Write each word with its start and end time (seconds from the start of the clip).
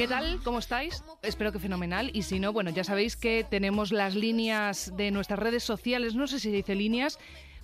¿Qué 0.00 0.08
tal? 0.08 0.40
¿Cómo 0.42 0.60
estáis? 0.60 1.04
Espero 1.20 1.52
que 1.52 1.58
fenomenal. 1.58 2.10
Y 2.14 2.22
si 2.22 2.40
no, 2.40 2.54
bueno, 2.54 2.70
ya 2.70 2.84
sabéis 2.84 3.16
que 3.16 3.44
tenemos 3.44 3.92
las 3.92 4.14
líneas 4.14 4.96
de 4.96 5.10
nuestras 5.10 5.38
redes 5.38 5.62
sociales, 5.62 6.14
no 6.14 6.26
sé 6.26 6.40
si 6.40 6.50
dice 6.50 6.74
líneas, 6.74 7.18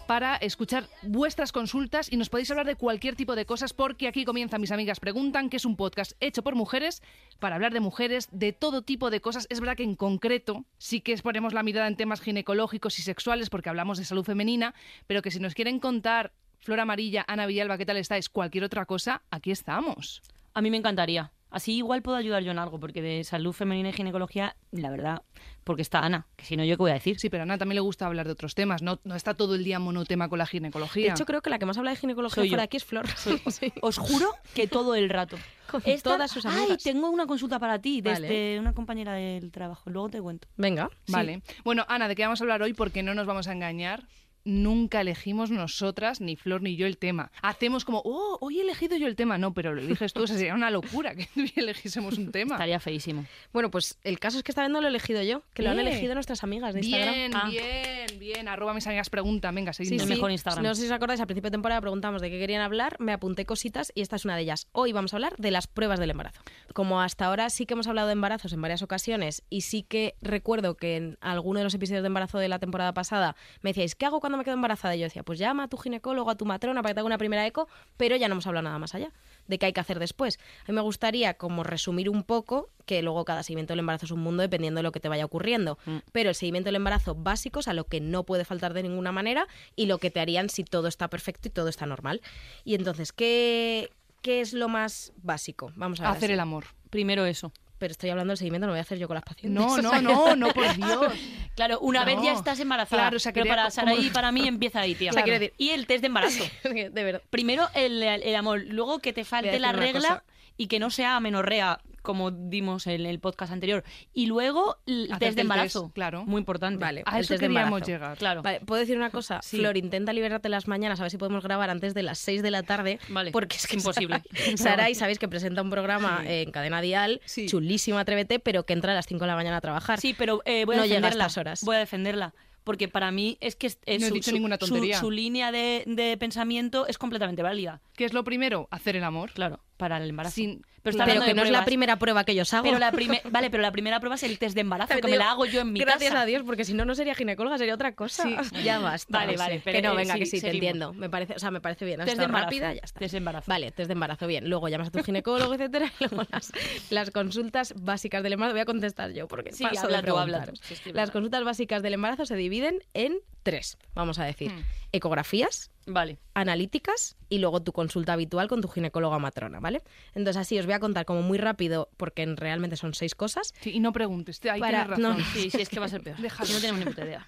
para 0.06 0.36
escuchar 0.36 0.86
vuestras 1.00 1.50
consultas 1.50 2.12
y 2.12 2.18
nos 2.18 2.28
podéis 2.28 2.50
hablar 2.50 2.66
de 2.66 2.76
cualquier 2.76 3.16
tipo 3.16 3.36
de 3.36 3.46
cosas 3.46 3.72
porque 3.72 4.06
aquí 4.06 4.26
comienza 4.26 4.58
Mis 4.58 4.70
Amigas 4.70 5.00
Preguntan, 5.00 5.48
que 5.48 5.56
es 5.56 5.64
un 5.64 5.76
podcast 5.76 6.12
hecho 6.20 6.42
por 6.42 6.56
mujeres 6.56 7.02
para 7.38 7.54
hablar 7.54 7.72
de 7.72 7.80
mujeres, 7.80 8.28
de 8.30 8.52
todo 8.52 8.82
tipo 8.82 9.08
de 9.08 9.22
cosas. 9.22 9.46
Es 9.48 9.60
verdad 9.60 9.78
que 9.78 9.84
en 9.84 9.94
concreto 9.94 10.66
sí 10.76 11.00
que 11.00 11.16
ponemos 11.16 11.54
la 11.54 11.62
mirada 11.62 11.88
en 11.88 11.96
temas 11.96 12.20
ginecológicos 12.20 12.98
y 12.98 13.02
sexuales 13.02 13.48
porque 13.48 13.70
hablamos 13.70 13.96
de 13.96 14.04
salud 14.04 14.24
femenina, 14.24 14.74
pero 15.06 15.22
que 15.22 15.30
si 15.30 15.40
nos 15.40 15.54
quieren 15.54 15.80
contar 15.80 16.34
Flor 16.58 16.80
Amarilla, 16.80 17.24
Ana 17.28 17.46
Villalba, 17.46 17.78
¿qué 17.78 17.86
tal 17.86 17.96
estáis? 17.96 18.28
Cualquier 18.28 18.64
otra 18.64 18.84
cosa, 18.84 19.22
aquí 19.30 19.52
estamos. 19.52 20.20
A 20.52 20.60
mí 20.60 20.70
me 20.70 20.76
encantaría. 20.76 21.32
Así 21.56 21.76
igual 21.76 22.02
puedo 22.02 22.18
ayudar 22.18 22.42
yo 22.42 22.50
en 22.50 22.58
algo, 22.58 22.78
porque 22.78 23.00
de 23.00 23.24
salud 23.24 23.52
femenina 23.54 23.88
y 23.88 23.92
ginecología, 23.94 24.56
la 24.72 24.90
verdad, 24.90 25.22
porque 25.64 25.80
está 25.80 26.00
Ana, 26.00 26.26
que 26.36 26.44
si 26.44 26.54
no, 26.56 26.64
¿yo 26.64 26.76
qué 26.76 26.82
voy 26.82 26.90
a 26.90 26.94
decir? 26.94 27.18
Sí, 27.18 27.30
pero 27.30 27.42
a 27.42 27.44
Ana 27.44 27.56
también 27.56 27.76
le 27.76 27.80
gusta 27.80 28.06
hablar 28.06 28.26
de 28.26 28.32
otros 28.32 28.54
temas, 28.54 28.82
no, 28.82 29.00
no 29.04 29.14
está 29.14 29.32
todo 29.32 29.54
el 29.54 29.64
día 29.64 29.78
monotema 29.78 30.28
con 30.28 30.38
la 30.38 30.46
ginecología. 30.46 31.04
De 31.06 31.10
hecho, 31.12 31.24
creo 31.24 31.40
que 31.40 31.48
la 31.48 31.58
que 31.58 31.64
más 31.64 31.78
habla 31.78 31.92
de 31.92 31.96
ginecología 31.96 32.34
Soy 32.42 32.48
yo. 32.48 32.50
fuera 32.52 32.60
de 32.62 32.64
aquí 32.66 32.76
es 32.76 32.84
Flor. 32.84 33.06
Sí. 33.50 33.72
Os 33.80 33.96
juro 33.96 34.28
que 34.54 34.66
todo 34.68 34.94
el 34.94 35.08
rato. 35.08 35.36
Con 35.70 35.82
Esta- 35.86 36.10
todas 36.10 36.30
sus 36.30 36.44
Ay, 36.46 36.56
amigas. 36.58 36.82
tengo 36.82 37.08
una 37.10 37.26
consulta 37.26 37.58
para 37.58 37.80
ti 37.80 38.00
desde 38.02 38.20
Vale. 38.22 38.60
una 38.60 38.72
compañera 38.74 39.14
del 39.14 39.50
trabajo. 39.50 39.88
Luego 39.90 40.08
te 40.10 40.20
cuento. 40.20 40.46
Venga. 40.56 40.90
Vale. 41.08 41.42
Bueno, 41.64 41.84
Ana, 41.88 42.06
¿de 42.06 42.14
qué 42.14 42.22
vamos 42.22 42.40
a 42.40 42.44
hablar 42.44 42.62
hoy? 42.62 42.72
Porque 42.74 43.02
no 43.02 43.14
nos 43.14 43.26
vamos 43.26 43.48
a 43.48 43.52
engañar. 43.52 44.06
Nunca 44.46 45.00
elegimos 45.00 45.50
nosotras, 45.50 46.20
ni 46.20 46.36
Flor 46.36 46.62
ni 46.62 46.76
yo, 46.76 46.86
el 46.86 46.98
tema. 46.98 47.32
Hacemos 47.42 47.84
como, 47.84 48.00
oh, 48.04 48.38
hoy 48.40 48.60
he 48.60 48.62
elegido 48.62 48.96
yo 48.96 49.08
el 49.08 49.16
tema. 49.16 49.38
No, 49.38 49.52
pero 49.52 49.74
lo 49.74 49.80
eliges 49.82 50.12
tú. 50.12 50.22
O 50.22 50.26
sea, 50.28 50.36
sería 50.36 50.54
una 50.54 50.70
locura 50.70 51.14
que 51.16 51.28
elegísemos 51.56 52.16
un 52.16 52.30
tema. 52.30 52.54
Estaría 52.54 52.78
feísimo. 52.78 53.26
Bueno, 53.52 53.70
pues 53.72 53.98
el 54.04 54.20
caso 54.20 54.38
es 54.38 54.44
que 54.44 54.52
esta 54.52 54.62
vez 54.62 54.70
no 54.70 54.80
lo 54.80 54.86
he 54.86 54.90
elegido 54.90 55.20
yo, 55.22 55.42
que 55.52 55.62
lo 55.64 55.70
han 55.70 55.80
elegido 55.80 56.14
nuestras 56.14 56.44
amigas 56.44 56.74
de 56.74 56.80
Instagram. 56.80 57.14
Bien, 57.14 57.32
Ah. 57.34 57.48
bien, 57.50 58.18
bien. 58.20 58.48
Arroba 58.48 58.72
mis 58.72 58.86
amigas 58.86 59.10
preguntan. 59.10 59.52
Venga, 59.54 59.72
Sí, 59.72 59.84
seguimos. 59.84 60.06
Sí. 60.06 60.14
mejor 60.14 60.30
Instagram. 60.30 60.62
No 60.64 60.74
sé 60.76 60.82
si 60.82 60.86
os 60.86 60.92
acordáis, 60.92 61.20
al 61.20 61.26
principio 61.26 61.48
de 61.50 61.54
temporada 61.56 61.80
preguntamos 61.80 62.22
de 62.22 62.30
qué 62.30 62.38
querían 62.38 62.62
hablar, 62.62 62.96
me 63.00 63.12
apunté 63.12 63.46
cositas 63.46 63.90
y 63.96 64.00
esta 64.02 64.14
es 64.14 64.24
una 64.24 64.36
de 64.36 64.42
ellas. 64.42 64.68
Hoy 64.70 64.92
vamos 64.92 65.12
a 65.12 65.16
hablar 65.16 65.34
de 65.38 65.50
las 65.50 65.66
pruebas 65.66 65.98
del 65.98 66.10
embarazo. 66.10 66.40
Como 66.72 67.00
hasta 67.00 67.26
ahora 67.26 67.50
sí 67.50 67.66
que 67.66 67.74
hemos 67.74 67.88
hablado 67.88 68.06
de 68.06 68.12
embarazos 68.12 68.52
en 68.52 68.62
varias 68.62 68.82
ocasiones 68.82 69.42
y 69.50 69.62
sí 69.62 69.82
que 69.82 70.14
recuerdo 70.22 70.76
que 70.76 70.96
en 70.96 71.18
alguno 71.20 71.58
de 71.58 71.64
los 71.64 71.74
episodios 71.74 72.02
de 72.02 72.06
embarazo 72.06 72.38
de 72.38 72.48
la 72.48 72.60
temporada 72.60 72.94
pasada 72.94 73.34
me 73.62 73.70
decíais, 73.70 73.96
¿qué 73.96 74.06
hago 74.06 74.20
cuando 74.20 74.35
me 74.36 74.44
quedo 74.44 74.54
embarazada? 74.54 74.96
Y 74.96 75.00
yo 75.00 75.04
decía, 75.04 75.22
pues 75.22 75.38
llama 75.38 75.64
a 75.64 75.68
tu 75.68 75.76
ginecólogo, 75.76 76.30
a 76.30 76.36
tu 76.36 76.44
matrona 76.44 76.82
para 76.82 76.90
que 76.90 76.94
te 76.94 77.00
haga 77.00 77.06
una 77.06 77.18
primera 77.18 77.46
eco, 77.46 77.68
pero 77.96 78.16
ya 78.16 78.28
no 78.28 78.32
hemos 78.32 78.46
hablado 78.46 78.64
nada 78.64 78.78
más 78.78 78.94
allá 78.94 79.10
de 79.46 79.58
qué 79.58 79.66
hay 79.66 79.72
que 79.72 79.80
hacer 79.80 79.98
después. 79.98 80.38
A 80.66 80.72
mí 80.72 80.74
me 80.74 80.80
gustaría 80.80 81.34
como 81.34 81.62
resumir 81.62 82.08
un 82.10 82.22
poco 82.22 82.70
que 82.84 83.02
luego 83.02 83.24
cada 83.24 83.42
seguimiento 83.42 83.72
del 83.72 83.80
embarazo 83.80 84.06
es 84.06 84.12
un 84.12 84.20
mundo 84.20 84.42
dependiendo 84.42 84.78
de 84.78 84.82
lo 84.82 84.92
que 84.92 85.00
te 85.00 85.08
vaya 85.08 85.24
ocurriendo. 85.24 85.78
Mm. 85.86 85.98
Pero 86.12 86.30
el 86.30 86.34
seguimiento 86.34 86.68
del 86.68 86.76
embarazo 86.76 87.14
básicos 87.14 87.68
a 87.68 87.72
lo 87.72 87.84
que 87.84 88.00
no 88.00 88.24
puede 88.24 88.44
faltar 88.44 88.74
de 88.74 88.82
ninguna 88.82 89.12
manera 89.12 89.46
y 89.74 89.86
lo 89.86 89.98
que 89.98 90.10
te 90.10 90.20
harían 90.20 90.48
si 90.48 90.64
todo 90.64 90.88
está 90.88 91.08
perfecto 91.08 91.48
y 91.48 91.50
todo 91.50 91.68
está 91.68 91.86
normal. 91.86 92.20
Y 92.64 92.74
entonces, 92.74 93.12
¿qué, 93.12 93.90
qué 94.22 94.40
es 94.40 94.52
lo 94.52 94.68
más 94.68 95.12
básico? 95.22 95.72
Vamos 95.76 96.00
a 96.00 96.04
ver. 96.04 96.12
Hacer 96.12 96.30
así. 96.30 96.34
el 96.34 96.40
amor. 96.40 96.66
Primero 96.90 97.24
eso. 97.26 97.52
Pero 97.78 97.92
estoy 97.92 98.08
hablando 98.10 98.30
del 98.30 98.38
seguimiento, 98.38 98.66
no 98.66 98.68
lo 98.68 98.72
voy 98.74 98.78
a 98.78 98.82
hacer 98.82 98.98
yo 98.98 99.06
con 99.06 99.16
las 99.16 99.24
pacientes. 99.24 99.50
No, 99.62 99.76
no, 99.82 100.00
no, 100.00 100.34
no, 100.36 100.48
por 100.48 100.74
Dios. 100.76 101.12
Claro, 101.54 101.78
una 101.80 102.00
No. 102.00 102.06
vez 102.06 102.16
ya 102.22 102.32
estás 102.32 102.58
embarazada. 102.60 103.02
Claro, 103.02 103.16
o 103.16 103.20
sea, 103.20 103.32
pero 103.32 103.46
para 103.46 103.64
co- 103.64 103.70
Sara 103.70 103.90
como- 103.92 104.02
y 104.02 104.10
para 104.10 104.32
mí 104.32 104.46
empieza 104.48 104.80
ahí, 104.80 104.94
tía. 104.94 105.10
O 105.10 105.12
sea, 105.12 105.22
quiero 105.22 105.38
decir- 105.38 105.54
Y 105.58 105.70
el 105.70 105.86
test 105.86 106.00
de 106.00 106.06
embarazo. 106.06 106.44
De 106.64 106.88
verdad. 106.90 107.22
Primero 107.30 107.68
el, 107.74 108.02
el 108.02 108.34
amor, 108.34 108.62
luego 108.66 108.98
que 109.00 109.12
te 109.12 109.24
falte 109.24 109.58
la 109.60 109.72
regla 109.72 110.08
cosa. 110.08 110.24
y 110.56 110.68
que 110.68 110.78
no 110.78 110.90
sea 110.90 111.16
amenorrea, 111.16 111.80
como 112.06 112.30
dimos 112.30 112.86
en 112.86 113.04
el 113.04 113.18
podcast 113.18 113.52
anterior. 113.52 113.82
Y 114.14 114.26
luego 114.26 114.78
el 114.86 115.10
test 115.18 115.34
de 115.34 115.42
embarazo. 115.42 115.82
test, 115.82 115.94
claro. 115.94 116.24
Muy 116.24 116.38
importante. 116.38 116.78
Vale. 116.80 117.02
A 117.04 117.18
eso 117.18 117.34
queríamos 117.36 117.66
embarazo. 117.80 117.90
llegar. 117.90 118.16
Claro. 118.16 118.42
Vale, 118.42 118.60
¿puedo 118.60 118.80
decir 118.80 118.96
una 118.96 119.10
cosa? 119.10 119.40
Sí. 119.42 119.58
Flor, 119.58 119.76
intenta 119.76 120.12
liberarte 120.12 120.48
las 120.48 120.68
mañanas 120.68 121.00
a 121.00 121.02
ver 121.02 121.10
si 121.10 121.18
podemos 121.18 121.42
grabar 121.42 121.68
antes 121.68 121.92
de 121.94 122.04
las 122.04 122.18
6 122.20 122.42
de 122.42 122.50
la 122.52 122.62
tarde. 122.62 123.00
Vale, 123.08 123.32
Porque 123.32 123.56
es 123.56 123.66
que 123.66 123.74
imposible. 123.76 124.22
Sarai- 124.32 124.56
Sarai, 124.56 124.94
sabéis 124.94 125.18
que 125.18 125.26
presenta 125.26 125.60
un 125.62 125.70
programa 125.70 126.22
en 126.24 126.50
Cadena 126.52 126.80
Dial, 126.80 127.20
Sí. 127.24 127.46
chulísimo, 127.46 127.98
atrévete, 127.98 128.38
pero 128.38 128.64
que 128.64 128.72
entra 128.72 128.92
a 128.92 128.94
las 128.94 129.06
5 129.06 129.24
de 129.24 129.26
la 129.26 129.34
mañana 129.34 129.56
a 129.56 129.60
trabajar. 129.60 130.00
Sí, 130.00 130.14
pero 130.16 130.42
eh, 130.44 130.64
voy 130.64 130.76
a 130.76 130.78
No 130.78 130.84
llega 130.84 130.98
a 130.98 131.00
defenderla. 131.00 131.26
estas 131.26 131.38
horas. 131.38 131.60
Voy 131.64 131.76
a 131.76 131.80
defenderla. 131.80 132.34
Porque 132.62 132.88
para 132.88 133.12
mí 133.12 133.38
es 133.40 133.54
que 133.54 133.68
es- 133.68 133.78
es 133.86 134.00
No 134.00 134.06
he 134.06 134.08
su, 134.08 134.14
dicho 134.14 134.30
su- 134.30 134.34
ninguna 134.36 134.56
su- 134.60 134.66
tontería. 134.66 134.98
su 134.98 135.10
línea 135.10 135.52
de, 135.52 135.84
de 135.86 136.16
pensamiento 136.16 136.86
es 136.88 136.98
completamente 136.98 137.42
válida. 137.42 137.80
¿Qué 137.94 138.04
es 138.04 138.12
lo 138.12 138.24
primero? 138.24 138.66
Hacer 138.72 138.96
el 138.96 139.04
amor. 139.04 139.30
Claro, 139.32 139.60
para 139.76 139.98
el 139.98 140.10
embarazo. 140.10 140.34
Sin- 140.34 140.64
pero 140.94 141.24
que 141.24 141.34
no 141.34 141.42
es 141.42 141.50
la 141.50 141.64
primera 141.64 141.96
prueba 141.98 142.24
que 142.24 142.34
yo 142.34 142.42
hago. 142.50 142.62
Pero 142.64 142.78
la 142.78 142.92
vale, 143.30 143.50
pero 143.50 143.62
la 143.62 143.72
primera 143.72 144.00
prueba 144.00 144.16
es 144.16 144.22
el 144.22 144.38
test 144.38 144.54
de 144.54 144.60
embarazo, 144.62 144.94
que 144.94 145.08
me 145.08 145.16
la 145.16 145.30
hago 145.30 145.46
yo 145.46 145.60
en 145.62 145.72
mi 145.72 145.80
Gracias 145.80 146.10
casa. 146.10 146.22
a 146.22 146.26
Dios, 146.26 146.42
porque 146.44 146.64
si 146.64 146.74
no, 146.74 146.84
no 146.84 146.94
sería 146.94 147.14
ginecóloga, 147.14 147.58
sería 147.58 147.74
otra 147.74 147.94
cosa. 147.94 148.22
Sí. 148.22 148.36
Ya 148.62 148.78
basta. 148.78 149.18
Vale, 149.18 149.36
vale, 149.36 149.60
pero, 149.64 149.76
que 149.76 149.82
no, 149.82 149.92
eh, 149.92 149.96
venga, 149.96 150.14
sí, 150.14 150.20
que 150.20 150.26
sí, 150.26 150.40
te 150.40 150.50
entiendo. 150.50 150.92
Me 150.92 151.08
parece, 151.10 151.34
o 151.34 151.38
sea, 151.38 151.50
me 151.50 151.60
parece 151.60 151.84
bien. 151.84 152.00
Test 152.04 152.18
de 152.18 152.24
embarazo. 152.24 152.44
rápida, 152.46 152.74
ya 152.74 152.80
está. 152.82 153.00
Test 153.00 153.12
de 153.12 153.18
embarazo. 153.18 153.50
Vale, 153.50 153.70
test 153.72 153.88
de 153.88 153.92
embarazo, 153.92 154.26
bien. 154.26 154.48
Luego 154.48 154.68
llamas 154.68 154.88
a 154.88 154.90
tu 154.90 155.02
ginecólogo, 155.02 155.54
etcétera. 155.54 155.92
Y 156.00 156.04
luego 156.04 156.24
las, 156.30 156.52
las 156.90 157.10
consultas 157.10 157.74
básicas 157.76 158.22
del 158.22 158.34
embarazo. 158.34 158.54
Voy 158.54 158.62
a 158.62 158.66
contestar 158.66 159.12
yo, 159.12 159.28
porque 159.28 159.52
Sí, 159.52 159.64
paso 159.64 159.86
habla 159.86 160.02
de 160.02 160.08
tú, 160.08 160.16
habla 160.18 160.46
tú. 160.46 160.52
Sí, 160.62 160.92
las 160.92 161.10
consultas 161.10 161.44
básicas 161.44 161.82
del 161.82 161.94
embarazo 161.94 162.26
se 162.26 162.36
dividen 162.36 162.82
en 162.94 163.18
tres, 163.46 163.78
vamos 163.94 164.18
a 164.18 164.24
decir. 164.24 164.50
Hmm. 164.52 164.62
Ecografías, 164.92 165.70
Vale. 165.86 166.18
analíticas 166.34 167.16
y 167.28 167.38
luego 167.38 167.62
tu 167.62 167.72
consulta 167.72 168.12
habitual 168.14 168.48
con 168.48 168.60
tu 168.60 168.68
ginecóloga 168.68 169.18
matrona, 169.18 169.60
¿vale? 169.60 169.82
Entonces 170.14 170.36
así 170.40 170.58
os 170.58 170.66
voy 170.66 170.74
a 170.74 170.80
contar 170.80 171.04
como 171.06 171.22
muy 171.22 171.38
rápido, 171.38 171.88
porque 171.96 172.22
en- 172.22 172.36
realmente 172.36 172.76
son 172.76 172.92
seis 172.94 173.14
cosas. 173.14 173.54
Sí, 173.60 173.70
y 173.74 173.80
no 173.80 173.92
preguntes. 173.92 174.40
Ahí 174.50 174.58
Para- 174.60 174.84
tienes 174.84 174.98
razón. 174.98 175.18
no. 175.18 175.24
Sí, 175.32 175.50
sí, 175.50 175.60
es 175.62 175.68
que 175.68 175.78
va 175.80 175.86
a 175.86 175.88
ser 175.88 176.02
peor. 176.02 176.16
Si 176.46 176.52
no 176.52 176.60
tenemos 176.60 176.80
ni 176.80 176.86
puta 176.86 177.04
idea. 177.04 177.26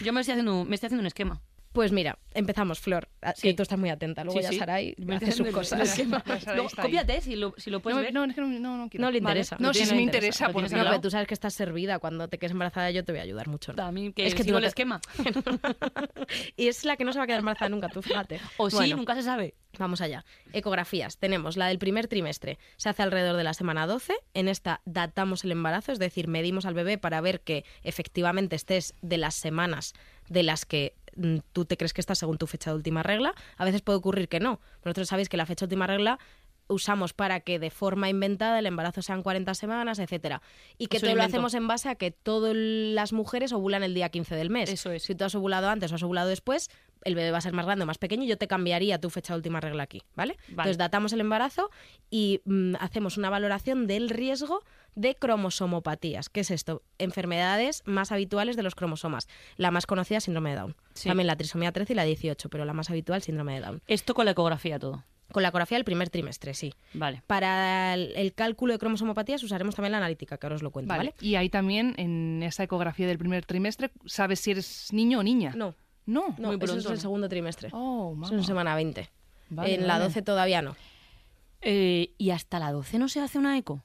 Yo 0.00 0.12
me 0.12 0.20
estoy 0.20 0.32
haciendo, 0.32 0.64
me 0.64 0.74
estoy 0.74 0.86
haciendo 0.88 1.02
un 1.02 1.06
esquema. 1.06 1.40
Pues 1.72 1.92
mira, 1.92 2.18
empezamos, 2.34 2.80
Flor. 2.80 3.08
a- 3.20 3.34
Sí. 3.34 3.48
Que 3.48 3.54
tú 3.54 3.62
estás 3.62 3.78
muy 3.78 3.90
atenta. 3.90 4.24
Luego 4.24 4.38
Sí, 4.38 4.42
ya 4.44 4.50
sí. 4.50 4.58
Sarai 4.58 4.96
hace 5.14 5.32
sus 5.32 5.48
cosas. 5.50 5.98
ahí. 5.98 6.08
Cópiate 6.82 7.20
si 7.20 7.36
lo, 7.36 7.54
si 7.58 7.70
lo 7.70 7.80
puedes 7.80 7.96
No, 7.96 8.02
ver. 8.02 8.12
no, 8.14 8.24
es 8.24 8.34
que 8.34 8.40
no, 8.40 8.46
no, 8.48 8.76
no 8.78 8.88
quiero. 8.88 9.04
No 9.04 9.10
le 9.10 9.20
Vale. 9.20 9.32
interesa. 9.40 9.56
No, 9.60 9.68
Lo 9.68 9.74
si 9.74 9.80
me 9.94 10.00
interesa. 10.02 10.46
tienes 10.46 10.52
Pues 10.62 10.72
al 10.72 10.78
No, 10.78 10.84
pero 10.86 11.00
tú 11.00 11.10
sabes 11.10 11.26
que 11.28 11.34
estás 11.34 11.54
servida. 11.54 11.98
Cuando 11.98 12.26
te 12.28 12.38
quedes 12.38 12.52
embarazada 12.52 12.90
yo 12.90 13.04
te 13.04 13.12
voy 13.12 13.20
a 13.20 13.22
ayudar 13.24 13.48
mucho. 13.48 13.72
¿no? 13.74 13.82
A 13.82 13.92
mí 13.92 14.12
que 14.12 14.26
Es 14.26 14.34
que 14.34 14.42
sigo 14.44 14.54
no 14.54 14.58
el 14.58 14.64
te- 14.64 14.68
esquema. 14.68 15.00
y 16.56 16.68
es 16.68 16.84
la 16.84 16.96
que 16.96 17.04
no 17.04 17.12
se 17.12 17.18
va 17.18 17.24
a 17.24 17.26
quedar 17.26 17.40
embarazada 17.40 17.68
nunca, 17.68 17.88
tú 17.88 18.02
fíjate. 18.02 18.40
O 18.56 18.70
sí, 18.70 18.94
nunca 18.94 19.14
se 19.14 19.22
sabe. 19.22 19.54
Vamos 19.78 20.00
allá. 20.00 20.24
Ecografías. 20.52 21.18
Tenemos 21.18 21.56
la 21.56 21.66
del 21.68 21.78
primer 21.78 22.08
trimestre. 22.08 22.58
Se 22.76 22.88
hace 22.88 23.02
alrededor 23.02 23.36
de 23.36 23.44
la 23.44 23.54
semana 23.54 23.86
12. 23.86 24.14
En 24.34 24.48
esta 24.48 24.80
datamos 24.86 25.44
el 25.44 25.52
embarazo, 25.52 25.92
es 25.92 25.98
decir, 25.98 26.28
medimos 26.28 26.66
al 26.66 26.74
bebé 26.74 26.98
para 26.98 27.20
ver 27.20 27.40
que 27.40 27.64
efectivamente 27.82 28.56
estés 28.56 28.94
de 29.02 29.18
las 29.18 29.34
semanas 29.34 29.92
de 30.28 30.42
las 30.42 30.64
que 30.66 30.94
tú 31.52 31.64
te 31.64 31.76
crees 31.76 31.92
que 31.92 32.00
estás 32.00 32.18
según 32.18 32.38
tu 32.38 32.46
fecha 32.46 32.70
de 32.70 32.76
última 32.76 33.02
regla. 33.02 33.34
A 33.56 33.64
veces 33.64 33.82
puede 33.82 33.98
ocurrir 33.98 34.28
que 34.28 34.40
no. 34.40 34.60
Vosotros 34.84 35.08
sabéis 35.08 35.28
que 35.28 35.36
la 35.36 35.46
fecha 35.46 35.66
de 35.66 35.74
última 35.74 35.86
regla 35.86 36.18
usamos 36.68 37.12
para 37.12 37.40
que 37.40 37.58
de 37.58 37.70
forma 37.70 38.08
inventada 38.08 38.58
el 38.58 38.66
embarazo 38.66 39.02
sean 39.02 39.22
40 39.22 39.54
semanas, 39.54 39.98
etcétera. 39.98 40.42
Y 40.76 40.86
que 40.86 41.00
todo 41.00 41.14
lo 41.14 41.22
hacemos 41.22 41.54
en 41.54 41.66
base 41.66 41.88
a 41.88 41.94
que 41.94 42.10
todas 42.10 42.54
las 42.54 43.12
mujeres 43.12 43.52
ovulan 43.52 43.82
el 43.82 43.94
día 43.94 44.08
15 44.08 44.36
del 44.36 44.50
mes. 44.50 44.70
Eso 44.70 44.90
es. 44.90 45.02
Si 45.02 45.14
tú 45.14 45.24
has 45.24 45.34
ovulado 45.34 45.68
antes 45.68 45.90
o 45.90 45.94
has 45.94 46.02
ovulado 46.02 46.28
después, 46.28 46.70
el 47.04 47.14
bebé 47.14 47.30
va 47.30 47.38
a 47.38 47.40
ser 47.40 47.52
más 47.52 47.66
grande 47.66 47.84
o 47.84 47.86
más 47.86 47.98
pequeño 47.98 48.24
y 48.24 48.26
yo 48.26 48.38
te 48.38 48.48
cambiaría 48.48 49.00
tu 49.00 49.10
fecha 49.10 49.32
de 49.32 49.38
última 49.38 49.60
regla 49.60 49.82
aquí, 49.82 50.02
¿vale? 50.14 50.36
Entonces 50.48 50.78
datamos 50.78 51.12
el 51.12 51.20
embarazo 51.20 51.70
y 52.10 52.40
mm, 52.44 52.74
hacemos 52.80 53.16
una 53.16 53.30
valoración 53.30 53.86
del 53.86 54.10
riesgo 54.10 54.62
de 54.94 55.14
cromosomopatías. 55.14 56.28
¿Qué 56.28 56.40
es 56.40 56.50
esto? 56.50 56.82
Enfermedades 56.98 57.82
más 57.84 58.12
habituales 58.12 58.56
de 58.56 58.62
los 58.62 58.74
cromosomas. 58.74 59.28
La 59.56 59.70
más 59.70 59.86
conocida, 59.86 60.20
síndrome 60.20 60.50
de 60.50 60.56
Down. 60.56 60.76
Sí. 60.94 61.08
También 61.08 61.28
la 61.28 61.36
trisomía 61.36 61.72
13 61.72 61.92
y 61.92 61.96
la 61.96 62.04
18, 62.04 62.48
pero 62.48 62.64
la 62.64 62.72
más 62.72 62.90
habitual, 62.90 63.22
síndrome 63.22 63.54
de 63.54 63.60
Down. 63.60 63.82
Esto 63.86 64.14
con 64.14 64.24
la 64.24 64.32
ecografía 64.32 64.78
todo. 64.78 65.04
Con 65.32 65.42
la 65.42 65.50
ecografía 65.50 65.76
del 65.76 65.84
primer 65.84 66.08
trimestre, 66.10 66.54
sí. 66.54 66.72
Vale. 66.94 67.22
Para 67.26 67.94
el, 67.94 68.12
el 68.16 68.32
cálculo 68.32 68.72
de 68.72 68.78
cromosomopatías 68.78 69.42
usaremos 69.42 69.74
también 69.74 69.92
la 69.92 69.98
analítica, 69.98 70.38
que 70.38 70.46
ahora 70.46 70.56
os 70.56 70.62
lo 70.62 70.70
cuento, 70.70 70.88
¿vale? 70.88 71.10
Vale. 71.10 71.26
Y 71.26 71.34
ahí 71.34 71.50
también, 71.50 71.94
en 71.98 72.42
esa 72.42 72.62
ecografía 72.62 73.06
del 73.06 73.18
primer 73.18 73.44
trimestre, 73.44 73.90
sabes 74.06 74.40
si 74.40 74.52
eres 74.52 74.88
niño 74.92 75.18
o 75.18 75.22
niña. 75.22 75.52
No, 75.54 75.74
No. 76.06 76.34
no, 76.38 76.48
Muy 76.48 76.56
eso 76.56 76.64
es 76.64 76.70
pronto, 76.70 76.88
el 76.88 76.94
¿no? 76.94 77.00
segundo 77.00 77.28
trimestre. 77.28 77.68
Oh, 77.72 78.14
Eso 78.24 78.34
es 78.34 78.40
en 78.40 78.44
semana 78.44 78.74
20. 78.74 79.10
Vale, 79.50 79.74
en 79.74 79.86
la 79.86 79.94
vale. 79.94 80.04
12 80.06 80.22
todavía 80.22 80.62
no. 80.62 80.76
Eh, 81.60 82.12
¿Y 82.18 82.30
hasta 82.30 82.58
la 82.58 82.70
12 82.72 82.98
no 82.98 83.08
se 83.08 83.20
hace 83.20 83.38
una 83.38 83.58
eco? 83.58 83.82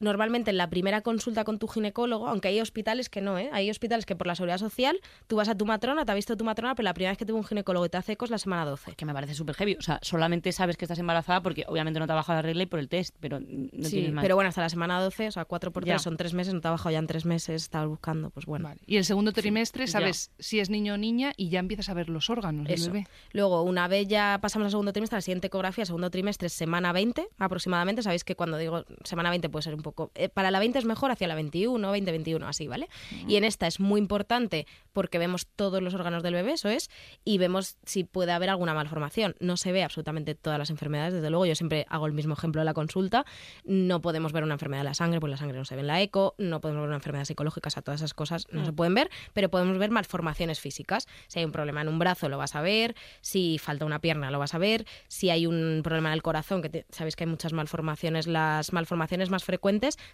Normalmente 0.00 0.50
en 0.50 0.56
la 0.56 0.68
primera 0.68 1.00
consulta 1.00 1.44
con 1.44 1.58
tu 1.58 1.68
ginecólogo, 1.68 2.26
aunque 2.28 2.48
hay 2.48 2.60
hospitales 2.60 3.08
que 3.08 3.20
no, 3.20 3.38
¿eh? 3.38 3.48
hay 3.52 3.70
hospitales 3.70 4.04
que 4.04 4.16
por 4.16 4.26
la 4.26 4.34
seguridad 4.34 4.58
social 4.58 5.00
tú 5.28 5.36
vas 5.36 5.48
a 5.48 5.56
tu 5.56 5.64
matrona, 5.64 6.04
te 6.04 6.12
ha 6.12 6.14
visto 6.14 6.36
tu 6.36 6.44
matrona, 6.44 6.74
pero 6.74 6.84
la 6.84 6.94
primera 6.94 7.12
vez 7.12 7.18
que 7.18 7.24
tuvo 7.24 7.38
un 7.38 7.44
ginecólogo 7.44 7.86
y 7.86 7.88
te 7.88 7.96
hace 7.96 8.12
ecos 8.12 8.30
la 8.30 8.38
semana 8.38 8.64
12. 8.64 8.96
Que 8.96 9.04
me 9.04 9.14
parece 9.14 9.34
súper 9.34 9.54
heavy. 9.54 9.76
O 9.76 9.82
sea, 9.82 10.00
solamente 10.02 10.50
sabes 10.52 10.76
que 10.76 10.84
estás 10.84 10.98
embarazada 10.98 11.40
porque 11.40 11.64
obviamente 11.68 12.00
no 12.00 12.06
te 12.06 12.12
ha 12.12 12.16
bajado 12.16 12.38
la 12.38 12.42
regla 12.42 12.64
y 12.64 12.66
por 12.66 12.80
el 12.80 12.88
test, 12.88 13.14
pero 13.20 13.38
no 13.40 13.46
sí, 13.84 13.90
tienes 13.90 14.12
más. 14.12 14.22
pero 14.22 14.34
bueno, 14.34 14.48
hasta 14.48 14.60
la 14.60 14.68
semana 14.68 15.00
12, 15.00 15.28
o 15.28 15.30
sea, 15.30 15.44
4 15.44 15.72
por 15.72 15.84
3 15.84 15.94
Ya. 15.94 15.98
son 16.00 16.16
3 16.16 16.34
meses, 16.34 16.54
no 16.54 16.60
te 16.60 16.68
ha 16.68 16.72
bajado 16.72 16.90
ya 16.90 16.98
en 16.98 17.06
3 17.06 17.24
meses, 17.24 17.62
estabas 17.62 17.88
buscando, 17.88 18.30
pues 18.30 18.46
bueno. 18.46 18.68
Vale. 18.68 18.80
Y 18.86 18.96
el 18.96 19.04
segundo 19.04 19.32
trimestre 19.32 19.86
sabes 19.86 20.32
si 20.38 20.58
es 20.58 20.68
niño 20.68 20.94
o 20.94 20.96
niña 20.96 21.32
y 21.36 21.48
ya 21.48 21.60
empiezas 21.60 21.88
a 21.88 21.94
ver 21.94 22.08
los 22.08 22.28
órganos 22.28 22.66
del 22.66 22.80
bebé. 22.80 23.06
Luego, 23.32 23.62
una 23.62 23.86
vez 23.88 24.08
ya 24.08 24.38
pasamos 24.42 24.66
al 24.66 24.70
segundo 24.72 24.92
trimestre, 24.92 25.18
la 25.18 25.22
siguiente 25.22 25.46
ecografía, 25.46 25.84
segundo 25.84 26.10
trimestre, 26.10 26.48
semana 26.48 26.92
20 26.92 27.28
aproximadamente. 27.38 28.02
Sabéis 28.02 28.24
que 28.24 28.34
cuando 28.34 28.58
digo 28.58 28.84
semana 29.04 29.30
20, 29.30 29.48
pues 29.48 29.61
puede 29.62 29.70
ser 29.70 29.74
un 29.74 29.82
poco... 29.82 30.10
eh, 30.14 30.28
para 30.28 30.50
la 30.50 30.58
20 30.58 30.78
es 30.78 30.84
mejor 30.84 31.10
hacia 31.10 31.28
la 31.28 31.34
21, 31.34 31.90
20, 31.90 32.10
21, 32.10 32.46
así, 32.48 32.66
¿vale? 32.68 32.88
Y 33.28 33.36
en 33.36 33.44
esta 33.44 33.66
es 33.66 33.80
muy 33.80 34.00
importante 34.00 34.66
porque 34.92 35.18
vemos 35.18 35.46
todos 35.46 35.82
los 35.82 35.94
órganos 35.94 36.22
del 36.22 36.34
bebé, 36.34 36.52
eso 36.52 36.68
es, 36.68 36.90
y 37.24 37.38
vemos 37.38 37.76
si 37.84 38.04
puede 38.04 38.32
haber 38.32 38.50
alguna 38.50 38.74
malformación. 38.74 39.34
No 39.40 39.56
se 39.56 39.72
ve 39.72 39.82
absolutamente 39.84 40.34
todas 40.34 40.58
las 40.58 40.70
enfermedades, 40.70 41.14
desde 41.14 41.30
luego, 41.30 41.46
yo 41.46 41.54
siempre 41.54 41.86
hago 41.88 42.06
el 42.06 42.12
mismo 42.12 42.34
ejemplo 42.34 42.60
en 42.60 42.66
la 42.66 42.74
consulta. 42.74 43.24
No 43.64 44.00
podemos 44.00 44.32
ver 44.32 44.42
una 44.44 44.54
enfermedad 44.54 44.80
de 44.82 44.88
la 44.88 44.94
sangre, 44.94 45.20
pues 45.20 45.30
la 45.30 45.36
sangre 45.36 45.56
no 45.58 45.64
se 45.64 45.74
ve 45.76 45.80
en 45.82 45.86
la 45.86 46.00
eco, 46.02 46.34
no 46.38 46.60
podemos 46.60 46.80
ver 46.82 46.88
una 46.88 46.96
enfermedad 46.96 47.24
psicológica, 47.24 47.68
o 47.68 47.70
sea, 47.70 47.82
todas 47.82 48.00
esas 48.00 48.14
cosas 48.14 48.46
no 48.50 48.64
se 48.64 48.72
pueden 48.72 48.94
ver, 48.94 49.10
pero 49.32 49.48
podemos 49.50 49.78
ver 49.78 49.90
malformaciones 49.90 50.60
físicas. 50.60 51.06
Si 51.28 51.38
hay 51.38 51.44
un 51.44 51.52
problema 51.52 51.80
en 51.82 51.88
un 51.88 51.98
brazo, 51.98 52.28
lo 52.28 52.38
vas 52.38 52.54
a 52.54 52.60
ver, 52.60 52.94
si 53.20 53.58
falta 53.58 53.84
una 53.84 54.00
pierna, 54.00 54.30
lo 54.30 54.38
vas 54.38 54.54
a 54.54 54.58
ver, 54.58 54.84
si 55.08 55.30
hay 55.30 55.46
un 55.46 55.80
problema 55.82 56.08
en 56.10 56.14
el 56.14 56.22
corazón, 56.22 56.60
que 56.62 56.68
te- 56.68 56.86
sabéis 56.90 57.16
que 57.16 57.24
hay 57.24 57.30
muchas 57.30 57.52
malformaciones, 57.52 58.26
las 58.26 58.72
malformaciones 58.72 59.30
más 59.30 59.44
frecuentes 59.44 59.51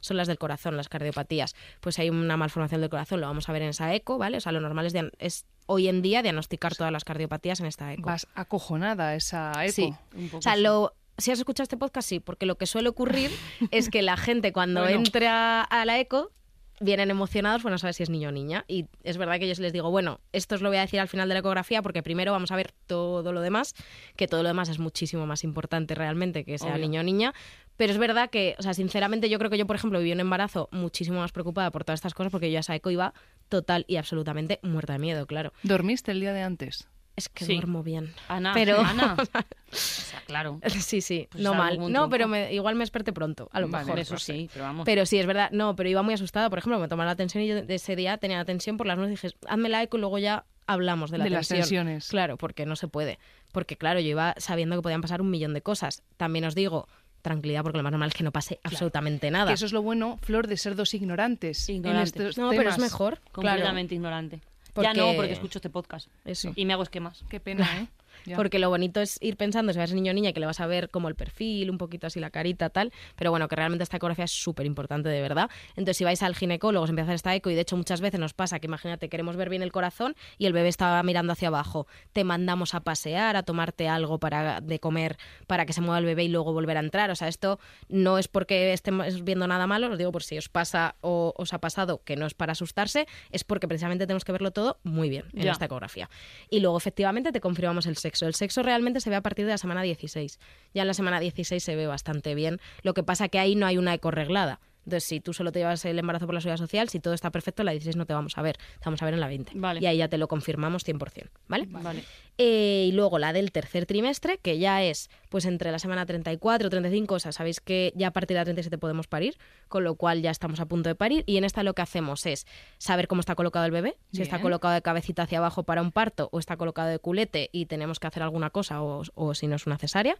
son 0.00 0.16
las 0.16 0.26
del 0.28 0.38
corazón, 0.38 0.76
las 0.76 0.88
cardiopatías. 0.88 1.54
Pues 1.80 1.98
hay 1.98 2.10
una 2.10 2.36
malformación 2.36 2.80
del 2.80 2.90
corazón, 2.90 3.20
lo 3.20 3.26
vamos 3.26 3.48
a 3.48 3.52
ver 3.52 3.62
en 3.62 3.68
esa 3.70 3.94
eco, 3.94 4.18
¿vale? 4.18 4.38
O 4.38 4.40
sea, 4.40 4.52
lo 4.52 4.60
normal 4.60 4.86
es, 4.86 4.94
es 5.18 5.46
hoy 5.66 5.88
en 5.88 6.02
día 6.02 6.22
diagnosticar 6.22 6.74
todas 6.74 6.92
las 6.92 7.04
cardiopatías 7.04 7.60
en 7.60 7.66
esta 7.66 7.92
eco. 7.92 8.06
Vas 8.06 8.26
acojonada 8.34 9.14
esa 9.14 9.52
eco. 9.64 9.72
Sí. 9.72 9.94
Un 10.16 10.26
poco 10.28 10.38
O 10.38 10.42
sea, 10.42 10.56
lo, 10.56 10.94
si 11.18 11.30
has 11.30 11.38
escuchado 11.38 11.64
este 11.64 11.76
podcast, 11.76 12.08
sí, 12.08 12.20
porque 12.20 12.46
lo 12.46 12.56
que 12.56 12.66
suele 12.66 12.88
ocurrir 12.88 13.30
es 13.70 13.90
que 13.90 14.02
la 14.02 14.16
gente 14.16 14.52
cuando 14.52 14.82
Bueno. 14.82 14.96
entra 14.98 15.62
a 15.62 15.84
la 15.84 15.98
eco 15.98 16.30
vienen 16.80 17.10
emocionados, 17.10 17.62
pues 17.62 17.72
no 17.72 17.78
sabes 17.78 17.96
si 17.96 18.02
es 18.02 18.10
niño 18.10 18.28
o 18.28 18.32
niña. 18.32 18.64
Y 18.68 18.86
es 19.04 19.16
verdad 19.18 19.38
que 19.38 19.52
yo 19.52 19.60
les 19.60 19.72
digo, 19.72 19.90
bueno, 19.90 20.20
esto 20.32 20.54
os 20.54 20.62
lo 20.62 20.68
voy 20.68 20.78
a 20.78 20.82
decir 20.82 21.00
al 21.00 21.08
final 21.08 21.28
de 21.28 21.34
la 21.34 21.40
ecografía 21.40 21.82
porque 21.82 22.02
primero 22.02 22.32
vamos 22.32 22.50
a 22.50 22.56
ver 22.56 22.72
todo 22.86 23.32
lo 23.32 23.40
demás, 23.40 23.74
que 24.16 24.28
todo 24.28 24.42
lo 24.42 24.48
demás 24.48 24.68
es 24.68 24.78
muchísimo 24.78 25.26
más 25.26 25.44
importante 25.44 25.94
realmente 25.94 26.44
que 26.44 26.58
sea 26.58 26.72
Obvio. 26.72 26.82
niño 26.82 27.00
o 27.00 27.04
niña. 27.04 27.34
Pero 27.76 27.92
es 27.92 27.98
verdad 27.98 28.28
que, 28.30 28.56
o 28.58 28.62
sea, 28.62 28.74
sinceramente 28.74 29.28
yo 29.28 29.38
creo 29.38 29.50
que 29.50 29.58
yo, 29.58 29.66
por 29.66 29.76
ejemplo, 29.76 29.98
viví 30.00 30.12
un 30.12 30.20
embarazo 30.20 30.68
muchísimo 30.72 31.20
más 31.20 31.32
preocupada 31.32 31.70
por 31.70 31.84
todas 31.84 31.98
estas 31.98 32.14
cosas 32.14 32.32
porque 32.32 32.50
yo 32.50 32.58
a 32.58 32.60
esa 32.60 32.74
eco 32.74 32.90
iba 32.90 33.14
total 33.48 33.84
y 33.86 33.96
absolutamente 33.96 34.58
muerta 34.62 34.94
de 34.94 34.98
miedo, 34.98 35.26
claro. 35.26 35.52
¿Dormiste 35.62 36.10
el 36.10 36.20
día 36.20 36.32
de 36.32 36.42
antes? 36.42 36.88
Es 37.18 37.28
que 37.28 37.44
Sí. 37.44 37.52
duermo 37.54 37.82
bien. 37.82 38.12
Ana, 38.28 38.52
Pero- 38.54 38.80
Ana. 38.80 39.16
O 39.70 39.76
sea, 39.76 40.20
claro. 40.26 40.60
Sí, 40.68 41.00
sí, 41.02 41.28
Pues 41.30 41.44
no 41.44 41.52
mal. 41.54 41.78
No, 41.92 42.08
pero 42.08 42.26
me- 42.28 42.52
igual 42.54 42.74
me 42.74 42.80
desperté 42.82 43.12
pronto, 43.12 43.48
a 43.52 43.60
lo 43.60 43.68
Vale, 43.68 43.84
mejor. 43.84 43.98
eso 43.98 44.14
no 44.14 44.18
sé. 44.20 44.32
sí, 44.32 44.50
pero 44.52 44.64
vamos. 44.64 44.84
Pero 44.86 45.04
sí, 45.04 45.18
es 45.18 45.26
verdad. 45.26 45.50
No, 45.52 45.76
pero 45.76 45.88
iba 45.90 46.02
muy 46.02 46.14
asustada. 46.14 46.48
Por 46.48 46.58
ejemplo, 46.58 46.78
me 46.78 46.88
tomaba 46.88 47.10
la 47.10 47.16
tensión 47.16 47.44
y 47.44 47.48
yo 47.48 47.62
de 47.62 47.74
ese 47.74 47.94
día 47.96 48.16
tenía 48.18 48.38
la 48.38 48.44
tensión 48.44 48.76
por 48.78 48.86
las 48.86 48.96
noches. 48.96 49.20
Dije, 49.22 49.36
hazme 49.46 49.68
la 49.68 49.82
eco 49.82 49.96
y 49.98 50.00
luego 50.00 50.18
ya 50.18 50.44
hablamos 50.66 51.10
de 51.10 51.18
la 51.18 51.24
De 51.24 51.30
las 51.30 51.48
tensiones. 51.48 52.08
Claro, 52.08 52.36
porque 52.38 52.64
no 52.66 52.76
se 52.76 52.88
puede. 52.88 53.18
Porque 53.52 53.76
claro, 53.76 54.00
yo 54.00 54.08
iba 54.08 54.34
sabiendo 54.38 54.76
que 54.76 54.82
podían 54.82 55.00
pasar 55.02 55.20
un 55.20 55.30
millón 55.30 55.52
de 55.54 55.60
cosas. 55.62 56.02
También 56.16 56.44
os 56.46 56.54
digo, 56.54 56.86
tranquilidad, 57.22 57.62
porque 57.62 57.78
lo 57.78 57.82
más 57.82 57.92
normal 57.92 58.08
es 58.08 58.14
que 58.14 58.24
no 58.24 58.32
pase 58.32 58.60
absolutamente 58.62 59.30
nada. 59.30 59.48
Que 59.48 59.54
eso 59.54 59.66
es 59.66 59.72
lo 59.72 59.82
bueno, 59.82 60.18
Flor, 60.22 60.46
de 60.46 60.56
ser 60.56 60.76
dos 60.76 60.94
ignorantes. 60.94 61.68
Ignorantes. 61.68 62.16
En 62.16 62.22
estos 62.28 62.38
No, 62.38 62.50
pero 62.50 62.68
es 62.70 62.76
temas. 62.76 62.90
mejor. 62.90 63.14
Claro. 63.32 63.32
completamente 63.32 63.94
ignorante. 63.94 64.40
Porque- 64.82 64.94
Ya 64.98 65.02
no, 65.06 65.14
porque 65.16 65.32
escucho 65.32 65.58
este 65.58 65.70
podcast. 65.70 66.08
Eso. 66.24 66.52
Y 66.54 66.64
me 66.64 66.72
hago 66.72 66.82
esquemas. 66.82 67.24
Qué 67.28 67.40
pena, 67.40 67.64
¿eh? 67.82 67.88
Ya. 68.24 68.36
Porque 68.36 68.58
lo 68.58 68.68
bonito 68.68 69.00
es 69.00 69.18
ir 69.20 69.36
pensando 69.36 69.72
si 69.72 69.78
vas 69.78 69.90
a 69.90 69.94
niño 69.94 70.10
o 70.12 70.14
niña 70.14 70.32
que 70.32 70.40
le 70.40 70.46
vas 70.46 70.60
a 70.60 70.66
ver 70.66 70.90
como 70.90 71.08
el 71.08 71.14
perfil, 71.14 71.70
un 71.70 71.78
poquito 71.78 72.06
así 72.06 72.20
la 72.20 72.30
carita, 72.30 72.70
tal. 72.70 72.92
Pero 73.16 73.30
bueno, 73.30 73.48
que 73.48 73.56
realmente 73.56 73.82
esta 73.82 73.96
ecografía 73.96 74.24
es 74.24 74.32
súper 74.32 74.66
importante, 74.66 75.08
de 75.08 75.20
verdad. 75.20 75.50
Entonces, 75.70 75.96
si 75.96 76.04
vais 76.04 76.22
al 76.22 76.34
ginecólogo, 76.34 76.84
os 76.84 76.90
empieza 76.90 77.06
a 77.06 77.08
hacer 77.10 77.16
esta 77.16 77.34
eco 77.34 77.50
y 77.50 77.54
de 77.54 77.60
hecho 77.62 77.76
muchas 77.76 78.00
veces 78.00 78.20
nos 78.20 78.34
pasa 78.34 78.58
que 78.60 78.66
imagínate, 78.66 79.08
queremos 79.08 79.36
ver 79.36 79.48
bien 79.48 79.62
el 79.62 79.72
corazón 79.72 80.14
y 80.38 80.46
el 80.46 80.52
bebé 80.52 80.68
está 80.68 81.02
mirando 81.02 81.32
hacia 81.32 81.48
abajo. 81.48 81.86
Te 82.12 82.24
mandamos 82.24 82.74
a 82.74 82.80
pasear, 82.80 83.36
a 83.36 83.42
tomarte 83.42 83.88
algo 83.88 84.18
para 84.18 84.60
de 84.60 84.78
comer 84.78 85.16
para 85.46 85.66
que 85.66 85.72
se 85.72 85.80
mueva 85.80 85.98
el 85.98 86.04
bebé 86.04 86.24
y 86.24 86.28
luego 86.28 86.52
volver 86.52 86.76
a 86.76 86.80
entrar. 86.80 87.10
O 87.10 87.16
sea, 87.16 87.28
esto 87.28 87.58
no 87.88 88.18
es 88.18 88.28
porque 88.28 88.72
estemos 88.72 89.24
viendo 89.24 89.46
nada 89.46 89.66
malo, 89.66 89.90
os 89.90 89.98
digo 89.98 90.12
por 90.12 90.22
si 90.22 90.38
os 90.38 90.48
pasa 90.48 90.96
o 91.00 91.34
os 91.36 91.52
ha 91.52 91.58
pasado 91.60 92.02
que 92.04 92.16
no 92.16 92.26
es 92.26 92.34
para 92.34 92.52
asustarse, 92.52 93.06
es 93.30 93.44
porque 93.44 93.68
precisamente 93.68 94.06
tenemos 94.06 94.24
que 94.24 94.32
verlo 94.32 94.50
todo 94.50 94.78
muy 94.82 95.08
bien 95.08 95.24
en 95.32 95.44
Ya. 95.44 95.52
esta 95.52 95.64
ecografía. 95.66 96.08
Y 96.50 96.60
luego, 96.60 96.76
efectivamente, 96.78 97.32
te 97.32 97.40
confirmamos 97.40 97.86
el 97.86 97.96
sexo. 97.96 98.07
El 98.26 98.34
sexo 98.34 98.62
realmente 98.62 99.00
se 99.00 99.10
ve 99.10 99.16
a 99.16 99.22
partir 99.22 99.44
de 99.44 99.52
la 99.52 99.58
semana 99.58 99.82
16. 99.82 100.38
Ya 100.74 100.82
en 100.82 100.88
la 100.88 100.94
semana 100.94 101.20
16 101.20 101.62
se 101.62 101.76
ve 101.76 101.86
bastante 101.86 102.34
bien. 102.34 102.60
Lo 102.82 102.94
que 102.94 103.02
pasa 103.02 103.28
que 103.28 103.38
ahí 103.38 103.54
no 103.54 103.66
hay 103.66 103.78
una 103.78 103.94
eco 103.94 104.10
reglada. 104.10 104.60
Entonces, 104.88 105.06
si 105.06 105.20
tú 105.20 105.34
solo 105.34 105.52
te 105.52 105.58
llevas 105.58 105.84
el 105.84 105.98
embarazo 105.98 106.24
por 106.24 106.34
la 106.34 106.40
seguridad 106.40 106.56
social, 106.56 106.88
si 106.88 106.98
todo 106.98 107.12
está 107.12 107.30
perfecto, 107.30 107.60
en 107.60 107.66
la 107.66 107.72
16 107.72 107.96
no 107.96 108.06
te 108.06 108.14
vamos 108.14 108.38
a 108.38 108.42
ver. 108.42 108.56
Te 108.56 108.86
vamos 108.86 109.02
a 109.02 109.04
ver 109.04 109.12
en 109.12 109.20
la 109.20 109.28
20. 109.28 109.52
Vale. 109.56 109.80
Y 109.80 109.86
ahí 109.86 109.98
ya 109.98 110.08
te 110.08 110.16
lo 110.16 110.28
confirmamos 110.28 110.86
100%. 110.86 111.28
¿Vale? 111.46 111.66
Vale. 111.68 112.04
Eh, 112.38 112.86
y 112.88 112.92
luego 112.92 113.18
la 113.18 113.34
del 113.34 113.52
tercer 113.52 113.84
trimestre, 113.84 114.38
que 114.38 114.58
ya 114.58 114.82
es 114.82 115.10
pues 115.28 115.44
entre 115.44 115.70
la 115.72 115.78
semana 115.78 116.06
34 116.06 116.70
35, 116.70 117.14
o 117.14 117.18
sea, 117.18 117.32
sabéis 117.32 117.60
que 117.60 117.92
ya 117.96 118.08
a 118.08 118.10
partir 118.12 118.34
de 118.36 118.40
la 118.40 118.44
37 118.44 118.78
podemos 118.78 119.08
parir, 119.08 119.36
con 119.68 119.84
lo 119.84 119.96
cual 119.96 120.22
ya 120.22 120.30
estamos 120.30 120.58
a 120.60 120.66
punto 120.66 120.88
de 120.88 120.94
parir. 120.94 121.22
Y 121.26 121.36
en 121.36 121.44
esta 121.44 121.62
lo 121.62 121.74
que 121.74 121.82
hacemos 121.82 122.24
es 122.24 122.46
saber 122.78 123.08
cómo 123.08 123.20
está 123.20 123.34
colocado 123.34 123.66
el 123.66 123.72
bebé, 123.72 123.98
si 124.12 124.22
está 124.22 124.40
colocado 124.40 124.72
de 124.72 124.80
cabecita 124.80 125.24
hacia 125.24 125.38
abajo 125.38 125.64
para 125.64 125.82
un 125.82 125.92
parto 125.92 126.30
o 126.32 126.38
está 126.38 126.56
colocado 126.56 126.88
de 126.88 126.98
culete 126.98 127.50
y 127.52 127.66
tenemos 127.66 128.00
que 128.00 128.06
hacer 128.06 128.22
alguna 128.22 128.48
cosa 128.48 128.82
o, 128.82 129.02
o 129.14 129.34
si 129.34 129.48
no 129.48 129.56
es 129.56 129.66
una 129.66 129.76
cesárea. 129.76 130.16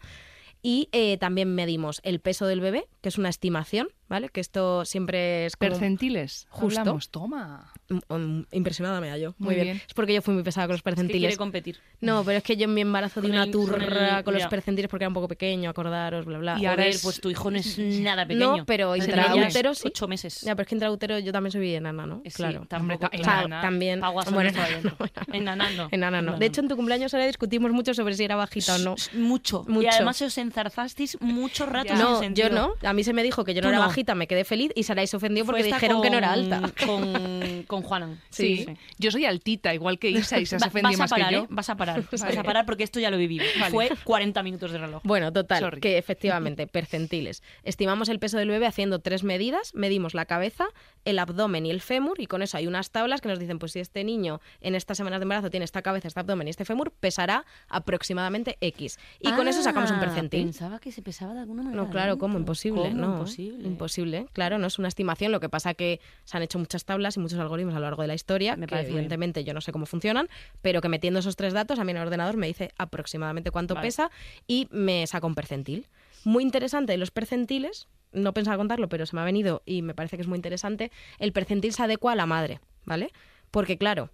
Y 0.63 0.89
eh, 0.93 1.17
también 1.19 1.55
medimos 1.55 2.01
el 2.03 2.21
peso 2.21 2.47
del 2.47 2.61
bebé, 2.61 2.89
que 3.01 3.09
es 3.09 3.19
una 3.19 3.29
estimación, 3.29 3.89
¿vale? 4.09 4.29
Que 4.29 4.41
esto 4.41 4.85
siempre 4.85 5.47
es 5.47 5.57
como... 5.57 5.71
Percentiles. 5.71 6.47
Justo. 6.51 6.81
Hablamos, 6.81 7.11
toma. 7.11 7.73
Mm, 7.89 8.15
mm, 8.15 8.47
impresionada 8.53 9.01
me 9.01 9.09
da 9.09 9.17
yo. 9.19 9.35
Muy, 9.39 9.47
Muy 9.47 9.55
bien. 9.55 9.67
bien. 9.69 9.83
Es 9.87 9.95
porque 9.95 10.15
yo 10.15 10.21
fui 10.23 10.35
muy 10.35 10.43
pesada 10.43 10.67
con 10.67 10.73
los 10.75 10.81
Es 10.81 10.83
que 10.83 10.91
percentiles. 10.91 11.21
quiere 11.21 11.37
competir. 11.37 11.79
No, 12.01 12.25
pero 12.25 12.39
es 12.39 12.43
que 12.45 12.57
yo 12.57 12.65
en 12.65 12.75
mi 12.75 12.81
embarazo 12.81 13.21
di 13.21 13.31
una 13.31 13.45
el- 13.45 13.53
con 13.53 13.67
turra 13.67 14.19
el- 14.19 14.25
con 14.25 14.35
los 14.35 14.47
percentiles 14.49 14.91
porque 14.91 15.05
era 15.05 15.09
un 15.09 15.15
poco 15.15 15.29
pequeño, 15.29 15.71
acordaros, 15.71 16.25
bla, 16.27 16.39
bla. 16.39 16.59
Y 16.59 16.67
ahora 16.67 16.87
es- 16.87 17.03
pues 17.03 17.21
tu 17.21 17.31
hijo 17.31 17.51
no 17.51 17.59
es 17.59 17.79
nada 17.79 18.27
pequeño. 18.27 18.57
No, 18.59 18.67
pero 18.67 18.97
intraútero 18.97 19.71
ya 19.73 19.75
sí. 19.75 19.89
Ocho 19.89 20.09
meses. 20.09 20.41
Ya, 20.41 20.55
pero 20.57 20.63
es 20.63 20.69
que 20.69 20.75
intraútero 20.75 21.19
yo 21.21 21.31
también 21.33 21.53
soy 21.53 21.75
enana, 21.75 22.05
¿no? 22.07 22.21
Sí, 22.25 22.31
claro. 22.33 22.67
tampoco, 22.69 23.07
O 23.07 23.11
sea, 23.23 23.41
enana. 23.43 23.61
también... 23.61 24.03
Aguas 24.03 24.31
bueno, 24.33 24.51
no. 24.83 25.09
Enana 25.33 25.71
no. 25.71 25.89
enana 25.93 26.21
no. 26.21 26.37
De 26.39 26.47
hecho, 26.47 26.61
en 26.63 26.69
tu 26.69 26.77
cumpleaños 26.77 27.15
ahora 27.15 27.27
discutimos 27.27 27.71
mucho 27.73 27.95
sobre 27.95 28.15
si 28.15 28.25
era 28.25 28.35
bajita 28.37 28.75
o 28.77 28.79
no. 28.79 28.95
Mucho. 29.15 29.65
Mucho. 29.69 29.83
Y 29.83 29.87
además 29.87 30.21
os 30.23 30.37
enzarzasteis 30.49 31.21
mucho 31.21 31.67
rato 31.67 31.89
sin 31.91 31.99
No, 31.99 32.15
yo 32.15 32.19
sentido. 32.21 32.49
no. 32.51 32.73
A 32.83 32.93
mí 32.93 33.05
se 33.05 33.13
me 33.13 33.23
dijo 33.23 33.45
que 33.45 33.55
yo 33.55 33.61
no 33.63 33.69
Tú 33.69 33.71
era 33.71 33.79
no. 33.79 33.87
bajita, 33.87 34.15
me 34.15 34.27
quedé 34.27 34.45
feliz 34.45 34.73
y 34.75 34.83
Saray 34.83 35.07
se 35.07 35.17
ofendió 35.17 35.45
porque 35.45 35.61
Fue 35.63 35.69
esta 35.69 35.77
dijeron 35.77 36.03
que 36.03 36.11
no 36.11 36.19
era 36.19 36.35
con- 36.35 36.53
alta. 36.53 36.73
Con, 36.87 37.63
con 37.67 37.83
Juanan. 37.83 38.21
Sí. 38.31 38.67
Yo 38.99 39.11
soy 39.11 39.25
altita, 39.27 39.75
igual 39.75 39.99
que 39.99 40.11
Isa, 40.11 40.39
y 40.41 40.47
se 40.47 40.57
has 40.57 40.63
Va- 40.63 40.67
ofendido 40.69 40.91
vas 40.91 40.97
a 40.99 41.03
más 41.05 41.11
parar, 41.11 41.29
que 41.29 41.35
yo. 41.35 41.43
¿eh? 41.43 41.47
Vas 41.51 41.69
a 41.71 41.77
parar. 41.77 42.03
Vas 42.11 42.37
a 42.37 42.43
parar 42.43 42.67
porque 42.67 42.83
esto 42.85 42.99
ya 43.01 43.11
lo 43.11 43.17
he 43.17 43.21
vivido. 43.21 43.45
Vale. 43.61 43.71
Fue 43.71 43.91
40 44.05 44.43
minutos 44.43 44.73
de 44.73 44.79
reloj. 44.79 45.03
Bueno, 45.05 45.33
total, 45.33 45.61
Sorry. 45.61 45.81
que 45.81 45.99
efectivamente, 45.99 46.67
percentiles. 46.67 47.43
Estimamos 47.65 48.09
el 48.09 48.19
peso 48.19 48.39
del 48.39 48.49
bebé 48.49 48.67
haciendo 48.67 49.01
tres 49.01 49.23
medidas, 49.23 49.75
medimos 49.75 50.15
la 50.15 50.25
cabeza, 50.27 50.67
el 51.05 51.19
abdomen 51.19 51.67
y 51.67 51.71
el 51.71 51.81
fémur, 51.81 52.21
y 52.21 52.27
con 52.27 52.43
eso 52.43 52.57
hay 52.57 52.67
unas 52.67 52.91
tablas 52.91 53.21
que 53.21 53.29
nos 53.29 53.39
dicen, 53.39 53.59
pues 53.59 53.73
si 53.73 53.81
este 53.81 54.03
niño 54.05 54.41
en 54.61 54.75
estas 54.75 54.97
semanas 54.97 55.21
de 55.21 55.25
embarazo 55.25 55.51
tiene 55.51 55.65
esta 55.65 55.83
cabeza, 55.83 56.09
este 56.09 56.21
abdomen 56.21 56.47
y 56.47 56.51
este 56.51 56.65
fémur, 56.65 56.91
pesará 56.93 57.45
aproximadamente 57.69 58.57
X. 58.61 58.99
Y 59.21 59.33
con 59.33 59.49
eso 59.49 59.63
sacamos 59.63 59.91
un 59.91 59.97
Ah, 59.97 60.01
percentil. 60.01 60.38
Pensaba 60.43 60.79
que 60.79 60.93
se 60.93 61.03
pesaba 61.03 61.35
de 61.35 61.41
alguna 61.41 61.63
manera. 61.63 61.83
No, 61.83 61.91
claro. 61.91 62.19
¿cómo? 62.19 62.39
Imposible, 62.39 62.83
¿Cómo? 62.91 62.95
no. 62.95 63.13
Imposible. 63.19 63.67
Imposible, 63.69 64.27
claro, 64.33 64.59
no 64.59 64.67
es 64.67 64.79
una 64.79 64.89
estimación. 64.89 65.33
Lo 65.33 65.41
que 65.41 65.49
pasa 65.49 65.75
que 65.75 66.01
se 66.25 66.37
han 66.37 66.43
hecho 66.43 66.59
muchas 66.59 66.85
tablas 66.85 67.17
y 67.17 67.21
muchos 67.21 67.39
algoritmos 67.39 67.75
a 67.75 67.79
lo 67.79 67.85
largo 67.87 68.03
de 68.03 68.09
la 68.09 68.15
historia, 68.15 68.57
Me 68.57 68.67
que 68.67 68.71
parece 68.71 68.89
bien. 68.89 68.99
evidentemente 68.99 69.45
yo 69.45 69.55
no 69.55 69.61
sé 69.61 69.73
cómo 69.73 69.87
funcionan, 69.87 70.29
pero 70.63 70.81
que 70.81 70.89
metiendo 70.89 71.21
esos 71.21 71.37
tres 71.37 71.53
datos 71.53 71.79
a 71.79 71.85
mí 71.85 71.91
en 71.91 71.97
el 71.99 72.03
ordenador 72.05 72.37
me 72.37 72.47
dice 72.47 72.73
aproximadamente 72.79 73.51
cuánto 73.51 73.75
Vale. 73.75 73.87
pesa 73.87 74.11
y 74.47 74.69
me 74.71 75.07
saca 75.07 75.27
un 75.27 75.35
percentil. 75.35 75.87
Muy 76.25 76.43
interesante 76.43 76.97
los 76.97 77.11
percentiles, 77.11 77.89
no 78.13 78.33
pensaba 78.35 78.57
contarlo, 78.57 78.89
pero 78.89 79.07
se 79.07 79.15
me 79.15 79.23
ha 79.23 79.25
venido 79.25 79.63
y 79.67 79.83
me 79.83 79.95
parece 79.95 80.17
que 80.17 80.23
es 80.23 80.29
muy 80.29 80.37
interesante, 80.37 80.91
el 81.19 81.33
percentil 81.33 81.73
se 81.73 81.83
adecua 81.83 82.13
a 82.13 82.17
la 82.17 82.27
madre, 82.27 82.61
¿vale? 82.85 83.13
Porque 83.51 83.79
claro, 83.79 84.11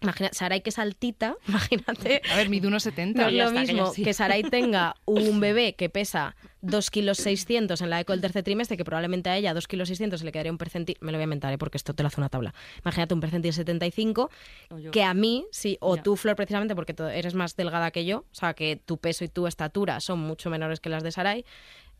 imagina, 0.00 0.30
Saray 0.32 0.60
que 0.60 0.70
es 0.70 0.78
altita, 0.78 1.36
imagínate, 1.48 2.22
A 2.32 2.36
ver, 2.36 2.48
mide 2.48 2.66
unos 2.68 2.82
70. 2.82 3.22
no 3.22 3.28
es 3.28 3.34
lo 3.34 3.52
que 3.52 3.58
mismo 3.60 3.92
sí. 3.92 4.02
que 4.02 4.12
Saray 4.12 4.42
tenga 4.42 4.94
un 5.04 5.40
bebé 5.40 5.74
que 5.74 5.88
pesa 5.88 6.36
2 6.62 6.90
kilos 6.90 7.18
600 7.18 7.80
en 7.80 7.90
la 7.90 8.00
eco 8.00 8.12
del 8.12 8.20
tercer 8.20 8.42
trimestre, 8.42 8.76
que 8.76 8.84
probablemente 8.84 9.30
a 9.30 9.36
ella 9.36 9.54
2 9.54 9.68
kilos 9.68 9.88
600 9.88 10.18
se 10.18 10.26
le 10.26 10.32
quedaría 10.32 10.50
un 10.50 10.58
percentil, 10.58 10.96
me 11.00 11.12
lo 11.12 11.18
voy 11.18 11.22
a 11.22 11.24
inventar 11.24 11.52
¿eh? 11.52 11.58
porque 11.58 11.76
esto 11.76 11.94
te 11.94 12.02
lo 12.02 12.08
hace 12.08 12.20
una 12.20 12.28
tabla. 12.28 12.54
Imagínate 12.82 13.14
un 13.14 13.20
percentil 13.20 13.52
75, 13.52 14.30
O 14.70 14.78
yo. 14.78 14.90
que 14.90 15.02
a 15.04 15.14
mí, 15.14 15.46
sí, 15.52 15.76
o 15.80 15.96
Ya. 15.96 16.02
tú, 16.02 16.16
Flor, 16.16 16.34
precisamente 16.36 16.74
porque 16.74 16.94
eres 17.14 17.34
más 17.34 17.54
delgada 17.56 17.90
que 17.92 18.04
yo, 18.04 18.18
o 18.30 18.34
sea, 18.34 18.54
que 18.54 18.76
tu 18.76 18.98
peso 18.98 19.24
y 19.24 19.28
tu 19.28 19.46
estatura 19.46 20.00
son 20.00 20.18
mucho 20.18 20.50
menores 20.50 20.80
que 20.80 20.88
las 20.88 21.02
de 21.04 21.12
Saray. 21.12 21.44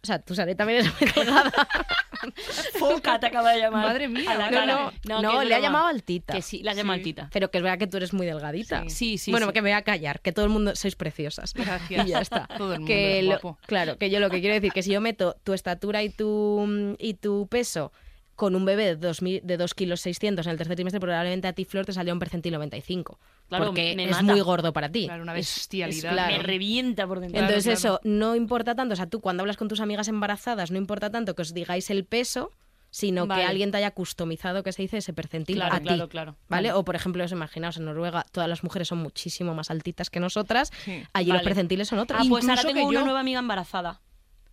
O 0.03 0.07
sea, 0.07 0.19
tu 0.21 0.35
Saray 0.35 0.55
también 0.55 0.81
es 0.81 0.87
muy 1.01 1.11
delgada. 1.11 1.53
Foca 2.79 3.19
te 3.21 3.27
acaba 3.27 3.53
de 3.53 3.61
llamar. 3.61 3.87
Madre 3.89 4.09
mía, 4.09 4.31
a 4.33 4.35
la 4.37 4.51
No, 4.51 4.57
cara. 4.57 4.93
no, 5.05 5.23
no, 5.23 5.43
es 5.43 5.49
le 5.49 5.55
ha 5.55 5.61
llamado 5.61 5.87
altita. 5.87 6.35
Que 6.35 6.43
sí, 6.43 6.63
la 6.63 6.75
llama 6.75 6.95
Sí. 6.95 7.01
altita. 7.01 7.29
Pero 7.33 7.51
que 7.51 7.59
es 7.59 7.65
verdad 7.65 7.79
que 7.79 7.87
tú 7.87 7.97
eres 7.97 8.13
muy 8.13 8.27
delgadita. 8.27 8.83
Sí. 8.85 8.91
Sí, 8.91 9.19
sí. 9.19 9.31
bueno, 9.31 9.49
sí. 9.49 9.53
que 9.53 9.63
me 9.63 9.71
voy 9.71 9.77
a 9.79 9.83
callar, 9.83 10.21
que 10.21 10.33
todo 10.33 10.45
el 10.45 10.51
mundo 10.51 10.75
sois 10.77 10.97
preciosas. 10.97 11.55
Gracias. 11.55 12.07
Y 12.07 12.11
ya 12.11 12.21
está. 12.21 12.47
Todo 12.47 12.75
el 12.75 12.81
mundo 12.81 12.87
que 12.87 13.19
es 13.19 13.25
lo- 13.25 13.31
guapo. 13.33 13.59
claro, 13.67 13.99
que 13.99 14.11
yo 14.11 14.21
lo 14.21 14.31
que 14.31 14.41
quiero 14.41 14.55
decir 14.55 14.73
que 14.73 14.83
si 14.83 14.91
yo 14.93 15.01
meto 15.01 15.37
tu 15.45 15.53
estatura 15.55 16.03
y 16.03 16.11
tu, 16.11 16.97
y 16.99 17.15
tu 17.15 17.47
peso 17.49 17.93
con 18.37 18.55
un 18.55 18.65
bebé 18.65 18.85
de 18.85 18.97
2, 18.97 19.21
de 19.43 19.57
2 19.57 19.75
kilos 19.75 20.01
600 20.03 20.47
en 20.47 20.53
el 20.53 20.59
tercer 20.59 20.77
trimestre, 20.77 21.01
probablemente 21.01 21.49
a 21.49 21.53
ti, 21.55 21.65
Flor, 21.65 21.85
te 21.87 21.93
salió 21.93 22.13
un 22.13 22.19
percentil 22.21 22.53
95. 22.53 23.19
Claro, 23.49 23.67
porque 23.67 23.95
me 23.97 24.05
es 24.05 24.11
mata. 24.11 24.23
muy 24.23 24.41
gordo 24.41 24.73
para 24.73 24.91
ti. 24.91 25.07
Claro, 25.07 25.23
una 25.23 25.37
Es- 25.37 25.49
es 25.49 25.57
bestialidad. 25.57 26.13
claro. 26.13 26.37
Me 26.37 26.43
revienta 26.43 27.07
por 27.07 27.21
dentro. 27.21 27.41
Entonces 27.41 27.65
claro. 27.81 27.97
eso 27.97 28.01
no 28.05 28.37
importa 28.37 28.75
tanto, 28.75 28.93
o 28.93 28.97
sea, 28.97 29.07
tú 29.07 29.21
cuando 29.21 29.43
hablas 29.43 29.57
con 29.57 29.69
tus 29.69 29.81
amigas 29.81 30.07
embarazadas, 30.09 30.71
no 30.71 30.79
importa 30.79 31.11
tanto 31.11 31.35
que 31.35 31.43
os 31.43 31.55
digáis 31.55 31.89
el 31.91 32.05
peso, 32.05 32.51
sino 32.91 33.27
Vale. 33.27 33.43
que 33.43 33.49
alguien 33.49 33.71
te 33.71 33.77
haya 33.79 33.91
customizado, 33.91 34.63
que 34.63 34.73
se 34.73 34.81
dice, 34.83 34.99
ese 34.99 35.13
percentil 35.13 35.57
Claro, 35.57 35.75
a 35.75 35.81
ti. 35.81 35.85
claro, 35.87 36.09
claro. 36.09 36.37
¿Vale? 36.49 36.73
O, 36.73 36.85
por 36.85 36.95
ejemplo, 36.97 37.25
os 37.25 37.33
imaginaos, 37.33 37.77
en 37.77 37.85
Noruega 37.85 38.25
todas 38.33 38.49
las 38.49 38.65
mujeres 38.65 38.89
son 38.89 38.99
muchísimo 38.99 39.55
más 39.55 39.71
altitas 39.71 40.09
que 40.09 40.19
nosotras. 40.21 40.71
Sí. 40.85 41.03
Allí 41.13 41.31
los 41.33 41.43
percentiles 41.43 41.89
son 41.89 41.99
otros. 41.99 42.21
Ah, 42.23 42.27
pues 42.29 42.49
ahora 42.49 42.63
tengo 42.63 42.87
una 42.87 43.01
yo- 43.01 43.05
nueva 43.05 43.21
amiga 43.21 43.39
embarazada. 43.41 44.01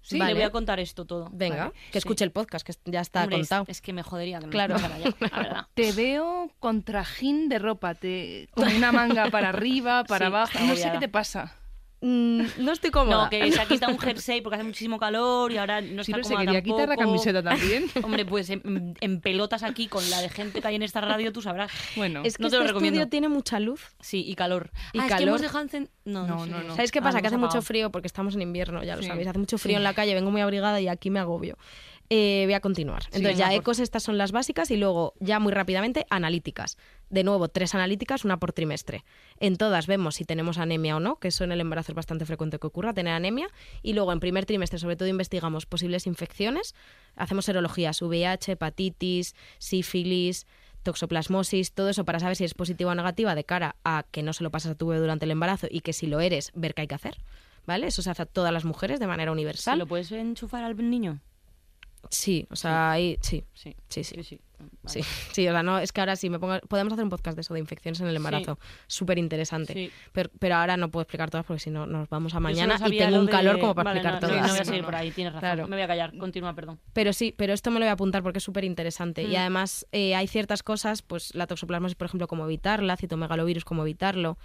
Sí, 0.04 0.20
Le 0.20 0.34
voy 0.34 0.44
a 0.44 0.50
contar 0.52 0.80
esto 0.82 1.06
todo. 1.06 1.30
Venga, 1.32 1.68
Vale, 1.68 1.74
que 1.92 1.98
escuche 1.98 2.26
el 2.26 2.32
podcast, 2.32 2.68
que 2.68 2.74
ya 2.92 3.00
está 3.00 3.24
Hombre, 3.24 3.38
contado. 3.38 3.64
Es, 3.70 3.80
que 3.82 3.94
me 3.94 4.04
jodería 4.04 4.40
que 4.40 4.48
me 4.48 4.52
Claro. 4.52 4.76
la 4.78 4.88
verdad. 4.90 5.68
Te 5.74 5.94
veo 5.94 6.52
con 6.60 6.84
trajín 6.84 7.48
de 7.48 7.58
ropa, 7.58 7.96
te, 7.96 8.50
con 8.54 8.68
una 8.68 8.92
manga 8.92 9.30
para 9.32 9.50
arriba, 9.50 10.04
para 10.04 10.26
Sí, 10.28 10.28
abajo. 10.28 10.60
No 10.62 10.76
sé 10.76 10.92
qué 10.92 11.00
te 11.00 11.08
pasa. 11.08 11.56
Mm, 12.06 12.42
no 12.58 12.74
estoy 12.74 12.92
cómoda. 12.92 13.24
No, 13.24 13.30
que 13.30 13.50
se 13.50 13.62
ha 13.62 13.66
quitado 13.66 13.94
un 13.94 13.98
jersey 13.98 14.42
porque 14.42 14.56
hace 14.56 14.66
muchísimo 14.66 15.00
calor 15.00 15.54
y 15.54 15.58
ahora 15.58 15.80
no 15.80 16.04
Sí, 16.04 16.12
está 16.12 16.22
pero 16.22 16.24
se 16.26 16.36
quería 16.46 16.62
quitar 16.62 16.90
la 16.90 16.98
camiseta 16.98 17.42
también. 17.42 17.86
Hombre, 18.04 18.26
pues 18.26 18.50
en, 18.50 18.94
en 19.00 19.22
pelotas 19.22 19.64
aquí 19.64 19.88
con 19.88 20.08
la 20.10 20.20
de 20.22 20.28
gente 20.28 20.62
que 20.62 20.68
hay 20.68 20.76
en 20.76 20.84
esta 20.84 21.00
radio, 21.00 21.32
tú 21.32 21.42
sabrás. 21.42 21.72
Bueno, 21.96 22.22
es 22.26 22.36
que 22.36 22.44
no 22.44 22.50
te 22.50 22.58
lo 22.58 22.62
este 22.64 22.74
recomiendo. 22.74 23.00
estudio 23.00 23.10
tiene 23.10 23.30
mucha 23.30 23.62
luz. 23.62 23.96
Sí, 24.02 24.22
y 24.28 24.36
calor. 24.36 24.72
Y 24.92 25.00
ah, 25.00 25.04
es 25.04 25.08
que 25.08 25.10
calor. 25.14 25.28
hemos 25.30 25.42
dejado 25.42 25.66
encen- 25.66 25.90
No, 26.04 26.28
No, 26.28 26.44
sé. 26.44 26.52
no, 26.52 26.64
no. 26.64 26.72
¿Sabéis 26.76 26.92
qué 26.92 27.00
Ah, 27.00 27.04
pasa? 27.04 27.20
lo 27.20 27.22
que 27.22 27.28
hace 27.28 27.38
mucho 27.38 27.62
frío 27.62 27.90
porque 27.90 28.08
estamos 28.08 28.36
en 28.36 28.42
invierno, 28.42 28.84
ya 28.84 28.98
lo 28.98 29.02
Sí. 29.02 29.08
sabéis. 29.08 29.28
Hace 29.30 29.40
mucho 29.40 29.58
frío 29.58 29.78
en 29.78 29.84
la 29.84 29.94
calle, 29.94 30.14
vengo 30.14 30.30
muy 30.30 30.42
abrigada 30.42 30.82
y 30.82 30.90
aquí 30.90 31.10
me 31.10 31.20
agobio. 31.22 31.58
Eh, 32.10 32.44
voy 32.46 32.54
a 32.54 32.60
continuar. 32.60 33.04
Entonces, 33.14 33.38
ya 33.38 33.46
por 33.48 33.56
ecos, 33.56 33.80
estas 33.80 34.04
son 34.04 34.18
las 34.18 34.34
básicas 34.34 34.70
y 34.72 34.78
luego, 34.78 35.14
ya 35.22 35.40
muy 35.40 35.54
rápidamente, 35.54 36.06
analíticas. 36.10 36.78
De 37.10 37.24
nuevo, 37.24 37.48
tres 37.48 37.76
analíticas, 37.76 38.26
una 38.26 38.38
por 38.38 38.54
trimestre. 38.54 39.04
En 39.40 39.58
todas 39.58 39.86
vemos 39.88 40.16
si 40.16 40.26
tenemos 40.26 40.58
anemia 40.58 40.96
o 40.96 41.00
no, 41.00 41.18
que 41.18 41.28
eso 41.28 41.44
en 41.44 41.52
el 41.52 41.62
embarazo 41.62 41.92
es 41.92 41.96
bastante 41.96 42.26
frecuente 42.26 42.58
que 42.58 42.68
ocurra, 42.68 42.94
tener 42.94 43.14
anemia. 43.14 43.48
Y 43.84 43.94
luego, 43.94 44.12
en 44.12 44.20
primer 44.20 44.46
trimestre, 44.46 44.80
sobre 44.80 44.96
todo, 44.96 45.08
investigamos 45.08 45.66
posibles 45.66 46.08
infecciones. 46.08 46.74
Hacemos 47.16 47.46
serologías, 47.46 48.02
VIH, 48.02 48.54
hepatitis, 48.54 49.36
sífilis, 49.60 50.48
toxoplasmosis, 50.84 51.74
todo 51.74 51.90
eso 51.90 52.04
para 52.06 52.20
saber 52.20 52.36
si 52.36 52.44
es 52.44 52.54
positiva 52.54 52.92
o 52.92 52.96
negativa 52.96 53.36
de 53.36 53.44
cara 53.44 53.76
a 53.84 54.06
que 54.12 54.24
no 54.24 54.34
se 54.34 54.44
lo 54.44 54.52
pasas 54.52 54.74
a 54.74 54.76
tu 54.76 54.88
bebé 54.88 55.00
durante 55.02 55.26
el 55.26 55.32
embarazo 55.32 55.68
y 55.70 55.82
que 55.82 55.94
si 55.94 56.08
lo 56.08 56.20
eres, 56.20 56.52
ver 56.56 56.74
qué 56.74 56.82
hay 56.82 56.88
que 56.88 56.96
hacer. 56.96 57.18
¿Vale? 57.66 57.88
Eso 57.88 58.02
se 58.02 58.10
hace 58.10 58.24
a 58.24 58.26
todas 58.26 58.52
las 58.52 58.66
mujeres 58.66 59.00
de 59.00 59.08
manera 59.08 59.30
¿Se 59.30 59.34
universal. 59.34 59.80
lo 59.80 59.88
puedes 59.88 60.12
enchufar 60.12 60.64
al 60.64 60.76
niño? 60.90 61.22
Sí, 62.10 62.46
o 62.52 62.56
sea, 62.56 62.92
ahí 62.92 63.18
sí. 63.22 63.44
Sí. 63.54 63.76
Sí, 63.90 64.04
sí. 64.04 64.24
sí. 64.24 64.40
Sí, 64.86 65.02
sí, 65.34 65.48
o 65.48 65.52
sea, 65.52 65.62
no, 65.62 65.78
es 65.80 65.92
que 65.92 66.00
ahora 66.00 66.16
sí 66.16 66.30
me 66.30 66.40
pongo. 66.40 66.58
Podemos 66.70 66.94
hacer 66.94 67.04
un 67.04 67.10
podcast 67.10 67.36
de 67.36 67.42
eso, 67.42 67.54
de 67.54 67.60
infecciones 67.60 68.00
en 68.00 68.08
el 68.08 68.16
embarazo. 68.16 68.58
Súper 68.88 69.18
interesante. 69.18 69.74
Sí. 69.74 69.92
Pero, 70.14 70.30
pero 70.40 70.56
ahora 70.56 70.78
no 70.78 70.90
puedo 70.90 71.02
explicar 71.02 71.30
todas 71.30 71.46
porque 71.46 71.60
si 71.60 71.70
no 71.70 71.86
nos 71.86 72.08
vamos 72.08 72.34
a 72.34 72.40
mañana 72.40 72.78
y 72.88 72.98
tengo 72.98 73.20
un 73.20 73.26
de- 73.26 73.32
calor 73.32 73.60
como 73.60 73.76
para 73.76 73.90
Vale, 73.90 74.00
explicar 74.00 74.22
no, 74.22 74.28
sí, 74.30 74.34
todas. 74.34 74.48
No 74.48 74.54
voy 74.54 74.62
a 74.62 74.66
seguir 74.66 74.86
por 74.86 74.96
ahí, 74.96 75.12
tienes 75.12 75.34
razón. 75.34 75.48
Claro. 75.50 75.68
Me 75.68 75.76
voy 75.76 75.84
a 75.84 75.88
callar. 75.88 76.18
Continúa, 76.18 76.54
perdón. 76.56 76.80
Pero 76.94 77.12
sí, 77.12 77.34
pero 77.38 77.52
esto 77.54 77.72
me 77.72 77.80
lo 77.80 77.86
voy 77.86 77.90
a 77.90 77.94
apuntar 77.94 78.24
porque 78.24 78.38
es 78.38 78.44
súper 78.44 78.64
interesante. 78.64 79.24
Y 79.24 79.34
Mm. 79.34 79.38
además 79.38 79.86
eh, 79.92 80.16
hay 80.16 80.28
ciertas 80.28 80.64
cosas, 80.64 81.02
pues 81.02 81.36
la 81.36 81.46
toxoplasmosis, 81.46 81.96
por 81.96 82.06
ejemplo, 82.06 82.28
cómo 82.28 82.46
evitarla, 82.46 82.96
citomegalovirus, 82.96 83.66
cómo 83.66 83.82
evitarlo. 83.82 84.38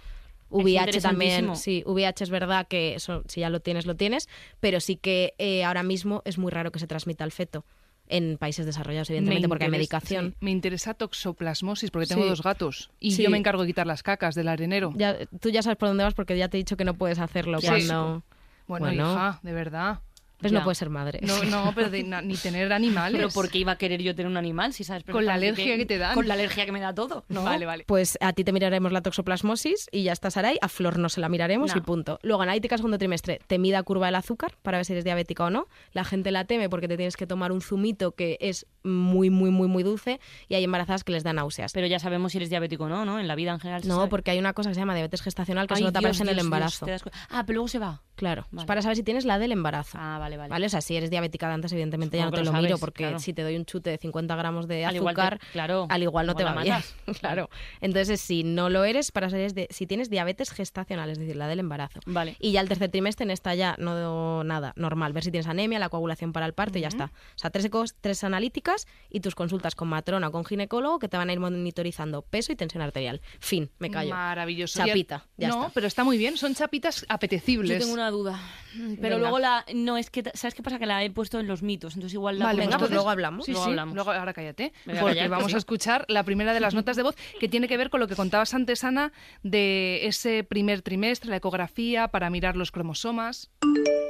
VIH 0.49 1.01
también, 1.01 1.55
sí, 1.55 1.83
VIH 1.85 2.23
es 2.23 2.29
verdad 2.29 2.67
que 2.67 2.95
eso, 2.95 3.23
si 3.27 3.41
ya 3.41 3.49
lo 3.49 3.59
tienes, 3.59 3.85
lo 3.85 3.95
tienes, 3.95 4.27
pero 4.59 4.79
sí 4.79 4.95
que 4.95 5.33
eh, 5.37 5.63
ahora 5.63 5.83
mismo 5.83 6.21
es 6.25 6.37
muy 6.37 6.51
raro 6.51 6.71
que 6.71 6.79
se 6.79 6.87
transmita 6.87 7.23
al 7.23 7.31
feto 7.31 7.65
en 8.07 8.37
países 8.39 8.65
desarrollados, 8.65 9.09
evidentemente, 9.11 9.47
porque 9.47 9.65
hay 9.65 9.69
medicación. 9.69 10.31
sí, 10.31 10.37
me 10.41 10.49
interesa 10.49 10.95
toxoplasmosis 10.95 11.91
porque 11.91 12.07
tengo 12.07 12.23
Sí. 12.23 12.29
dos 12.29 12.41
gatos 12.41 12.89
y 12.99 13.11
Sí. 13.11 13.21
yo 13.23 13.29
me 13.29 13.37
encargo 13.37 13.61
de 13.61 13.67
quitar 13.67 13.85
las 13.85 14.01
cacas 14.01 14.33
del 14.33 14.47
arenero. 14.47 14.91
Ya, 14.95 15.15
tú 15.39 15.49
ya 15.49 15.61
sabes 15.61 15.77
por 15.77 15.89
dónde 15.89 16.03
vas 16.03 16.15
porque 16.15 16.35
ya 16.37 16.47
te 16.49 16.57
he 16.57 16.59
dicho 16.59 16.75
que 16.75 16.85
no 16.85 16.95
puedes 16.95 17.19
hacerlo 17.19 17.59
cuando... 17.61 18.23
Bueno, 18.67 18.85
Bueno. 18.85 19.11
hija, 19.13 19.39
de 19.43 19.51
verdad. 19.53 19.99
Pues 20.39 20.51
Ya. 20.51 20.59
no 20.59 20.63
puedes 20.63 20.77
ser 20.77 20.89
madre. 20.89 21.19
No, 21.21 21.43
no, 21.43 21.71
pero 21.75 21.89
de- 21.89 22.03
na- 22.03 22.21
ni 22.21 22.35
tener 22.35 22.71
animales. 22.71 23.17
Pero 23.19 23.29
¿por 23.29 23.49
qué 23.49 23.57
iba 23.59 23.73
a 23.73 23.77
querer 23.77 24.01
yo 24.01 24.15
tener 24.15 24.29
un 24.31 24.37
animal 24.37 24.73
si 24.73 24.83
sabes 24.83 25.03
Con 25.03 25.25
la 25.25 25.33
alergia 25.33 25.75
que 25.77 25.85
te 25.85 25.97
dan. 25.97 26.15
Con 26.15 26.27
la 26.27 26.35
alergia 26.35 26.65
que 26.65 26.71
me 26.71 26.79
da 26.79 26.93
todo. 26.93 27.25
¿no? 27.29 27.43
Vale, 27.43 27.65
vale. 27.65 27.83
Pues 27.87 28.17
a 28.21 28.33
ti 28.33 28.43
te 28.43 28.51
miraremos 28.53 28.91
la 28.91 29.01
toxoplasmosis 29.01 29.87
y 29.91 30.03
ya 30.03 30.11
está 30.13 30.31
Saray. 30.31 30.57
A 30.61 30.69
Flor 30.69 30.97
no 30.97 31.09
se 31.09 31.19
la 31.19 31.29
miraremos 31.29 31.71
No. 31.73 31.77
y 31.77 31.81
punto. 31.81 32.19
Luego, 32.23 32.41
analítica 32.41 32.77
segundo 32.77 32.97
trimestre, 32.97 33.39
te 33.47 33.59
mida 33.59 33.83
curva 33.83 34.07
del 34.07 34.15
azúcar 34.15 34.55
para 34.61 34.77
ver 34.77 34.85
si 34.85 34.93
eres 34.93 35.03
diabética 35.03 35.45
o 35.45 35.49
no. 35.49 35.67
La 35.91 36.03
gente 36.03 36.31
la 36.31 36.45
teme 36.45 36.69
porque 36.69 36.87
te 36.87 36.95
tienes 36.97 37.17
que 37.17 37.27
tomar 37.27 37.51
un 37.51 37.61
zumito 37.61 38.13
que 38.13 38.37
es 38.39 38.65
muy, 38.83 39.29
muy, 39.29 39.51
muy, 39.51 39.67
muy 39.67 39.83
dulce 39.83 40.19
y 40.47 40.55
hay 40.55 40.63
embarazadas 40.63 41.03
que 41.03 41.11
les 41.11 41.23
da 41.23 41.33
náuseas. 41.33 41.73
Pero 41.73 41.87
ya 41.87 41.99
sabemos 41.99 42.31
si 42.31 42.37
eres 42.37 42.49
diabético 42.49 42.85
o 42.85 42.89
no, 42.89 43.03
¿no? 43.05 43.19
En 43.19 43.27
la 43.27 43.35
vida 43.35 43.51
en 43.51 43.59
general. 43.59 43.81
no, 43.85 43.97
sabe. 43.97 44.07
porque 44.09 44.31
hay 44.31 44.39
una 44.39 44.53
cosa 44.53 44.69
que 44.69 44.75
se 44.75 44.79
llama 44.79 44.93
diabetes 44.95 45.21
gestacional 45.21 45.67
que 45.67 45.73
Ay, 45.73 45.81
solo 45.81 45.91
te 45.91 45.99
Dios, 45.99 46.05
aparece 46.05 46.23
en 46.23 46.29
el 46.29 46.35
Dios, 46.35 46.45
embarazo. 46.45 46.85
Ah, 47.29 47.43
pero 47.45 47.55
luego 47.57 47.67
se 47.67 47.79
va. 47.79 48.01
Claro, 48.15 48.47
Vale. 48.51 48.67
para 48.67 48.81
saber 48.81 48.97
si 48.97 49.03
tienes 49.03 49.25
la 49.25 49.39
del 49.39 49.51
embarazo. 49.53 49.97
Ah, 49.99 50.17
vale, 50.19 50.28
vale. 50.37 50.49
¿Vale? 50.49 50.65
O 50.65 50.69
sea, 50.69 50.81
si 50.81 50.95
eres 50.95 51.09
diabética 51.09 51.47
de 51.47 51.53
antes, 51.53 51.71
evidentemente 51.71 52.17
ya 52.17 52.25
no 52.25 52.31
te 52.31 52.43
lo, 52.43 52.51
lo 52.51 52.61
miro, 52.61 52.77
porque 52.77 53.03
claro. 53.03 53.19
si 53.19 53.33
te 53.33 53.41
doy 53.43 53.55
un 53.55 53.65
chute 53.65 53.89
de 53.89 53.97
50 53.97 54.35
gramos 54.35 54.67
de 54.67 54.85
Al 54.85 54.95
igual 54.95 55.15
te- 55.15 55.21
azúcar, 55.21 55.39
claro, 55.51 55.87
al 55.89 56.03
igual 56.03 56.27
no 56.27 56.35
te 56.35 56.43
va 56.43 56.61
bien. 56.61 56.75
claro. 57.19 57.49
Entonces, 57.81 58.21
si 58.21 58.43
no 58.43 58.69
lo 58.69 58.83
eres, 58.83 59.11
para 59.11 59.29
saber 59.29 59.53
de- 59.53 59.67
si 59.69 59.87
tienes 59.87 60.09
diabetes 60.09 60.51
gestacional, 60.51 61.09
es 61.09 61.17
decir, 61.19 61.35
la 61.35 61.47
del 61.47 61.59
embarazo. 61.59 61.99
Vale. 62.05 62.35
Y 62.39 62.51
ya 62.51 62.61
el 62.61 62.67
tercer 62.67 62.89
trimestre 62.89 63.23
en 63.23 63.31
esta 63.31 63.55
ya 63.55 63.75
no 63.77 64.43
nada, 64.43 64.73
normal. 64.75 65.13
Ver 65.13 65.23
si 65.23 65.31
tienes 65.31 65.47
anemia, 65.47 65.79
la 65.79 65.89
coagulación 65.89 66.33
para 66.33 66.45
el 66.45 66.53
parto 66.53 66.77
y 66.77 66.81
ya 66.81 66.87
está. 66.87 67.05
O 67.05 67.37
sea, 67.37 67.49
tres, 67.49 67.65
ecos, 67.65 67.95
tres 67.99 68.23
analíticas 68.23 68.87
y 69.09 69.19
tus 69.21 69.35
consultas 69.35 69.75
con 69.75 69.87
matrona 69.87 70.27
o 70.27 70.31
con 70.31 70.45
ginecólogo 70.45 70.99
que 70.99 71.07
te 71.07 71.17
van 71.17 71.29
a 71.29 71.33
ir 71.33 71.39
monitorizando 71.39 72.21
peso 72.21 72.51
y 72.51 72.55
tensión 72.55 72.81
arterial. 72.81 73.21
Fin, 73.39 73.69
me 73.79 73.89
callo. 73.89 74.11
Maravilloso. 74.11 74.79
Chapita, 74.85 75.25
ya 75.37 75.49
no, 75.49 75.61
está. 75.61 75.73
pero 75.73 75.87
está 75.87 76.03
muy 76.03 76.17
bien. 76.17 76.37
Son 76.37 76.53
chapitas 76.55 77.05
apetecibles. 77.09 77.71
Yo 77.71 77.79
tengo 77.79 77.93
una 77.93 78.09
duda. 78.11 78.39
Pero 78.73 79.01
Venga. 79.01 79.17
luego 79.17 79.39
la. 79.39 79.65
No, 79.73 79.97
es 79.97 80.09
que. 80.09 80.18
¿Sabes 80.33 80.53
qué 80.55 80.63
pasa? 80.63 80.79
Que 80.79 80.85
la 80.85 81.03
he 81.03 81.09
puesto 81.11 81.39
en 81.39 81.47
los 81.47 81.61
mitos. 81.63 81.95
Entonces 81.95 82.13
igual 82.13 82.39
la. 82.39 82.45
Vale, 82.45 82.61
Venga, 82.61 82.77
pues 82.77 82.91
luego 82.91 83.09
hablamos. 83.09 83.45
Sí, 83.45 83.51
Luego 83.51 83.65
sí, 83.65 83.69
hablamos. 83.71 83.95
luego- 83.95 84.11
ahora 84.11 84.33
cállate. 84.33 84.73
Me 84.85 84.93
voy 84.93 84.97
a 84.97 85.01
Porque 85.01 85.15
callar, 85.15 85.29
vamos 85.29 85.51
sí. 85.51 85.55
a 85.55 85.57
escuchar 85.57 86.05
la 86.07 86.23
primera 86.23 86.53
de 86.53 86.59
las 86.59 86.73
notas 86.73 86.95
de 86.95 87.03
voz 87.03 87.15
que 87.39 87.47
tiene 87.47 87.67
que 87.67 87.77
ver 87.77 87.89
con 87.89 87.99
lo 87.99 88.07
que 88.07 88.15
contabas 88.15 88.53
antes, 88.53 88.83
Ana, 88.83 89.11
de 89.43 90.05
ese 90.07 90.43
primer 90.43 90.81
trimestre, 90.81 91.29
la 91.29 91.37
ecografía 91.37 92.07
para 92.09 92.29
mirar 92.29 92.55
los 92.55 92.71
cromosomas. 92.71 93.49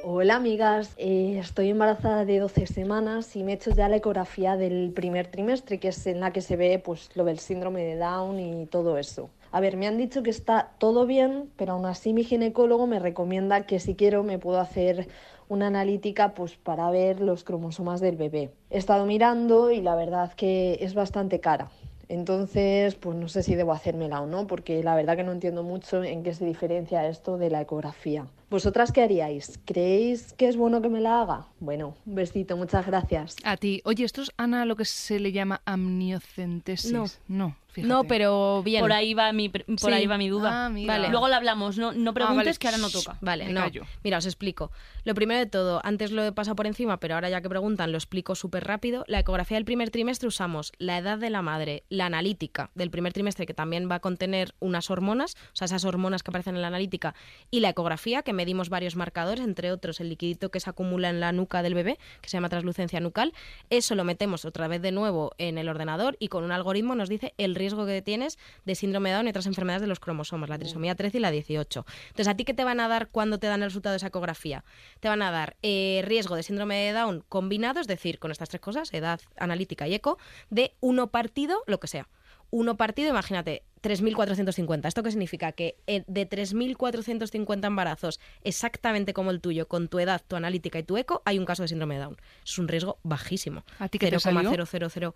Hola 0.04 0.36
amigas, 0.38 0.94
Eh, 0.98 1.38
estoy 1.40 1.70
embarazada 1.70 2.26
de 2.26 2.40
12 2.40 2.66
semanas 2.68 3.36
y 3.36 3.44
me 3.44 3.52
he 3.52 3.56
hecho 3.56 3.72
ya 3.72 3.90
la 3.90 3.98
ecografía 3.98 4.56
del 4.58 4.92
primer 4.94 5.28
trimestre, 5.28 5.80
que 5.80 5.90
es 5.90 6.08
en 6.08 6.20
la 6.22 6.32
que 6.32 6.42
se 6.42 6.56
ve 6.56 6.80
pues, 6.84 7.10
lo 7.16 7.26
del 7.26 7.40
síndrome 7.40 7.84
de 7.84 7.98
Down 7.98 8.40
y 8.40 8.66
todo 8.68 8.98
eso. 8.98 9.30
A 9.52 9.60
ver, 9.60 9.78
me 9.78 9.88
han 9.88 9.98
dicho 9.98 10.24
que 10.24 10.30
está 10.30 10.72
todo 10.80 11.06
bien, 11.06 11.50
pero 11.58 11.74
aún 11.74 11.86
así 11.86 12.14
mi 12.14 12.24
ginecólogo 12.24 12.88
me 12.88 13.00
recomienda 13.00 13.66
que 13.66 13.80
si 13.80 13.96
quiero 13.96 14.24
me 14.24 14.38
puedo 14.40 14.60
hacer 14.60 15.08
una 15.50 15.68
analítica 15.68 16.34
pues, 16.34 16.56
para 16.56 16.90
ver 16.90 17.20
los 17.20 17.44
cromosomas 17.44 18.00
del 18.00 18.16
bebé. 18.16 18.52
He 18.70 18.78
estado 18.78 19.06
mirando 19.06 19.72
y 19.72 19.82
la 19.82 19.96
verdad 19.96 20.32
que 20.34 20.78
es 20.80 20.94
bastante 20.94 21.42
cara. 21.42 21.70
Entonces, 22.08 22.96
pues 22.96 23.16
no 23.16 23.28
sé 23.28 23.44
si 23.44 23.54
debo 23.54 23.72
hacérmela 23.72 24.20
o 24.22 24.26
no, 24.26 24.48
porque 24.48 24.84
la 24.84 24.96
verdad 24.96 25.16
que 25.16 25.24
no 25.24 25.32
entiendo 25.32 25.62
mucho 25.62 26.04
en 26.04 26.24
qué 26.24 26.34
se 26.34 26.44
diferencia 26.44 27.08
esto 27.08 27.38
de 27.38 27.52
la 27.52 27.62
ecografía. 27.62 28.26
¿Vosotras 28.50 28.92
qué 28.92 29.04
haríais? 29.04 29.60
¿Creéis 29.64 30.34
que 30.34 30.48
es 30.48 30.58
bueno 30.58 30.82
que 30.82 30.90
me 30.90 31.02
la 31.02 31.22
haga? 31.22 31.46
Bueno, 31.60 31.94
un 32.08 32.16
besito, 32.16 32.58
muchas 32.58 32.88
gracias. 32.88 33.36
A 33.44 33.58
ti. 33.58 33.82
Oye, 33.86 34.06
esto 34.06 34.24
es, 34.24 34.32
Ana, 34.38 34.66
lo 34.66 34.76
que 34.76 34.86
se 34.86 35.20
le 35.20 35.32
llama 35.32 35.62
amniocentesis. 35.66 36.92
No. 36.92 37.06
No, 37.28 37.56
fíjate. 37.82 37.94
No, 37.94 38.04
pero 38.06 38.62
bien. 38.64 38.82
Por 38.82 38.92
ahí 38.94 39.14
va 39.14 39.32
mi, 39.34 39.50
por 39.50 39.64
Sí. 39.78 39.92
ahí 39.92 40.08
va 40.08 40.18
mi 40.18 40.30
duda. 40.30 40.68
Ah. 40.68 40.70
Vale. 40.70 41.10
Luego 41.10 41.28
la 41.28 41.38
hablamos. 41.38 41.78
No, 41.78 41.92
no 41.94 42.14
preguntes 42.14 42.46
vale. 42.46 42.58
que 42.58 42.68
ahora 42.68 42.78
no 42.78 42.90
toca. 42.90 43.18
Vale, 43.22 43.46
Me 43.46 43.54
no. 43.54 43.62
callo. 43.62 43.84
Mira, 44.04 44.18
os 44.18 44.26
explico. 44.26 44.72
Lo 45.06 45.16
primero 45.16 45.40
de 45.40 45.46
todo, 45.46 45.82
antes 45.84 46.12
lo 46.12 46.24
he 46.24 46.32
pasado 46.32 46.56
por 46.56 46.68
encima, 46.68 46.98
pero 47.00 47.16
ahora 47.16 47.30
ya 47.30 47.42
que 47.42 47.50
preguntan 47.50 47.92
lo 47.92 47.98
explico 47.98 48.36
súper 48.36 48.66
rápido. 48.66 49.04
La 49.08 49.20
ecografía 49.20 49.56
del 49.58 49.66
primer 49.66 49.90
trimestre 49.90 50.28
usamos 50.28 50.72
la 50.78 50.98
edad 50.98 51.18
de 51.18 51.30
la 51.30 51.42
madre, 51.42 51.84
la 51.90 52.06
analítica 52.06 52.70
del 52.76 52.90
primer 52.92 53.14
trimestre, 53.14 53.46
que 53.46 53.54
también 53.54 53.90
va 53.90 53.96
a 53.96 54.00
contener 54.00 54.54
unas 54.60 54.90
hormonas, 54.92 55.36
o 55.54 55.56
sea, 55.56 55.66
esas 55.66 55.86
hormonas 55.86 56.24
que 56.24 56.32
aparecen 56.32 56.56
en 56.56 56.62
la 56.62 56.68
analítica, 56.68 57.16
y 57.50 57.62
la 57.62 57.70
ecografía, 57.70 58.22
que 58.24 58.34
medimos 58.34 58.70
varios 58.70 58.96
marcadores, 58.96 59.44
entre 59.44 59.72
otros 59.72 60.00
el 60.00 60.10
liquidito 60.10 60.50
que 60.52 60.60
se 60.60 60.70
acumula 60.70 61.10
en 61.10 61.20
la 61.20 61.32
nuca 61.32 61.64
del 61.64 61.74
bebé, 61.76 61.98
que 62.22 62.30
se 62.30 62.38
llama 62.38 62.50
translucencia 62.50 63.00
nucal. 63.00 63.34
Eso 63.70 63.96
lo 63.96 64.04
metemos 64.04 64.46
otra 64.46 64.68
vez 64.68 64.82
de 64.82 64.92
nuevo 64.92 65.32
en 65.38 65.58
el 65.58 65.70
ordenador 65.70 66.18
y 66.20 66.28
con 66.28 66.44
un 66.44 66.52
algoritmo 66.52 66.96
nos 66.96 67.10
dice 67.10 67.34
el 67.38 67.56
riesgo 67.56 67.69
que 67.76 68.02
tienes 68.02 68.38
de 68.66 68.76
síndrome 68.76 69.10
de 69.10 69.16
Down 69.16 69.28
y 69.28 69.30
otras 69.30 69.46
enfermedades 69.46 69.82
de 69.82 69.88
los 69.88 70.00
cromosomas, 70.00 70.50
la 70.50 70.58
trisomía 70.58 70.96
13 70.96 71.18
y 71.18 71.22
la 71.22 71.32
18. 71.32 71.86
Entonces, 72.10 72.28
¿a 72.28 72.36
ti 72.36 72.46
qué 72.46 72.54
te 72.54 72.64
van 72.64 72.80
a 72.80 72.88
dar 72.88 73.10
cuando 73.10 73.40
te 73.40 73.48
dan 73.48 73.62
el 73.62 73.70
resultado 73.70 73.94
de 73.94 73.98
esa 73.98 74.08
ecografía? 74.08 74.64
Te 75.00 75.10
van 75.10 75.22
a 75.22 75.32
dar 75.32 75.58
eh, 75.62 76.02
riesgo 76.06 76.36
de 76.36 76.44
síndrome 76.44 76.78
de 76.78 76.94
Down 76.94 77.24
combinado, 77.30 77.80
es 77.80 77.88
decir, 77.88 78.20
con 78.20 78.32
estas 78.32 78.50
tres 78.50 78.62
cosas, 78.62 78.94
edad, 78.94 79.20
analítica 79.38 79.88
y 79.88 79.94
eco, 79.94 80.18
de 80.50 80.74
uno 80.80 81.08
partido, 81.08 81.64
lo 81.68 81.80
que 81.80 81.88
sea. 81.88 82.08
Uno 82.52 82.78
partido, 82.78 83.10
imagínate, 83.12 83.64
3.450. 83.84 84.88
¿Esto 84.88 85.04
qué 85.04 85.12
significa? 85.12 85.52
Que 85.52 85.78
eh, 85.88 86.04
de 86.08 86.28
3.450 86.28 87.68
embarazos 87.68 88.20
exactamente 88.44 89.14
como 89.14 89.32
el 89.32 89.40
tuyo, 89.40 89.68
con 89.68 89.88
tu 89.88 90.00
edad, 90.00 90.22
tu 90.28 90.36
analítica 90.36 90.80
y 90.80 90.84
tu 90.84 90.98
eco, 90.98 91.22
hay 91.26 91.38
un 91.38 91.46
caso 91.46 91.62
de 91.62 91.68
síndrome 91.68 91.96
de 91.96 92.02
Down. 92.02 92.18
Es 92.44 92.58
un 92.58 92.68
riesgo 92.68 92.98
bajísimo. 93.04 93.64
¿A 93.78 93.88
ti 93.88 94.00
qué 94.00 94.10
te 94.10 94.20
salió? 94.20 94.50
0,000 94.66 95.14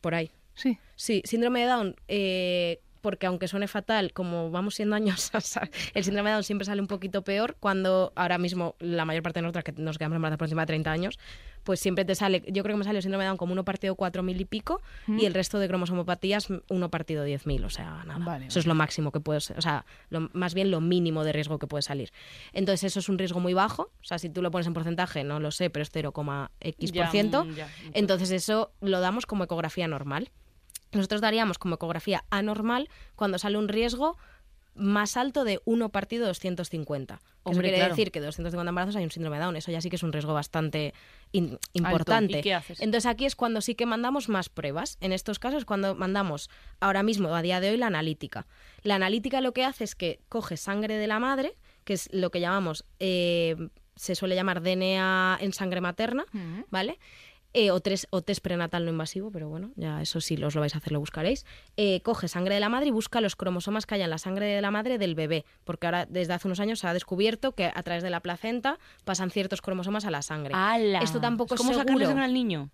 por 0.00 0.14
ahí. 0.14 0.30
Sí. 0.54 0.78
Sí, 0.96 1.22
síndrome 1.24 1.60
de 1.60 1.66
Down, 1.66 1.96
eh, 2.08 2.80
porque 3.00 3.26
aunque 3.26 3.48
suene 3.48 3.68
fatal, 3.68 4.12
como 4.12 4.50
vamos 4.50 4.74
siendo 4.74 4.96
años, 4.96 5.30
el 5.94 6.04
síndrome 6.04 6.30
de 6.30 6.34
Down 6.34 6.44
siempre 6.44 6.66
sale 6.66 6.80
un 6.80 6.86
poquito 6.86 7.22
peor 7.22 7.56
cuando 7.58 8.12
ahora 8.16 8.38
mismo 8.38 8.76
la 8.78 9.04
mayor 9.04 9.22
parte 9.22 9.38
de 9.38 9.42
nosotras 9.42 9.64
que 9.64 9.72
nos 9.72 9.98
quedamos 9.98 10.16
embarazadas 10.16 10.38
por 10.38 10.46
encima 10.46 10.62
de 10.62 10.66
30 10.66 10.92
años, 10.92 11.18
pues 11.64 11.80
siempre 11.80 12.04
te 12.04 12.14
sale, 12.14 12.42
yo 12.48 12.62
creo 12.62 12.74
que 12.74 12.78
me 12.78 12.84
sale 12.84 12.98
el 12.98 13.02
síndrome 13.02 13.24
de 13.24 13.28
Down 13.28 13.36
como 13.36 13.52
uno 13.52 13.64
partido 13.64 13.94
4.000 13.94 14.40
y 14.40 14.44
pico 14.44 14.80
y 15.08 15.24
el 15.26 15.34
resto 15.34 15.58
de 15.58 15.68
cromosomopatías 15.68 16.48
uno 16.68 16.90
partido 16.90 17.24
10.000, 17.26 17.64
o 17.64 17.70
sea, 17.70 18.02
nada. 18.06 18.24
Vale, 18.24 18.46
eso 18.46 18.58
es 18.58 18.66
lo 18.66 18.74
máximo 18.74 19.12
que 19.12 19.20
puedes, 19.20 19.50
o 19.50 19.60
sea, 19.60 19.84
lo- 20.08 20.30
más 20.32 20.54
bien 20.54 20.70
lo 20.70 20.80
mínimo 20.80 21.24
de 21.24 21.32
riesgo 21.32 21.58
que 21.58 21.66
puede 21.66 21.82
salir. 21.82 22.10
Entonces 22.52 22.84
eso 22.84 23.00
es 23.00 23.08
un 23.08 23.18
riesgo 23.18 23.40
muy 23.40 23.54
bajo, 23.54 23.82
o 24.00 24.04
sea, 24.04 24.18
si 24.18 24.30
tú 24.30 24.42
lo 24.42 24.50
pones 24.50 24.66
en 24.66 24.74
porcentaje, 24.74 25.24
no 25.24 25.40
lo 25.40 25.50
sé, 25.50 25.70
pero 25.70 25.82
es 25.82 25.90
0,x 25.90 26.92
Ya, 26.92 27.02
por 27.02 27.10
ciento. 27.10 27.44
mm, 27.44 27.54
ya. 27.54 27.68
Entonces 27.92 28.30
eso 28.30 28.72
lo 28.80 29.00
damos 29.00 29.26
como 29.26 29.44
ecografía 29.44 29.86
normal. 29.88 30.30
Nosotros 30.92 31.20
daríamos 31.20 31.58
como 31.58 31.76
ecografía 31.76 32.24
anormal 32.30 32.88
cuando 33.14 33.38
sale 33.38 33.56
un 33.58 33.68
riesgo 33.68 34.16
más 34.74 35.16
alto 35.16 35.44
de 35.44 35.60
1 35.64 35.88
partido 35.90 36.26
250. 36.26 37.16
Que 37.16 37.22
eso 37.22 37.30
Hombre, 37.44 37.62
quiere 37.68 37.76
claro. 37.78 37.94
decir 37.94 38.12
que 38.12 38.20
de 38.20 38.26
250 38.26 38.68
embarazos 38.68 38.96
hay 38.96 39.04
un 39.04 39.10
síndrome 39.10 39.36
de 39.38 39.42
Down. 39.44 39.56
Eso 39.56 39.70
ya 39.72 39.80
sí 39.80 39.88
que 39.90 39.96
es 39.96 40.02
un 40.02 40.12
riesgo 40.12 40.32
bastante 40.34 40.92
in- 41.32 41.58
importante. 41.72 42.38
¿Y 42.38 42.42
qué 42.42 42.54
haces? 42.54 42.80
Entonces 42.80 43.06
aquí 43.10 43.24
es 43.24 43.34
cuando 43.36 43.60
sí 43.60 43.74
que 43.74 43.86
mandamos 43.86 44.28
más 44.28 44.48
pruebas. 44.48 44.98
En 45.00 45.12
estos 45.12 45.38
casos 45.38 45.64
cuando 45.64 45.94
mandamos 45.94 46.50
ahora 46.80 47.02
mismo, 47.02 47.34
a 47.34 47.42
día 47.42 47.60
de 47.60 47.70
hoy, 47.70 47.76
la 47.76 47.86
analítica. 47.86 48.46
La 48.82 48.94
analítica 48.96 49.40
lo 49.40 49.52
que 49.52 49.64
hace 49.64 49.84
es 49.84 49.94
que 49.94 50.20
coge 50.28 50.56
sangre 50.56 50.96
de 50.96 51.06
la 51.06 51.18
madre, 51.18 51.56
que 51.84 51.94
es 51.94 52.08
lo 52.12 52.30
que 52.30 52.40
llamamos, 52.40 52.84
eh, 52.98 53.56
se 53.96 54.14
suele 54.14 54.34
llamar 54.34 54.62
DNA 54.62 55.38
en 55.40 55.52
sangre 55.52 55.80
materna. 55.80 56.24
¿vale? 56.70 56.98
Eh, 57.52 57.72
o, 57.72 57.80
tres, 57.80 58.06
o 58.10 58.22
test 58.22 58.42
prenatal 58.42 58.84
no 58.84 58.92
invasivo, 58.92 59.32
pero 59.32 59.48
bueno, 59.48 59.72
ya 59.74 60.00
eso 60.00 60.20
sí 60.20 60.36
los 60.36 60.54
lo 60.54 60.60
vais 60.60 60.74
a 60.74 60.78
hacer, 60.78 60.92
lo 60.92 61.00
buscaréis. 61.00 61.44
Eh, 61.76 62.00
coge 62.02 62.28
sangre 62.28 62.54
de 62.54 62.60
la 62.60 62.68
madre 62.68 62.88
y 62.88 62.90
busca 62.92 63.20
los 63.20 63.34
cromosomas 63.34 63.86
que 63.86 63.96
haya 63.96 64.04
en 64.04 64.10
la 64.10 64.18
sangre 64.18 64.46
de 64.46 64.60
la 64.60 64.70
madre 64.70 64.98
del 64.98 65.16
bebé, 65.16 65.44
porque 65.64 65.86
ahora 65.86 66.06
desde 66.06 66.32
hace 66.32 66.46
unos 66.46 66.60
años 66.60 66.78
se 66.78 66.86
ha 66.86 66.94
descubierto 66.94 67.52
que 67.52 67.66
a 67.74 67.82
través 67.82 68.04
de 68.04 68.10
la 68.10 68.20
placenta 68.20 68.78
pasan 69.04 69.30
ciertos 69.30 69.62
cromosomas 69.62 70.04
a 70.04 70.10
la 70.10 70.22
sangre. 70.22 70.54
Esto 71.02 71.20
tampoco 71.20 71.54
es 71.54 71.58
¿Cómo 71.60 71.72
sacarle 71.72 71.92
seguro. 71.92 72.06
sangre 72.06 72.24
al 72.24 72.34
niño? 72.34 72.70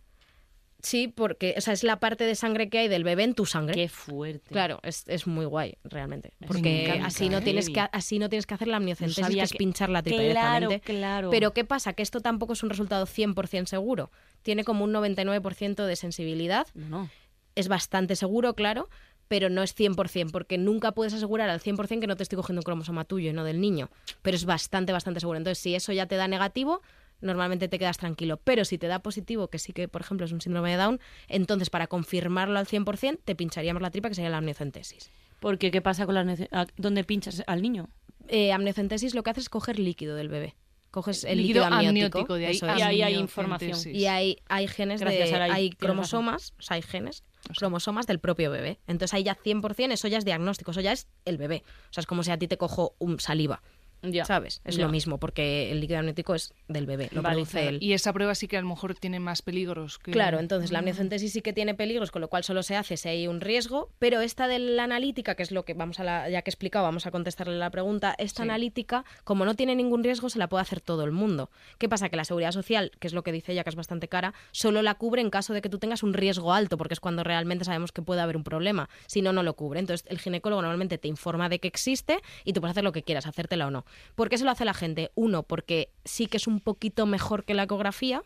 Sí, 0.87 1.09
porque 1.09 1.57
o 1.59 1.61
sea, 1.61 1.73
es 1.75 1.83
la 1.83 1.99
parte 1.99 2.23
de 2.23 2.37
sangre 2.37 2.69
que 2.69 2.78
hay 2.78 2.87
del 2.87 3.02
bebé 3.02 3.25
en 3.25 3.35
tu 3.35 3.45
sangre. 3.45 3.75
Qué 3.75 3.88
fuerte. 3.88 4.52
Claro, 4.52 4.78
es, 4.85 5.02
es 5.09 5.26
muy 5.26 5.45
guay, 5.45 5.75
realmente. 5.83 6.35
Me 6.38 6.47
Porque 6.47 6.85
encanta, 6.85 7.07
así 7.07 7.28
no, 7.28 7.43
tienes 7.43 7.69
que, 7.71 7.81
así 7.90 8.21
no 8.21 8.28
tienes 8.28 8.47
que 8.47 8.55
hacer 8.55 8.69
la 8.69 8.76
amniocentesis, 8.76 9.21
sabía 9.25 9.43
que 9.43 9.47
es 9.47 9.52
pinchar 9.55 9.88
la 9.88 10.05
tripa 10.05 10.23
Claro, 10.23 10.69
directamente. 10.69 10.81
claro. 10.81 11.31
Pero 11.31 11.52
¿qué 11.52 11.64
pasa? 11.64 11.93
Que 11.95 12.05
esto 12.05 12.21
tampoco 12.21 12.52
es 12.52 12.62
un 12.62 12.71
resultado 12.71 13.05
100% 13.05 13.66
seguro. 13.66 14.12
Tiene 14.43 14.62
como 14.62 14.85
un 14.85 14.93
99% 14.93 15.87
de 15.87 15.97
sensibilidad. 15.97 16.69
No, 16.75 16.88
no. 16.88 17.11
Es 17.57 17.66
bastante 17.66 18.14
seguro, 18.14 18.55
claro, 18.55 18.88
pero 19.26 19.50
no 19.50 19.64
es 19.64 19.76
100%, 19.76 20.31
porque 20.31 20.57
nunca 20.57 20.93
puedes 20.93 21.14
asegurar 21.14 21.50
al 21.50 21.61
100% 21.61 21.99
que 21.99 22.07
no 22.07 22.14
te 22.14 22.23
estoy 22.23 22.37
cogiendo 22.37 22.61
un 22.61 22.64
cromosoma 22.64 23.05
tuyo 23.05 23.31
y 23.31 23.33
no 23.33 23.43
del 23.43 23.61
niño. 23.61 23.90
Pero 24.23 24.37
es 24.37 24.45
bastante, 24.45 24.93
bastante 24.93 25.19
seguro. 25.19 25.37
Entonces, 25.38 25.59
si 25.59 25.75
eso 25.75 25.93
ya 25.93 26.07
te 26.07 26.14
da 26.14 26.28
negativo, 26.28 26.81
normalmente 27.20 27.68
te 27.68 27.78
quedas 27.78 27.99
tranquilo. 27.99 28.38
Pero 28.38 28.64
si 28.64 28.78
te 28.78 28.87
da 28.87 29.00
positivo, 29.00 29.49
que 29.49 29.58
sí 29.58 29.73
que, 29.73 29.88
por 29.88 30.00
ejemplo, 30.00 30.26
es 30.26 30.32
un 30.32 30.40
síndrome 30.40 30.70
de 30.70 30.76
Down, 30.76 31.00
entonces 31.28 31.70
para 31.70 31.87
confirmarlo 31.87 32.58
al 32.58 32.66
100%, 32.66 33.18
te 33.25 33.35
pincharíamos 33.35 33.82
la 33.82 33.90
tripa, 33.90 34.08
que 34.08 34.14
sería 34.14 34.30
la 34.30 34.38
amniocentesis. 34.38 35.11
Porque, 35.40 35.70
¿qué 35.70 35.82
pasa 35.82 36.06
con 36.06 36.16
ah, 36.16 36.66
¿Dónde 36.76 37.04
pinchas 37.04 37.42
al 37.46 37.62
niño? 37.62 37.88
Eh, 38.28 38.52
amniocentesis 38.52 39.14
lo 39.14 39.23
que 39.23 39.30
hace 39.30 39.40
es 39.40 39.49
coger 39.49 39.78
líquido 39.78 40.16
del 40.16 40.28
bebé. 40.28 40.54
Coges 40.90 41.25
el 41.25 41.38
Líquido 41.38 41.64
líquido, 41.64 41.76
amniótico, 41.76 42.18
amniótico, 42.18 42.35
de 42.35 42.46
ahí 42.46 42.56
eso 42.56 42.66
es. 42.70 42.78
Y 42.78 42.82
ahí 42.82 43.02
hay 43.02 43.16
información. 43.16 43.78
Y 43.85 44.06
hay, 44.06 44.38
hay 44.49 44.66
genes 44.66 45.00
Gracias, 45.00 45.26
de, 45.26 45.30
Saray, 45.30 45.50
hay 45.50 45.70
cromosomas, 45.70 46.54
o 46.58 46.62
sea, 46.62 46.76
hay 46.76 46.82
genes, 46.82 47.23
cromosomas 47.58 48.06
del 48.06 48.18
propio 48.18 48.50
bebé. 48.50 48.78
Entonces 48.87 49.12
ahí 49.12 49.23
ya 49.23 49.37
100%, 49.37 49.92
eso 49.92 50.08
ya 50.08 50.16
es 50.16 50.25
diagnóstico, 50.25 50.70
eso 50.70 50.80
ya 50.80 50.92
es 50.92 51.06
el 51.26 51.37
bebé. 51.37 51.64
O 51.90 51.92
sea, 51.92 52.00
es 52.00 52.06
como 52.06 52.23
si 52.23 52.30
a 52.30 52.38
ti 52.38 52.49
te 52.49 52.56
cojo 52.56 52.94
un 52.98 53.20
saliva, 53.20 53.62
Ya. 54.02 54.24
¿sabes? 54.24 54.61
Es 54.64 54.76
Ya. 54.76 54.85
lo 54.85 54.90
mismo, 54.92 55.18
porque 55.18 55.70
el 55.72 55.80
líquido 55.80 55.98
amniótico 55.98 56.35
es 56.35 56.52
del 56.68 56.87
bebé, 56.87 57.09
lo 57.12 57.22
Vale, 57.22 57.35
produce 57.37 57.52
claro. 57.61 57.68
él. 57.76 57.78
Y 57.82 57.92
esa 57.92 58.12
prueba 58.12 58.35
sí 58.35 58.46
que 58.48 58.56
a 58.56 58.61
lo 58.61 58.68
mejor 58.68 58.94
tiene 58.94 59.20
más 59.20 59.42
peligros. 59.42 59.98
Que... 59.98 60.11
Claro, 60.12 60.38
entonces 60.38 60.70
la 60.72 60.78
amniocentesis 60.80 61.32
sí 61.32 61.42
que 61.42 61.52
tiene 61.52 61.74
peligros, 61.74 62.11
con 62.11 62.20
lo 62.22 62.28
cual 62.28 62.44
solo 62.44 62.62
se 62.62 62.76
hace 62.76 62.96
si 62.96 63.09
hay 63.09 63.26
un 63.26 63.40
riesgo, 63.40 63.90
pero 63.98 64.20
esta 64.20 64.48
de 64.48 64.59
la 64.59 64.85
analítica, 64.85 65.35
que 65.35 65.42
es 65.42 65.50
lo 65.50 65.64
que 65.64 65.74
vamos 65.74 65.98
a 66.00 66.04
la, 66.04 66.28
ya 66.30 66.42
que 66.42 66.50
he 66.50 66.52
explicado, 66.52 66.85
vamos 66.85 67.06
a 67.06 67.11
contestarle 67.11 67.56
la 67.56 67.70
pregunta, 67.70 68.14
esta 68.18 68.42
Sí. 68.42 68.48
analítica, 68.48 69.04
como 69.24 69.44
no 69.44 69.54
tiene 69.54 69.74
ningún 69.74 70.04
riesgo, 70.04 70.28
se 70.30 70.38
la 70.38 70.48
puede 70.48 70.62
hacer 70.62 70.80
todo 70.80 71.04
el 71.04 71.12
mundo. 71.12 71.50
¿Qué 71.78 71.88
pasa? 71.88 72.09
Que 72.09 72.16
la 72.16 72.24
seguridad 72.24 72.52
social, 72.52 72.92
que 73.00 73.06
es 73.06 73.12
lo 73.14 73.22
que 73.22 73.32
dice 73.32 73.52
ella, 73.52 73.64
que 73.64 73.70
es 73.70 73.76
bastante 73.76 74.09
cara, 74.09 74.35
solo 74.52 74.82
la 74.82 74.94
cubre 74.94 75.22
en 75.22 75.30
caso 75.30 75.54
de 75.54 75.62
que 75.62 75.68
tú 75.68 75.78
tengas 75.78 76.02
un 76.02 76.12
riesgo 76.14 76.52
alto, 76.52 76.76
porque 76.76 76.94
es 76.94 77.00
cuando 77.00 77.24
realmente 77.24 77.64
sabemos 77.64 77.92
que 77.92 78.02
puede 78.02 78.20
haber 78.20 78.37
un 78.37 78.44
problema. 78.44 78.88
Si 79.06 79.22
no, 79.22 79.32
no 79.32 79.42
lo 79.42 79.54
cubre. 79.54 79.80
Entonces 79.80 80.06
el 80.11 80.18
ginecólogo 80.18 80.61
normalmente 80.62 80.98
te 80.98 81.09
informa 81.09 81.48
de 81.48 81.59
que 81.61 81.68
existe 81.68 82.18
y 82.44 82.52
tú 82.52 82.61
puedes 82.61 82.72
hacer 82.72 82.85
lo 82.85 82.92
que 82.92 83.02
quieras, 83.02 83.26
hacértela 83.26 83.66
o 83.66 83.70
no. 83.70 83.86
¿Por 84.14 84.29
qué 84.29 84.38
se 84.38 84.44
lo 84.44 84.51
hace 84.51 84.64
la 84.64 84.75
gente? 84.75 85.11
Uno, 85.14 85.42
porque 85.42 85.90
sí 86.05 86.27
que 86.27 86.37
es 86.37 86.46
un 86.46 86.61
poquito 86.61 87.07
mejor 87.07 87.44
que 87.44 87.55
la 87.55 87.64
ecografía. 87.64 88.22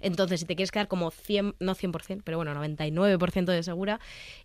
Entonces, 0.00 0.40
si 0.40 0.46
te 0.46 0.56
quieres 0.56 0.72
quedar 0.72 0.88
como 0.88 1.10
100, 1.10 1.56
no 1.60 1.74
100%, 1.74 2.22
pero 2.24 2.38
bueno, 2.38 2.54
99% 2.54 3.44
de 3.44 3.62
segura 3.62 4.00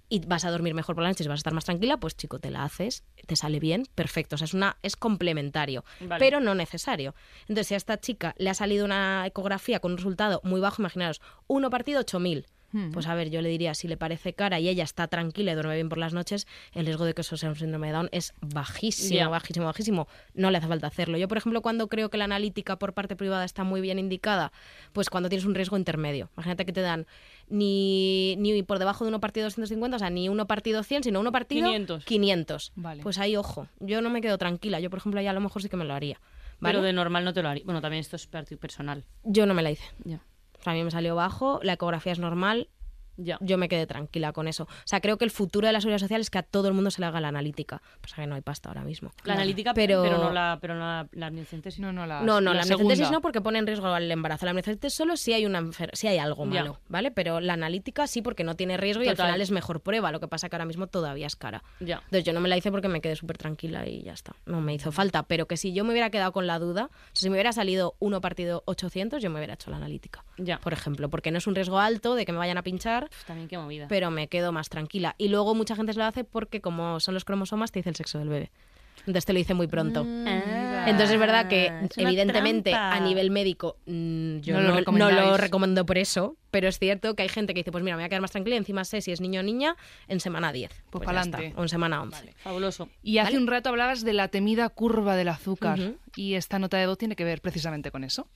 y 0.09 0.19
vas 0.25 0.43
a 0.43 0.51
dormir 0.51 0.73
mejor 0.73 0.95
por 0.95 1.03
la 1.03 1.09
noche 1.09 1.23
y 1.23 1.27
vas 1.27 1.37
a 1.37 1.39
estar 1.39 1.53
más 1.53 1.65
tranquila, 1.65 1.97
pues 1.97 2.15
chico, 2.17 2.39
te 2.39 2.51
la 2.51 2.63
haces, 2.63 3.05
te 3.25 3.35
sale 3.35 3.59
bien, 3.59 3.87
perfecto. 3.95 4.35
O 4.35 4.37
sea, 4.37 4.45
es, 4.45 4.53
una, 4.53 4.77
es 4.83 4.97
complementario, 4.97 5.85
Vale. 6.01 6.19
pero 6.19 6.41
no 6.41 6.55
necesario. 6.55 7.15
Entonces, 7.43 7.67
si 7.67 7.73
a 7.73 7.77
esta 7.77 7.97
chica 7.99 8.35
le 8.37 8.49
ha 8.49 8.53
salido 8.53 8.83
una 8.83 9.25
ecografía 9.25 9.79
con 9.79 9.91
un 9.93 9.97
resultado 9.97 10.41
muy 10.43 10.59
bajo, 10.59 10.81
imaginaros, 10.81 11.21
uno 11.47 11.69
partido 11.69 12.01
8000. 12.01 12.47
Hmm. 12.71 12.91
Pues 12.91 13.07
a 13.07 13.15
ver, 13.15 13.29
yo 13.29 13.41
le 13.41 13.49
diría, 13.49 13.73
si 13.73 13.87
le 13.87 13.97
parece 13.97 14.33
cara 14.33 14.59
y 14.59 14.67
ella 14.67 14.83
está 14.83 15.07
tranquila 15.07 15.51
y 15.51 15.55
duerme 15.55 15.75
bien 15.75 15.89
por 15.89 15.97
las 15.97 16.13
noches, 16.13 16.47
el 16.73 16.85
riesgo 16.85 17.05
de 17.05 17.13
que 17.13 17.21
eso 17.21 17.37
sea 17.37 17.49
un 17.49 17.55
síndrome 17.55 17.87
de 17.87 17.93
Down 17.93 18.09
es 18.11 18.33
bajísimo, 18.41 19.29
bajísimo, 19.29 19.65
bajísimo. 19.65 20.07
No 20.33 20.51
le 20.51 20.57
hace 20.57 20.67
falta 20.67 20.87
hacerlo. 20.87 21.17
Yo, 21.17 21.27
por 21.27 21.37
ejemplo, 21.37 21.61
cuando 21.61 21.87
creo 21.87 22.09
que 22.09 22.17
la 22.17 22.25
analítica 22.25 22.77
por 22.77 22.93
parte 22.93 23.15
privada 23.15 23.45
está 23.45 23.63
muy 23.63 23.81
bien 23.81 23.99
indicada, 23.99 24.51
pues 24.93 25.09
cuando 25.09 25.29
tienes 25.29 25.45
un 25.45 25.55
riesgo 25.55 25.77
intermedio. 25.77 26.29
Imagínate 26.35 26.65
que 26.65 26.73
te 26.73 26.81
dan 26.81 27.07
ni, 27.47 28.35
ni 28.37 28.63
por 28.63 28.79
debajo 28.79 29.03
de 29.05 29.09
uno 29.09 29.19
partido 29.19 29.45
250, 29.45 29.95
o 29.95 29.99
sea, 29.99 30.09
ni 30.09 30.29
uno 30.29 30.47
partido 30.47 30.83
100, 30.83 31.03
sino 31.03 31.19
uno 31.19 31.31
partido 31.31 31.67
500. 31.67 32.05
500. 32.05 32.71
Vale. 32.75 33.03
Pues 33.03 33.17
ahí, 33.19 33.35
ojo, 33.35 33.67
yo 33.79 34.01
no 34.01 34.09
me 34.09 34.21
quedo 34.21 34.37
tranquila. 34.37 34.79
Yo, 34.79 34.89
por 34.89 34.99
ejemplo, 34.99 35.21
ya 35.21 35.31
a 35.31 35.33
lo 35.33 35.41
mejor 35.41 35.61
sí 35.61 35.69
que 35.69 35.77
me 35.77 35.85
lo 35.85 35.93
haría. 35.93 36.19
¿vale? 36.59 36.73
Pero 36.73 36.83
de 36.83 36.93
normal 36.93 37.23
no 37.23 37.33
te 37.33 37.41
lo 37.41 37.49
haría. 37.49 37.63
Bueno, 37.65 37.81
también 37.81 38.01
esto 38.01 38.15
es 38.15 38.27
personal. 38.27 39.03
Yo 39.23 39.45
no 39.45 39.53
me 39.53 39.61
la 39.61 39.71
hice. 39.71 39.85
Ya. 40.03 40.21
Sea, 40.65 40.73
a 40.73 40.75
mí 40.75 40.83
me 40.83 40.91
salió 40.91 41.15
bajo, 41.15 41.59
la 41.63 41.73
ecografía 41.73 42.11
es 42.11 42.19
normal, 42.19 42.69
Ya. 43.17 43.37
yo 43.41 43.57
me 43.57 43.69
quedé 43.69 43.87
tranquila 43.87 44.33
con 44.33 44.47
eso. 44.47 44.63
O 44.63 44.67
sea, 44.85 45.01
creo 45.01 45.17
que 45.17 45.25
el 45.25 45.31
futuro 45.31 45.67
de 45.67 45.73
la 45.73 45.81
seguridad 45.81 45.99
social 45.99 46.21
es 46.21 46.29
que 46.29 46.37
a 46.37 46.43
todo 46.43 46.67
el 46.67 46.73
mundo 46.73 46.91
se 46.91 47.01
le 47.01 47.07
haga 47.07 47.21
la 47.21 47.29
analítica. 47.29 47.81
Pues 48.01 48.13
que 48.13 48.25
no 48.27 48.35
hay 48.35 48.41
pasta 48.41 48.69
ahora 48.69 48.83
mismo. 48.83 49.11
La 49.23 49.33
analítica, 49.33 49.73
Pero- 49.73 50.01
pero, 50.03 50.17
no 50.17 50.31
la, 50.31 50.57
pero 50.61 50.73
no 50.75 50.81
la, 50.81 51.07
la 51.11 51.27
amniocentesis. 51.27 51.79
No, 51.79 51.93
no, 51.93 52.05
la, 52.05 52.21
No, 52.21 52.41
no, 52.41 52.53
la, 52.53 52.61
amniocentesis 52.61 52.97
segunda. 52.99 53.11
no 53.17 53.21
porque 53.21 53.41
pone 53.41 53.59
en 53.59 53.67
riesgo 53.67 53.87
al 53.87 54.11
embarazo. 54.11 54.45
La 54.45 54.51
amniocentesis 54.51 54.95
solo 54.97 55.17
si 55.17 55.33
hay 55.33 55.45
una 55.45 55.61
enfer- 55.61 55.91
si 55.93 56.07
hay 56.07 56.17
algo 56.17 56.43
Ya. 56.45 56.51
malo, 56.61 56.79
¿vale? 56.89 57.11
Pero 57.11 57.39
la 57.39 57.53
analítica 57.53 58.07
sí 58.07 58.21
porque 58.21 58.43
no 58.43 58.55
tiene 58.55 58.77
riesgo 58.77 59.03
y 59.03 59.07
al 59.07 59.15
final 59.17 59.39
es 59.41 59.51
mejor 59.51 59.81
prueba. 59.81 60.11
Lo 60.11 60.19
que 60.19 60.27
pasa 60.27 60.49
que 60.49 60.55
ahora 60.55 60.65
mismo 60.65 60.87
todavía 60.87 61.27
es 61.27 61.35
cara. 61.35 61.63
Ya. 61.79 61.95
Entonces 62.05 62.23
yo 62.23 62.33
no 62.33 62.41
me 62.41 62.49
la 62.49 62.57
hice 62.57 62.71
porque 62.71 62.87
me 62.87 63.01
quedé 63.01 63.15
súper 63.15 63.37
tranquila 63.37 63.87
y 63.87 64.03
ya 64.03 64.13
está. 64.13 64.35
No 64.45 64.61
me 64.61 64.73
hizo 64.73 64.91
falta. 64.91 65.23
Pero 65.23 65.47
que 65.47 65.57
si 65.57 65.73
yo 65.73 65.83
me 65.83 65.91
hubiera 65.91 66.09
quedado 66.09 66.31
con 66.31 66.47
la 66.47 66.59
duda, 66.59 66.85
o 66.85 66.89
sea, 67.13 67.21
si 67.21 67.29
me 67.29 67.35
hubiera 67.35 67.51
salido 67.53 67.95
uno 67.99 68.21
partido 68.21 68.63
800, 68.65 69.21
yo 69.21 69.29
me 69.29 69.37
hubiera 69.37 69.53
hecho 69.53 69.71
la 69.71 69.77
analítica. 69.77 70.23
Ya. 70.37 70.59
Por 70.59 70.73
ejemplo, 70.73 71.09
porque 71.09 71.31
no 71.31 71.37
es 71.37 71.47
un 71.47 71.55
riesgo 71.55 71.79
alto 71.79 72.15
de 72.15 72.25
que 72.25 72.31
me 72.31 72.37
vayan 72.37 72.57
a 72.57 72.63
pinchar, 72.63 73.04
También 73.25 73.47
qué 73.47 73.57
movida. 73.57 73.87
pero 73.87 74.11
me 74.11 74.27
quedo 74.27 74.51
más 74.51 74.69
tranquila. 74.69 75.15
Y 75.17 75.29
luego 75.29 75.55
mucha 75.55 75.75
gente 75.75 75.93
se 75.93 75.99
lo 75.99 76.05
hace 76.05 76.23
porque 76.23 76.61
como 76.61 76.99
son 76.99 77.13
los 77.13 77.25
cromosomas, 77.25 77.71
te 77.71 77.79
dice 77.79 77.89
el 77.89 77.95
sexo 77.95 78.19
del 78.19 78.29
bebé. 78.29 78.51
Entonces 78.99 79.25
te 79.25 79.33
lo 79.33 79.37
dice 79.37 79.53
muy 79.53 79.67
pronto. 79.67 80.05
Ah, 80.07 80.64
Entonces 80.85 81.11
es 81.11 81.19
verdad 81.19 81.47
que 81.47 81.65
es 81.67 81.97
una 81.97 82.09
evidentemente 82.09 82.71
trampa. 82.71 82.95
a 82.95 82.99
nivel 82.99 83.31
médico 83.31 83.77
mm, 83.85 84.37
yo 84.39 84.53
No 84.55 84.61
no, 84.61 84.67
lo 84.67 84.73
no 84.73 84.79
recomendáis. 84.79 85.15
lo 85.19 85.37
recomiendo 85.37 85.85
por 85.85 85.97
eso, 85.97 86.37
pero 86.51 86.67
es 86.67 86.79
cierto 86.79 87.15
que 87.15 87.23
hay 87.23 87.29
gente 87.29 87.53
que 87.53 87.61
dice, 87.61 87.71
pues 87.71 87.83
mira, 87.83 87.95
me 87.97 88.03
voy 88.03 88.05
a 88.05 88.09
quedar 88.09 88.21
más 88.21 88.31
tranquila, 88.31 88.55
encima 88.55 88.85
sé 88.85 89.01
si 89.01 89.11
es 89.11 89.19
niño 89.21 89.39
o 89.41 89.43
niña 89.43 89.75
en 90.07 90.19
semana 90.19 90.51
10. 90.51 90.71
Pues 90.89 91.01
ya 91.01 91.05
pa'lante. 91.05 91.47
está, 91.47 91.59
O 91.59 91.63
en 91.63 91.69
semana 91.69 92.01
11. 92.01 92.33
Fabuloso. 92.37 92.89
Y 93.03 93.17
hace 93.17 93.37
un 93.37 93.47
rato 93.47 93.69
hablabas 93.69 94.03
de 94.03 94.13
la 94.13 94.27
temida 94.27 94.69
curva 94.69 95.15
del 95.15 95.29
azúcar. 95.29 95.79
Y 96.15 96.35
esta 96.35 96.59
nota 96.59 96.77
de 96.77 96.87
voz 96.87 96.97
tiene 96.97 97.15
que 97.15 97.23
ver 97.25 97.41
precisamente 97.41 97.91
con 97.91 98.03
eso. 98.03 98.27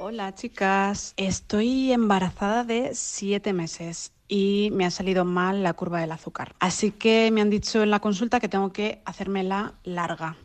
Hola 0.00 0.34
chicas, 0.34 1.12
estoy 1.16 1.92
embarazada 1.92 2.64
de 2.64 2.90
siete 2.94 3.52
meses 3.52 4.12
y 4.28 4.70
me 4.72 4.84
ha 4.84 4.90
salido 4.90 5.24
mal 5.24 5.62
la 5.62 5.72
curva 5.72 6.00
del 6.00 6.12
azúcar. 6.12 6.54
Así 6.60 6.92
que 6.92 7.30
me 7.32 7.40
han 7.40 7.50
dicho 7.50 7.82
en 7.82 7.90
la 7.90 8.00
consulta 8.00 8.40
que 8.40 8.48
tengo 8.48 8.72
que 8.72 9.00
hacérmela 9.06 9.74
larga. 9.84 10.36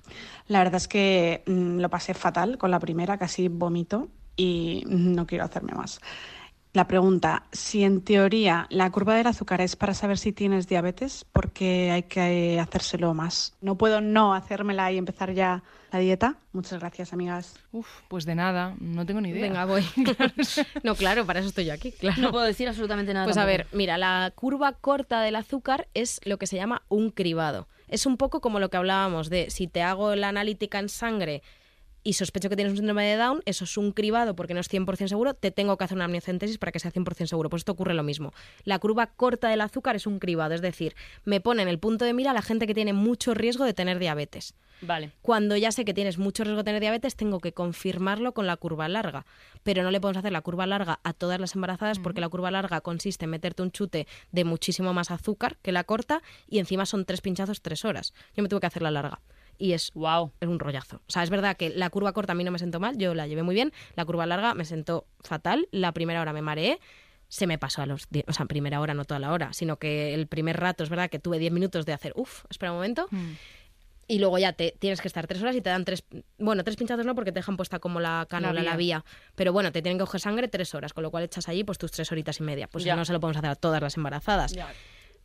La 0.48 0.60
verdad 0.60 0.76
es 0.76 0.88
que 0.88 1.44
mm, 1.46 1.80
lo 1.80 1.90
pasé 1.90 2.14
fatal 2.14 2.58
con 2.58 2.72
la 2.72 2.80
primera, 2.80 3.18
casi 3.18 3.50
vomito 3.50 4.08
y 4.36 4.84
no 4.88 5.28
quiero 5.28 5.44
hacerme 5.44 5.74
más. 5.74 6.00
La 6.74 6.88
pregunta, 6.88 7.44
si 7.52 7.84
en 7.84 8.02
teoría 8.02 8.66
la 8.72 8.90
curva 8.90 9.16
del 9.16 9.28
azúcar 9.28 9.62
es 9.62 9.76
para 9.76 9.94
saber 9.94 10.18
si 10.18 10.32
tienes 10.32 10.68
diabetes, 10.68 11.24
porque 11.32 11.92
hay 11.92 12.04
que 12.04 12.60
hacérselo 12.60 13.14
más. 13.14 13.54
No 13.62 13.78
puedo 13.78 14.02
no 14.02 14.34
hacérmela 14.34 14.92
y 14.92 14.98
empezar 14.98 15.34
ya 15.34 15.62
la 15.92 16.00
dieta. 16.00 16.38
Muchas 16.52 16.80
gracias, 16.80 17.14
amigas. 17.14 17.60
Uf, 17.72 17.88
pues 18.08 18.26
de 18.26 18.34
nada, 18.34 18.76
no 18.80 19.06
tengo 19.06 19.22
ni 19.22 19.30
idea. 19.30 19.44
Venga, 19.44 19.66
voy. 19.66 19.86
no, 20.84 20.96
claro, 20.96 21.28
para 21.28 21.42
eso 21.42 21.50
estoy 21.50 21.66
yo 21.66 21.74
aquí, 21.74 21.92
claro. 21.92 22.20
No 22.20 22.32
puedo 22.32 22.44
decir 22.44 22.68
absolutamente 22.68 23.14
nada. 23.14 23.26
Pues 23.26 23.38
a 23.38 23.46
ver, 23.46 23.68
mira, 23.72 24.00
la 24.00 24.34
curva 24.34 24.74
corta 24.74 25.22
del 25.22 25.36
azúcar 25.36 25.88
es 25.94 26.22
lo 26.24 26.40
que 26.40 26.48
se 26.48 26.56
llama 26.56 26.82
un 26.90 27.12
cribado. 27.12 27.68
Es 27.88 28.08
un 28.08 28.18
poco 28.18 28.42
como 28.42 28.60
lo 28.60 28.72
que 28.72 28.78
hablábamos 28.78 29.30
de 29.30 29.52
si 29.52 29.68
te 29.68 29.84
hago 29.84 30.16
la 30.16 30.30
analítica 30.30 30.80
en 30.80 30.90
sangre 30.90 31.44
y 32.04 32.14
sospecho 32.14 32.50
que 32.50 32.56
tienes 32.56 32.72
un 32.72 32.78
síndrome 32.78 33.06
de 33.06 33.18
Down, 33.18 33.42
eso 33.46 33.64
es 33.64 33.78
un 33.78 33.92
cribado 33.92 34.36
porque 34.36 34.54
no 34.54 34.60
es 34.60 34.72
100% 34.72 35.08
seguro, 35.08 35.34
te 35.34 35.52
tengo 35.52 35.78
que 35.78 35.86
hacer 35.86 35.96
una 35.96 36.06
amniocentesis 36.06 36.58
para 36.58 36.72
que 36.72 36.80
sea 36.80 36.92
100% 36.92 37.28
seguro. 37.28 37.50
Pues 37.50 37.62
esto 37.62 37.72
ocurre 37.72 37.94
lo 37.94 38.04
mismo. 38.04 38.34
La 38.66 38.80
curva 38.80 39.08
corta 39.08 39.50
del 39.50 39.62
azúcar 39.62 39.96
es 39.96 40.06
un 40.06 40.20
cribado, 40.20 40.54
es 40.54 40.62
decir, 40.62 40.96
me 41.24 41.40
pone 41.42 41.62
en 41.62 41.70
el 41.70 41.80
punto 41.80 42.06
de 42.06 42.14
mira 42.14 42.32
a 42.32 42.34
la 42.34 42.42
gente 42.42 42.68
que 42.68 42.74
tiene 42.74 42.94
mucho 42.94 43.34
riesgo 43.34 43.66
de 43.66 43.74
tener 43.74 44.00
diabetes. 44.00 44.54
Vale. 44.82 45.12
Cuando 45.22 45.56
ya 45.56 45.72
sé 45.72 45.86
que 45.86 45.94
tienes 45.94 46.18
mucho 46.18 46.44
riesgo 46.44 46.58
de 46.58 46.66
tener 46.66 46.82
diabetes, 46.82 47.16
tengo 47.16 47.40
que 47.40 47.54
confirmarlo 47.54 48.34
con 48.34 48.48
la 48.48 48.58
curva 48.58 48.90
larga. 48.90 49.26
Pero 49.64 49.84
no 49.84 49.92
le 49.92 50.02
podemos 50.02 50.18
hacer 50.18 50.34
la 50.34 50.42
curva 50.42 50.66
larga 50.68 51.00
a 51.04 51.14
todas 51.14 51.40
las 51.40 51.56
embarazadas 51.56 52.00
porque 52.00 52.20
la 52.20 52.28
curva 52.28 52.52
larga 52.52 52.82
consiste 52.82 53.26
en 53.26 53.32
meterte 53.32 53.64
un 53.64 53.72
chute 53.72 54.08
de 54.32 54.44
muchísimo 54.44 54.94
más 54.94 55.10
azúcar 55.10 55.58
que 55.62 55.72
la 55.72 55.86
corta 55.86 56.22
y 56.48 56.60
encima 56.60 56.86
son 56.86 57.06
tres 57.06 57.22
pinchazos, 57.22 57.62
tres 57.62 57.86
horas. 57.86 58.14
Yo 58.36 58.44
me 58.44 58.50
tuve 58.50 58.60
que 58.60 58.68
hacer 58.68 58.82
la 58.82 58.92
larga. 58.92 59.22
Y 59.58 59.74
es, 59.74 59.92
Wow. 59.94 60.34
es 60.40 60.48
un 60.50 60.60
rollazo. 60.60 60.98
O 61.08 61.12
sea, 61.12 61.24
es 61.24 61.30
verdad 61.30 61.56
que 61.58 61.70
la 61.70 61.90
curva 61.90 62.12
corta 62.14 62.32
a 62.34 62.36
mí 62.36 62.44
no 62.44 62.52
me 62.52 62.60
sentó 62.60 62.80
mal, 62.80 62.98
yo 62.98 63.14
la 63.14 63.28
llevé 63.28 63.44
muy 63.44 63.56
bien. 63.56 63.72
La 63.96 64.06
curva 64.06 64.26
larga 64.26 64.54
me 64.54 64.66
sentó 64.66 65.06
fatal. 65.22 65.68
La 65.72 65.92
primera 65.92 66.22
hora 66.22 66.34
me 66.34 66.42
mareé. 66.42 66.80
Se 67.30 67.48
me 67.48 67.58
pasó 67.58 67.82
a 67.82 67.86
los 67.88 68.08
10, 68.12 68.26
o 68.28 68.34
sea, 68.34 68.46
primera 68.46 68.80
hora, 68.80 68.94
no 68.94 69.06
toda 69.06 69.20
la 69.20 69.32
hora, 69.32 69.54
sino 69.54 69.78
que 69.78 70.14
el 70.14 70.28
primer 70.28 70.60
rato 70.60 70.84
es 70.84 70.90
verdad 70.90 71.10
que 71.10 71.18
tuve 71.18 71.40
10 71.40 71.52
minutos 71.52 71.86
de 71.86 71.94
hacer, 71.94 72.14
uff, 72.16 72.44
espera 72.50 72.72
un 72.72 72.78
momento, 72.78 73.08
Mm. 73.10 73.32
y 74.08 74.20
luego 74.20 74.38
ya 74.38 74.54
te 74.54 74.76
tienes 74.78 75.02
que 75.02 75.08
estar 75.08 75.26
tres 75.26 75.42
horas 75.42 75.56
y 75.56 75.62
te 75.62 75.70
dan 75.72 75.84
tres, 75.84 76.04
bueno, 76.38 76.64
tres 76.64 76.76
pinchazos 76.76 77.06
no 77.08 77.16
porque 77.16 77.32
te 77.32 77.40
dejan 77.40 77.58
puesta 77.58 77.80
como 77.80 78.00
la 78.00 78.28
cánula, 78.30 78.54
la 78.62 78.76
vía. 78.76 78.98
vía, 79.00 79.06
pero 79.34 79.52
bueno, 79.52 79.72
te 79.72 79.82
tienen 79.82 79.98
que 79.98 80.04
coger 80.04 80.22
sangre 80.22 80.48
tres 80.48 80.76
horas, 80.76 80.94
con 80.94 81.02
lo 81.02 81.10
cual 81.10 81.24
echas 81.24 81.50
allí 81.50 81.64
pues 81.64 81.80
tus 81.80 81.90
tres 81.92 82.12
horitas 82.12 82.40
y 82.40 82.44
media. 82.44 82.68
Pues 82.68 82.84
Ya. 82.84 82.96
no 82.96 83.04
se 83.04 83.14
lo 83.14 83.20
podemos 83.20 83.38
hacer 83.38 83.50
a 83.50 83.56
todas 83.56 83.82
las 83.82 83.98
embarazadas. 83.98 84.54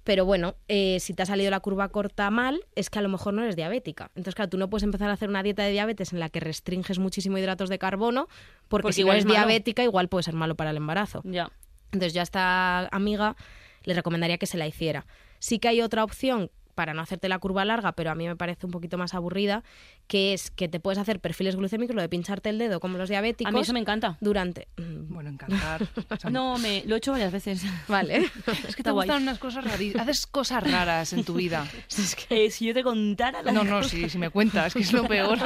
Pero 0.08 0.24
bueno, 0.24 0.54
eh, 0.68 1.00
si 1.00 1.12
te 1.12 1.22
ha 1.22 1.26
salido 1.26 1.50
la 1.50 1.60
curva 1.60 1.90
corta 1.90 2.30
mal, 2.30 2.64
es 2.74 2.88
que 2.88 2.98
a 2.98 3.02
lo 3.02 3.10
mejor 3.10 3.34
no 3.34 3.42
eres 3.42 3.56
diabética. 3.56 4.06
Entonces, 4.14 4.34
claro, 4.34 4.48
tú 4.48 4.56
no 4.56 4.70
puedes 4.70 4.82
empezar 4.82 5.10
a 5.10 5.12
hacer 5.12 5.28
una 5.28 5.42
dieta 5.42 5.64
de 5.64 5.70
diabetes 5.70 6.14
en 6.14 6.18
la 6.18 6.30
que 6.30 6.40
restringes 6.40 6.98
muchísimo 6.98 7.36
hidratos 7.36 7.68
de 7.68 7.78
carbono, 7.78 8.26
porque, 8.68 8.84
Porque 8.84 8.92
si 8.94 9.00
igual 9.02 9.16
eres 9.16 9.26
malo. 9.26 9.36
diabética, 9.40 9.84
igual 9.84 10.08
puede 10.08 10.22
ser 10.22 10.32
malo 10.32 10.54
para 10.54 10.70
el 10.70 10.78
embarazo. 10.78 11.20
Ya. 11.26 11.52
Entonces 11.92 12.14
yo 12.14 12.20
a 12.20 12.22
esta 12.22 12.88
amiga 12.88 13.36
le 13.84 13.92
recomendaría 13.92 14.38
que 14.38 14.46
se 14.46 14.56
la 14.56 14.66
hiciera. 14.66 15.04
Sí 15.40 15.58
que 15.58 15.68
hay 15.68 15.82
otra 15.82 16.04
opción 16.04 16.50
para 16.78 16.94
no 16.94 17.02
hacerte 17.02 17.28
la 17.28 17.40
curva 17.40 17.64
larga, 17.64 17.90
pero 17.90 18.12
a 18.12 18.14
mí 18.14 18.28
me 18.28 18.36
parece 18.36 18.64
un 18.64 18.70
poquito 18.70 18.96
más 18.98 19.12
aburrida, 19.12 19.64
que 20.06 20.32
es 20.32 20.52
que 20.52 20.68
te 20.68 20.78
puedes 20.78 20.96
hacer 20.96 21.18
perfiles 21.18 21.56
glucémicos, 21.56 21.96
lo 21.96 22.02
de 22.02 22.08
pincharte 22.08 22.50
el 22.50 22.58
dedo 22.58 22.78
como 22.78 22.98
los 22.98 23.08
diabéticos. 23.08 23.52
A 23.52 23.52
mí 23.52 23.60
eso 23.62 23.72
me 23.72 23.80
encanta. 23.80 24.16
Durante... 24.20 24.68
Mm, 24.76 25.12
Bueno, 25.12 25.28
encantar. 25.30 25.84
No, 26.30 26.56
me 26.58 26.84
lo 26.86 26.94
he 26.94 26.98
hecho 26.98 27.10
varias 27.10 27.32
veces. 27.32 27.64
Vale. 27.88 28.18
Es 28.46 28.76
que 28.76 28.82
Está 28.82 28.82
te 28.84 28.90
guay. 28.92 29.08
gustan 29.08 29.22
unas 29.24 29.40
cosas 29.40 29.64
rarísimas. 29.64 30.02
Haces 30.06 30.26
cosas 30.28 30.70
raras 30.70 31.12
en 31.12 31.24
tu 31.24 31.34
vida. 31.34 31.66
Si 31.88 32.64
yo 32.66 32.74
te 32.74 32.84
contara 32.84 33.42
la 33.42 33.50
No, 33.50 33.64
no, 33.64 33.82
si, 33.82 34.08
si 34.08 34.16
me 34.18 34.30
cuentas, 34.30 34.72
que 34.72 34.80
es 34.82 34.92
lo 34.92 35.02
peor. 35.08 35.36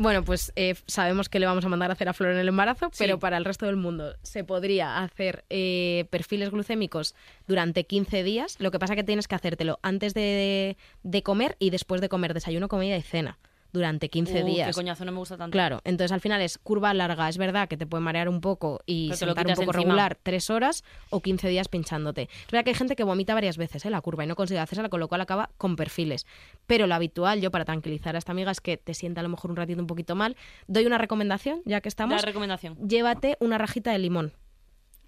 Bueno, 0.00 0.24
pues 0.24 0.52
eh, 0.54 0.76
sabemos 0.86 1.28
que 1.28 1.40
le 1.40 1.46
vamos 1.46 1.64
a 1.64 1.68
mandar 1.68 1.90
a 1.90 1.94
hacer 1.94 2.08
a 2.08 2.12
Flor 2.12 2.30
en 2.30 2.38
el 2.38 2.46
embarazo, 2.46 2.86
Sí. 2.92 2.98
pero 3.02 3.18
para 3.18 3.36
el 3.36 3.44
resto 3.44 3.66
del 3.66 3.74
mundo 3.74 4.14
se 4.22 4.44
podría 4.44 5.02
hacer 5.02 5.44
eh, 5.50 6.06
perfiles 6.10 6.50
glucémicos 6.50 7.16
durante 7.48 7.84
15 7.84 8.22
días. 8.22 8.54
Lo 8.60 8.70
que 8.70 8.78
pasa 8.78 8.94
que 8.94 9.02
tienes 9.02 9.26
que 9.26 9.34
hacértelo 9.34 9.80
antes 9.82 10.14
de, 10.14 10.76
de 11.02 11.22
comer 11.24 11.56
y 11.58 11.70
después 11.70 12.00
de 12.00 12.08
comer 12.08 12.32
desayuno, 12.32 12.68
comida 12.68 12.96
y 12.96 13.02
cena 13.02 13.38
durante 13.72 14.08
15 14.08 14.42
Uh, 14.42 14.46
días. 14.46 14.68
Qué 14.68 14.72
coñazo, 14.74 15.04
no 15.04 15.12
me 15.12 15.18
gusta 15.18 15.36
tanto. 15.36 15.52
Claro, 15.52 15.80
entonces 15.84 16.12
al 16.12 16.20
final 16.20 16.40
es 16.40 16.58
curva 16.58 16.92
larga, 16.94 17.28
es 17.28 17.36
verdad 17.38 17.68
que 17.68 17.76
te 17.76 17.86
puede 17.86 18.02
marear 18.02 18.28
un 18.28 18.40
poco 18.40 18.80
y 18.86 19.08
Pero 19.08 19.16
sentar 19.16 19.46
un 19.46 19.52
poco 19.54 19.62
encima. 19.62 19.72
regular 19.72 20.18
tres 20.22 20.50
horas 20.50 20.84
o 21.10 21.20
15 21.20 21.48
días 21.48 21.68
pinchándote. 21.68 22.22
Es 22.22 22.50
verdad 22.50 22.64
que 22.64 22.70
hay 22.70 22.74
gente 22.76 22.96
que 22.96 23.04
vomita 23.04 23.34
varias 23.34 23.56
veces 23.56 23.84
¿eh? 23.84 23.90
la 23.90 24.00
curva 24.00 24.24
y 24.24 24.26
no 24.26 24.36
consigue 24.36 24.60
hacérsela, 24.60 24.88
con 24.88 25.00
lo 25.00 25.08
cual 25.08 25.20
acaba 25.20 25.50
con 25.58 25.76
perfiles. 25.76 26.26
Pero 26.66 26.86
lo 26.86 26.94
habitual, 26.94 27.40
yo 27.40 27.50
para 27.50 27.64
tranquilizar 27.64 28.14
a 28.14 28.18
esta 28.18 28.32
amiga, 28.32 28.50
es 28.50 28.60
que 28.60 28.76
te 28.76 28.94
sienta 28.94 29.20
a 29.20 29.22
lo 29.22 29.28
mejor 29.28 29.50
un 29.50 29.56
ratito 29.56 29.80
un 29.80 29.86
poquito 29.86 30.14
mal. 30.14 30.36
Doy 30.66 30.86
una 30.86 30.98
recomendación, 30.98 31.60
ya 31.64 31.80
que 31.80 31.86
La 31.86 31.90
estamos. 31.90 32.22
recomendación. 32.22 32.76
Llévate 32.86 33.36
una 33.40 33.58
rajita 33.58 33.92
de 33.92 33.98
limón. 33.98 34.32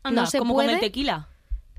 Anda, 0.02 0.22
No 0.22 0.26
se 0.26 0.38
como 0.38 0.54
con 0.54 0.68
el 0.68 0.80
tequila. 0.80 1.28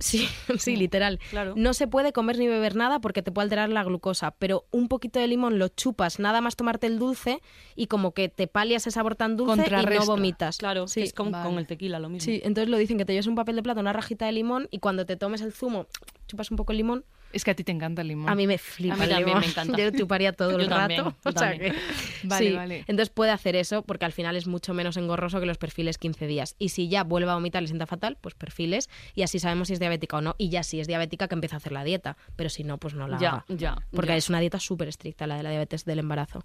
Sí, 0.11 0.27
sí, 0.57 0.75
literal. 0.75 1.19
Claro. 1.29 1.53
No 1.55 1.73
se 1.73 1.87
puede 1.87 2.11
comer 2.11 2.37
ni 2.39 2.47
beber 2.47 2.75
nada 2.75 2.99
porque 2.99 3.21
te 3.21 3.31
puede 3.31 3.45
alterar 3.45 3.69
la 3.69 3.83
glucosa, 3.83 4.31
pero 4.31 4.65
un 4.71 4.87
poquito 4.87 5.19
de 5.19 5.27
limón 5.27 5.59
lo 5.59 5.67
chupas, 5.67 6.19
nada 6.19 6.41
más 6.41 6.55
tomarte 6.55 6.87
el 6.87 6.99
dulce 6.99 7.41
y 7.75 7.87
como 7.87 8.11
que 8.13 8.27
te 8.29 8.47
palias 8.47 8.83
ese 8.83 8.91
sabor 8.91 9.15
tan 9.15 9.37
dulce 9.37 9.65
y 9.67 9.85
no 9.85 10.05
vomitas. 10.05 10.57
Claro, 10.57 10.87
sí. 10.87 11.01
es 11.01 11.13
con, 11.13 11.31
vale. 11.31 11.47
con 11.47 11.59
el 11.59 11.67
tequila 11.67 11.99
lo 11.99 12.09
mismo. 12.09 12.25
Sí, 12.25 12.41
entonces 12.43 12.69
lo 12.69 12.77
dicen 12.77 12.97
que 12.97 13.05
te 13.05 13.13
lleves 13.13 13.27
un 13.27 13.35
papel 13.35 13.55
de 13.55 13.63
plata, 13.63 13.79
una 13.79 13.93
rajita 13.93 14.25
de 14.25 14.31
limón 14.31 14.67
y 14.71 14.79
cuando 14.79 15.05
te 15.05 15.15
tomes 15.15 15.41
el 15.41 15.53
zumo, 15.53 15.87
chupas 16.27 16.51
un 16.51 16.57
poco 16.57 16.71
el 16.71 16.77
limón. 16.77 17.05
Es 17.33 17.43
que 17.43 17.51
a 17.51 17.55
ti 17.55 17.63
te 17.63 17.71
encanta 17.71 18.01
el 18.01 18.09
limón. 18.09 18.29
A 18.29 18.35
mí 18.35 18.47
me 18.47 18.57
flipa 18.57 18.95
A 18.95 18.97
mí 18.97 19.03
el 19.03 19.09
también 19.09 19.27
limón. 19.29 19.41
me 19.41 19.47
encanta. 19.47 19.77
Yo 19.77 19.91
chuparía 19.91 20.33
todo 20.33 20.57
el 20.57 20.63
Yo 20.63 20.69
también, 20.69 21.05
rato. 21.05 21.15
yo 21.23 21.29
o 21.29 21.31
sea 21.31 21.49
también. 21.51 21.73
que- 21.73 21.79
Vale, 22.27 22.49
sí. 22.49 22.55
vale. 22.55 22.77
Entonces 22.87 23.09
puede 23.09 23.31
hacer 23.31 23.55
eso 23.55 23.81
porque 23.83 24.05
al 24.05 24.11
final 24.11 24.35
es 24.35 24.47
mucho 24.47 24.73
menos 24.73 24.97
engorroso 24.97 25.39
que 25.39 25.45
los 25.45 25.57
perfiles 25.57 25.97
15 25.97 26.27
días. 26.27 26.55
Y 26.59 26.69
si 26.69 26.89
ya 26.89 27.03
vuelve 27.03 27.31
a 27.31 27.35
vomitar 27.35 27.61
le 27.61 27.67
sienta 27.67 27.87
fatal, 27.87 28.17
pues 28.21 28.35
perfiles 28.35 28.89
y 29.15 29.23
así 29.23 29.39
sabemos 29.39 29.67
si 29.69 29.73
es 29.73 29.79
diabética 29.79 30.17
o 30.17 30.21
no. 30.21 30.35
Y 30.37 30.49
ya 30.49 30.63
si 30.63 30.79
es 30.79 30.87
diabética 30.87 31.27
que 31.27 31.35
empieza 31.35 31.55
a 31.55 31.57
hacer 31.57 31.71
la 31.71 31.83
dieta. 31.83 32.17
Pero 32.35 32.49
si 32.49 32.63
no, 32.63 32.77
pues 32.77 32.93
no 32.93 33.07
la 33.07 33.17
Ya, 33.17 33.29
haga. 33.29 33.45
ya. 33.49 33.75
Porque 33.91 34.09
ya. 34.11 34.17
es 34.17 34.29
una 34.29 34.39
dieta 34.39 34.59
súper 34.59 34.87
estricta 34.87 35.25
la 35.27 35.35
de 35.37 35.43
la 35.43 35.49
diabetes 35.49 35.85
del 35.85 35.99
embarazo. 35.99 36.43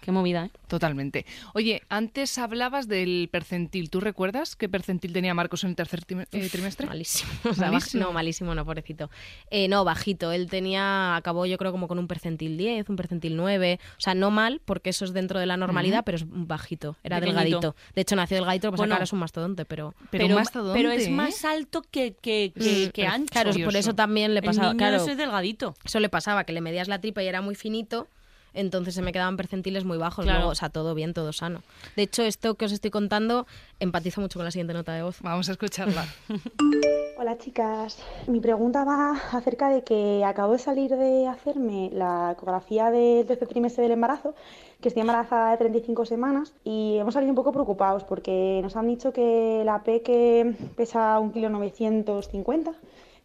Qué 0.00 0.10
movida, 0.12 0.46
¿eh? 0.46 0.50
Totalmente. 0.68 1.26
Oye, 1.54 1.82
antes 1.88 2.38
hablabas 2.38 2.88
del 2.88 3.28
percentil. 3.30 3.88
¿Tú 3.90 4.00
recuerdas 4.00 4.56
qué 4.56 4.68
percentil 4.68 5.12
tenía 5.12 5.32
Marcos 5.34 5.62
en 5.64 5.70
el 5.70 5.76
tercer 5.76 6.00
eh, 6.32 6.48
trimestre? 6.50 6.86
Malísimo. 6.86 7.30
O 7.50 7.54
sea, 7.54 7.70
Malísimo. 7.70 8.04
no, 8.04 8.12
malísimo, 8.12 8.54
no, 8.54 8.64
pobrecito. 8.64 9.10
Eh, 9.50 9.68
no, 9.68 9.84
bajito. 9.84 10.32
Él 10.32 10.48
tenía, 10.50 11.14
acabó 11.16 11.46
yo 11.46 11.56
creo 11.58 11.70
como 11.72 11.86
con 11.88 11.98
un 11.98 12.08
percentil 12.08 12.56
10, 12.56 12.88
un 12.88 12.96
percentil 12.96 13.36
9. 13.36 13.78
O 13.82 14.00
sea, 14.00 14.14
no 14.14 14.30
mal, 14.30 14.60
porque 14.64 14.90
eso 14.90 15.04
es 15.04 15.12
dentro 15.12 15.38
de 15.38 15.46
la 15.46 15.56
normalidad, 15.56 16.02
pero 16.04 16.16
es 16.16 16.24
bajito. 16.26 16.96
Era 17.04 17.20
delgadito. 17.20 17.76
De 17.94 18.02
hecho, 18.02 18.16
nació 18.16 18.36
delgadito, 18.38 18.68
pues 18.70 18.78
Bueno. 18.78 18.94
ahora 18.94 19.04
es 19.04 19.12
un 19.12 19.20
mastodonte, 19.20 19.64
pero... 19.64 19.94
Pero, 20.10 20.28
mastodonte, 20.34 20.78
pero 20.78 20.90
es 20.90 21.06
¿eh? 21.06 21.10
más 21.10 21.44
alto 21.44 21.82
que, 21.82 22.14
que, 22.20 22.52
que, 22.54 22.86
Mm, 22.86 22.90
que 22.90 23.02
pero- 23.02 23.12
ancho. 23.12 23.32
Claro, 23.32 23.50
por 23.64 23.76
eso 23.76 23.94
también 23.94 24.34
le 24.34 24.40
El 24.40 24.46
pasaba. 24.46 24.68
niño 24.68 24.78
claro, 24.78 24.96
ese 24.96 25.12
es 25.12 25.16
delgadito. 25.16 25.74
eso 25.84 26.00
le 26.00 26.08
pasaba, 26.08 26.44
que 26.44 26.52
le 26.52 26.60
medías 26.60 26.88
la 26.88 27.00
tripa 27.00 27.22
y 27.22 27.28
era 27.28 27.40
muy 27.40 27.54
finito. 27.54 28.08
Entonces 28.56 28.94
se 28.94 29.02
me 29.02 29.12
quedaban 29.12 29.36
percentiles 29.36 29.84
muy 29.84 29.98
bajos. 29.98 30.24
Claro. 30.24 30.40
Luego, 30.40 30.52
o 30.52 30.54
sea, 30.54 30.70
todo 30.70 30.94
bien, 30.94 31.12
todo 31.14 31.32
sano. 31.32 31.62
De 31.94 32.02
hecho, 32.02 32.22
esto 32.22 32.54
que 32.54 32.64
os 32.64 32.72
estoy 32.72 32.90
contando 32.90 33.46
empatizo 33.78 34.20
mucho 34.20 34.38
con 34.38 34.44
la 34.44 34.50
siguiente 34.50 34.72
nota 34.72 34.94
de 34.94 35.02
voz. 35.02 35.20
Vamos 35.20 35.48
a 35.48 35.52
escucharla. 35.52 36.06
Hola 37.18 37.38
chicas, 37.38 37.98
mi 38.26 38.40
pregunta 38.40 38.84
va 38.84 39.12
acerca 39.32 39.70
de 39.70 39.82
que 39.82 40.22
acabo 40.24 40.52
de 40.52 40.58
salir 40.58 40.90
de 40.90 41.26
hacerme 41.26 41.90
la 41.92 42.32
ecografía 42.32 42.90
del 42.90 43.26
tercer 43.26 43.48
trimestre 43.48 43.84
del 43.84 43.92
embarazo, 43.92 44.34
que 44.82 44.88
estoy 44.88 45.00
embarazada 45.00 45.52
de 45.52 45.56
35 45.56 46.04
semanas 46.04 46.52
y 46.62 46.96
hemos 46.98 47.14
salido 47.14 47.30
un 47.30 47.36
poco 47.36 47.52
preocupados 47.52 48.04
porque 48.04 48.60
nos 48.62 48.76
han 48.76 48.86
dicho 48.86 49.12
que 49.14 49.62
la 49.64 49.82
peque 49.82 50.54
pesa 50.76 51.18
1,950 51.18 52.72
kg 52.72 52.76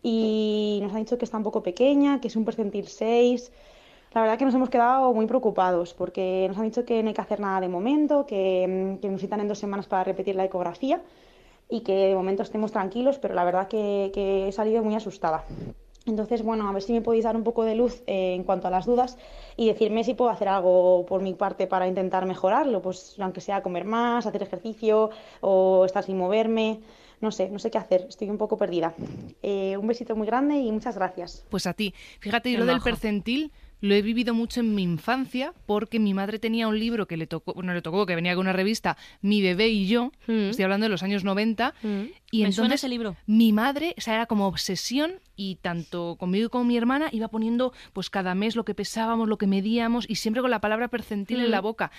y 0.04 0.80
nos 0.82 0.94
han 0.94 1.00
dicho 1.00 1.18
que 1.18 1.26
está 1.26 1.38
un 1.38 1.44
poco 1.44 1.62
pequeña, 1.62 2.22
que 2.22 2.30
es 2.30 2.36
un 2.36 2.46
percentil 2.46 2.88
6. 2.88 3.52
La 4.14 4.22
verdad 4.22 4.38
que 4.38 4.46
nos 4.46 4.54
hemos 4.54 4.70
quedado 4.70 5.14
muy 5.14 5.26
preocupados 5.26 5.94
porque 5.94 6.46
nos 6.50 6.58
han 6.58 6.66
dicho 6.66 6.84
que 6.84 7.02
no 7.02 7.10
hay 7.10 7.14
que 7.14 7.22
hacer 7.22 7.40
nada 7.40 7.62
de 7.62 7.70
momento, 7.70 8.26
que, 8.26 8.98
que 9.02 9.10
nos 9.10 9.22
citan 9.22 9.40
en 9.40 9.48
dos 9.48 9.60
semanas 9.60 9.88
para 9.88 10.04
repetir 10.04 10.36
la 10.36 10.44
ecografía 10.44 11.02
y 11.70 11.82
que 11.82 11.94
de 11.94 12.16
momento 12.16 12.44
estemos 12.44 12.74
tranquilos, 12.74 13.18
pero 13.20 13.34
la 13.34 13.46
verdad 13.46 13.70
que, 13.70 14.12
que 14.14 14.50
he 14.50 14.52
salido 14.52 14.84
muy 14.84 14.96
asustada. 14.96 15.46
Entonces, 16.06 16.42
bueno, 16.42 16.68
a 16.68 16.74
ver 16.74 16.82
si 16.82 16.94
me 16.94 17.02
podéis 17.02 17.24
dar 17.24 17.38
un 17.38 17.44
poco 17.44 17.64
de 17.64 17.76
luz 17.76 18.02
eh, 18.08 18.34
en 18.34 18.44
cuanto 18.44 18.68
a 18.68 18.72
las 18.72 18.86
dudas 18.86 19.18
y 19.56 19.68
decirme 19.68 20.04
si 20.04 20.14
puedo 20.16 20.32
hacer 20.32 20.50
algo 20.50 21.06
por 21.06 21.22
mi 21.22 21.34
parte 21.34 21.68
para 21.68 21.88
intentar 21.88 22.26
mejorarlo, 22.26 22.82
pues 22.82 23.16
aunque 23.20 23.40
sea 23.40 23.62
comer 23.62 23.86
más, 23.86 24.26
hacer 24.26 24.42
ejercicio 24.42 25.12
o 25.42 25.86
estar 25.86 26.04
sin 26.04 26.18
moverme, 26.18 26.82
no 27.22 27.32
sé, 27.32 27.50
no 27.50 27.60
sé 27.60 27.70
qué 27.70 27.78
hacer, 27.78 28.08
estoy 28.10 28.30
un 28.32 28.40
poco 28.40 28.58
perdida. 28.58 28.96
Eh, 29.44 29.78
un 29.78 29.88
besito 29.88 30.16
muy 30.16 30.26
grande 30.26 30.58
y 30.58 30.72
muchas 30.72 30.96
gracias. 30.96 31.46
Pues 31.50 31.68
a 31.68 31.74
ti. 31.74 31.94
Fíjate, 32.20 32.52
yo 32.52 32.58
Qué 32.58 32.66
lo 32.66 32.72
del 32.72 32.82
percentil 32.82 33.52
lo 33.82 33.94
he 33.96 34.02
vivido 34.02 34.34
mucho 34.34 34.60
en 34.62 34.74
mi 34.76 34.84
infancia 34.84 35.54
porque 35.66 36.00
mi 36.00 36.14
madre 36.14 36.40
tenía 36.40 36.68
un 36.68 36.80
libro 36.80 37.08
que 37.08 37.18
le 37.18 37.28
tocó, 37.28 37.54
bueno, 37.54 37.74
le 37.74 37.82
tocó, 37.82 38.06
que 38.06 38.16
venía 38.16 38.34
con 38.36 38.42
una 38.42 38.54
revista, 38.54 38.96
Mi 39.22 39.42
bebé 39.42 39.68
y 39.70 39.88
yo, 39.88 40.12
Mm. 40.28 40.50
estoy 40.52 40.64
hablando 40.64 40.86
de 40.86 40.90
los 40.90 41.04
años 41.04 41.24
90, 41.24 41.74
y 41.84 41.88
Me 41.88 41.98
entonces 42.32 42.56
suena 42.56 42.76
ese 42.76 42.88
libro. 42.90 43.18
mi 43.26 43.52
madre, 43.54 43.94
o 43.98 44.02
sea, 44.02 44.14
era 44.16 44.26
como 44.28 44.48
obsesión 44.48 45.14
y 45.36 45.56
tanto 45.56 46.16
conmigo 46.20 46.50
con 46.50 46.68
mi 46.68 46.78
hermana 46.78 47.10
iba 47.12 47.28
poniendo 47.28 47.74
pues 47.94 48.10
cada 48.10 48.36
mes 48.36 48.56
lo 48.56 48.64
que 48.66 48.76
pesábamos, 48.76 49.28
lo 49.28 49.38
que 49.38 49.48
medíamos 49.48 50.10
y 50.10 50.16
siempre 50.16 50.42
con 50.42 50.52
la 50.52 50.62
palabra 50.62 50.88
percentil 50.88 51.40
en 51.42 51.48
Mm. 51.48 51.52
la 51.52 51.62
boca. 51.62 51.92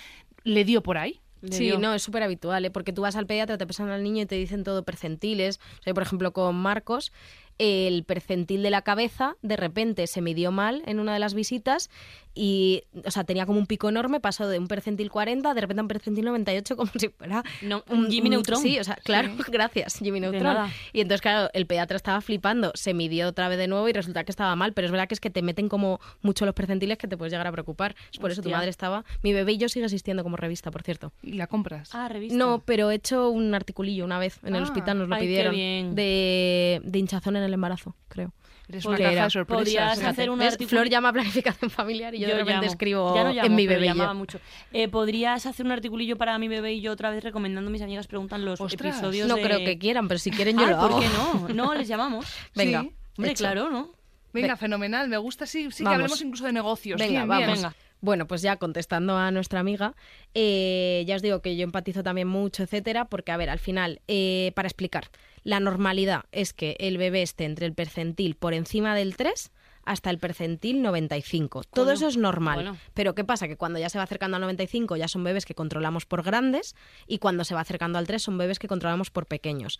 Le 0.43 0.63
dio 0.65 0.81
por 0.83 0.97
ahí. 0.97 1.19
Sí, 1.51 1.73
no, 1.77 1.93
es 1.93 2.01
súper 2.01 2.23
habitual, 2.23 2.63
¿eh? 2.63 2.71
porque 2.71 2.93
tú 2.93 3.01
vas 3.01 3.17
al 3.17 3.25
pediatra, 3.27 3.57
te 3.57 3.67
pesan 3.67 3.89
al 3.89 4.01
niño 4.01 4.21
y 4.23 4.25
te 4.25 4.35
dicen 4.35 4.63
todo 4.63 4.83
percentiles. 4.83 5.59
O 5.81 5.83
sea, 5.83 5.93
por 5.93 6.03
ejemplo, 6.03 6.31
con 6.31 6.55
Marcos, 6.55 7.11
el 7.57 8.03
percentil 8.03 8.63
de 8.63 8.69
la 8.69 8.81
cabeza 8.81 9.35
de 9.41 9.55
repente 9.55 10.07
se 10.07 10.21
midió 10.21 10.51
mal 10.51 10.83
en 10.85 10.99
una 10.99 11.13
de 11.13 11.19
las 11.19 11.33
visitas 11.33 11.89
y, 12.35 12.83
o 13.05 13.11
sea, 13.11 13.23
tenía 13.23 13.45
como 13.45 13.59
un 13.59 13.67
pico 13.67 13.89
enorme, 13.89 14.19
pasó 14.19 14.47
de 14.47 14.57
un 14.59 14.67
percentil 14.67 15.09
40 15.11 15.53
de 15.53 15.61
repente 15.61 15.81
a 15.81 15.83
un 15.83 15.87
percentil 15.87 16.25
98 16.25 16.75
como 16.77 16.91
si 16.97 17.09
fuera 17.09 17.43
No, 17.61 17.83
un 17.89 18.09
Jimmy 18.09 18.29
Neutron. 18.29 18.61
Sí, 18.61 18.79
o 18.79 18.83
sea, 18.83 18.95
claro, 19.03 19.29
gracias, 19.51 19.95
Jimmy 19.99 20.19
Neutron. 20.19 20.57
Y 20.93 21.01
entonces, 21.01 21.21
claro, 21.21 21.49
el 21.53 21.65
pediatra 21.67 21.95
estaba 21.97 22.21
flipando, 22.21 22.71
se 22.75 22.93
midió 22.93 23.27
otra 23.27 23.47
vez 23.49 23.57
de 23.57 23.67
nuevo 23.67 23.87
y 23.89 23.93
resulta 23.93 24.23
que 24.23 24.31
estaba 24.31 24.55
mal, 24.55 24.73
pero 24.73 24.85
es 24.85 24.91
verdad 24.91 25.07
que 25.07 25.13
es 25.13 25.19
que 25.19 25.29
te 25.29 25.41
meten 25.41 25.69
como 25.69 25.99
mucho 26.21 26.45
los 26.45 26.55
percentiles 26.55 26.97
que 26.97 27.07
te 27.07 27.17
puedes 27.17 27.31
llegar 27.31 27.47
a 27.47 27.51
preocupar. 27.51 27.95
Es 28.11 28.19
por 28.19 28.31
eso 28.31 28.41
tu 28.41 28.47
Hostia. 28.47 28.57
madre 28.57 28.69
estaba... 28.69 29.05
Mi 29.21 29.33
bebé 29.33 29.53
y 29.53 29.57
yo 29.57 29.69
sigue 29.69 29.85
existiendo 29.85 30.23
como 30.23 30.35
revista, 30.37 30.71
por 30.71 30.81
cierto. 30.83 31.11
¿Y 31.21 31.33
la 31.33 31.47
compras? 31.47 31.89
Ah, 31.93 32.09
revista. 32.09 32.37
No, 32.37 32.63
pero 32.65 32.89
he 32.91 32.95
hecho 32.95 33.29
un 33.29 33.53
articulillo 33.53 34.05
una 34.05 34.17
vez 34.19 34.39
en 34.43 34.55
el 34.55 34.61
Ah, 34.61 34.65
hospital, 34.65 34.97
nos 34.97 35.07
lo 35.09 35.15
ay, 35.15 35.21
qué 35.21 35.27
pidieron. 35.27 35.53
bien. 35.55 35.95
De, 35.95 36.81
de 36.83 36.99
hinchazón 36.99 37.35
en 37.35 37.43
el 37.43 37.53
embarazo, 37.53 37.95
creo. 38.07 38.33
Eres 38.69 38.85
una 38.85 38.97
caja 38.97 39.11
era- 39.11 39.23
de 39.25 39.29
sorpresas. 39.29 39.61
podrías 39.63 40.03
hacer 40.03 40.29
un 40.29 40.39
¿Ves? 40.39 40.53
artículo- 40.53 40.69
Flor 40.69 40.89
llama 40.89 41.11
planificación 41.11 41.69
familiar 41.69 42.15
y 42.15 42.22
yo, 42.23 42.33
de 42.35 42.39
repente 42.39 42.53
llamo. 42.61 42.71
escribo 42.71 43.15
Ya 43.15 43.23
no 43.23 43.29
llamo, 43.33 43.45
en 43.47 43.55
mi 43.55 43.67
bebé. 43.67 43.85
y 43.85 43.87
yo. 43.89 43.93
llamaba 43.93 44.13
mucho. 44.13 44.39
Eh, 44.71 44.87
¿Podrías 44.87 45.45
hacer 45.45 45.65
un 45.65 45.71
articulillo 45.71 46.17
para 46.17 46.37
mi 46.39 46.47
bebé 46.47 46.73
y 46.73 46.81
yo 46.81 46.91
otra 46.91 47.09
vez 47.09 47.23
recomendando? 47.23 47.69
Mis 47.71 47.81
amigas 47.81 48.07
preguntan 48.07 48.43
los 48.45 48.59
Ostras. 48.61 48.95
episodios 48.95 49.27
No 49.27 49.35
de- 49.35 49.41
creo 49.43 49.59
que 49.59 49.77
quieran, 49.77 50.07
pero 50.07 50.17
si 50.19 50.31
quieren 50.31 50.57
yo 50.57 50.65
Ay, 50.65 50.71
lo 50.71 50.79
¿por 50.79 50.91
hago. 50.91 50.99
qué 50.99 51.07
no? 51.09 51.47
No, 51.53 51.73
les 51.75 51.87
llamamos. 51.87 52.25
Venga, 52.55 52.81
Sí. 52.83 52.91
Hombre, 53.17 53.31
hecho. 53.31 53.43
claro, 53.43 53.69
¿no? 53.69 53.91
Venga, 54.33 54.55
fenomenal. 54.57 55.07
Me 55.09 55.17
gusta, 55.17 55.45
sí, 55.45 55.69
sí 55.71 55.83
que 55.83 55.89
hablemos 55.91 56.19
incluso 56.21 56.45
de 56.45 56.53
negocios. 56.53 56.99
Venga, 56.99 57.19
Bien, 57.19 57.27
vamos. 57.27 57.45
bien. 57.45 57.55
Venga. 57.55 57.75
Bueno, 58.01 58.27
pues 58.27 58.41
ya 58.41 58.57
contestando 58.57 59.15
a 59.17 59.31
nuestra 59.31 59.61
amiga, 59.61 59.93
eh, 60.33 61.03
ya 61.07 61.15
os 61.15 61.21
digo 61.21 61.41
que 61.41 61.55
yo 61.55 61.63
empatizo 61.63 62.03
también 62.03 62.27
mucho, 62.27 62.63
etcétera, 62.63 63.05
porque, 63.05 63.31
a 63.31 63.37
ver, 63.37 63.49
al 63.49 63.59
final, 63.59 64.01
eh, 64.07 64.51
para 64.55 64.67
explicar, 64.67 65.05
la 65.43 65.59
normalidad 65.59 66.23
es 66.31 66.51
que 66.53 66.75
el 66.79 66.97
bebé 66.97 67.21
esté 67.21 67.45
entre 67.45 67.65
el 67.65 67.73
percentil 67.73 68.35
por 68.35 68.53
encima 68.53 68.95
del 68.95 69.15
3 69.15 69.51
hasta 69.85 70.09
el 70.09 70.19
percentil 70.19 70.81
95. 70.81 71.63
Todo 71.63 71.85
Coño. 71.85 71.95
eso 71.95 72.07
es 72.07 72.17
normal. 72.17 72.55
Bueno. 72.55 72.77
Pero 72.93 73.15
¿qué 73.15 73.23
pasa? 73.23 73.47
Que 73.47 73.57
cuando 73.57 73.79
ya 73.79 73.89
se 73.89 73.97
va 73.97 74.03
acercando 74.03 74.35
al 74.37 74.41
95 74.41 74.95
ya 74.95 75.07
son 75.07 75.23
bebés 75.23 75.45
que 75.45 75.55
controlamos 75.55 76.05
por 76.05 76.23
grandes 76.23 76.75
y 77.07 77.19
cuando 77.19 77.43
se 77.43 77.53
va 77.53 77.61
acercando 77.61 77.99
al 77.99 78.07
3 78.07 78.21
son 78.21 78.37
bebés 78.37 78.59
que 78.59 78.67
controlamos 78.67 79.09
por 79.09 79.25
pequeños. 79.25 79.79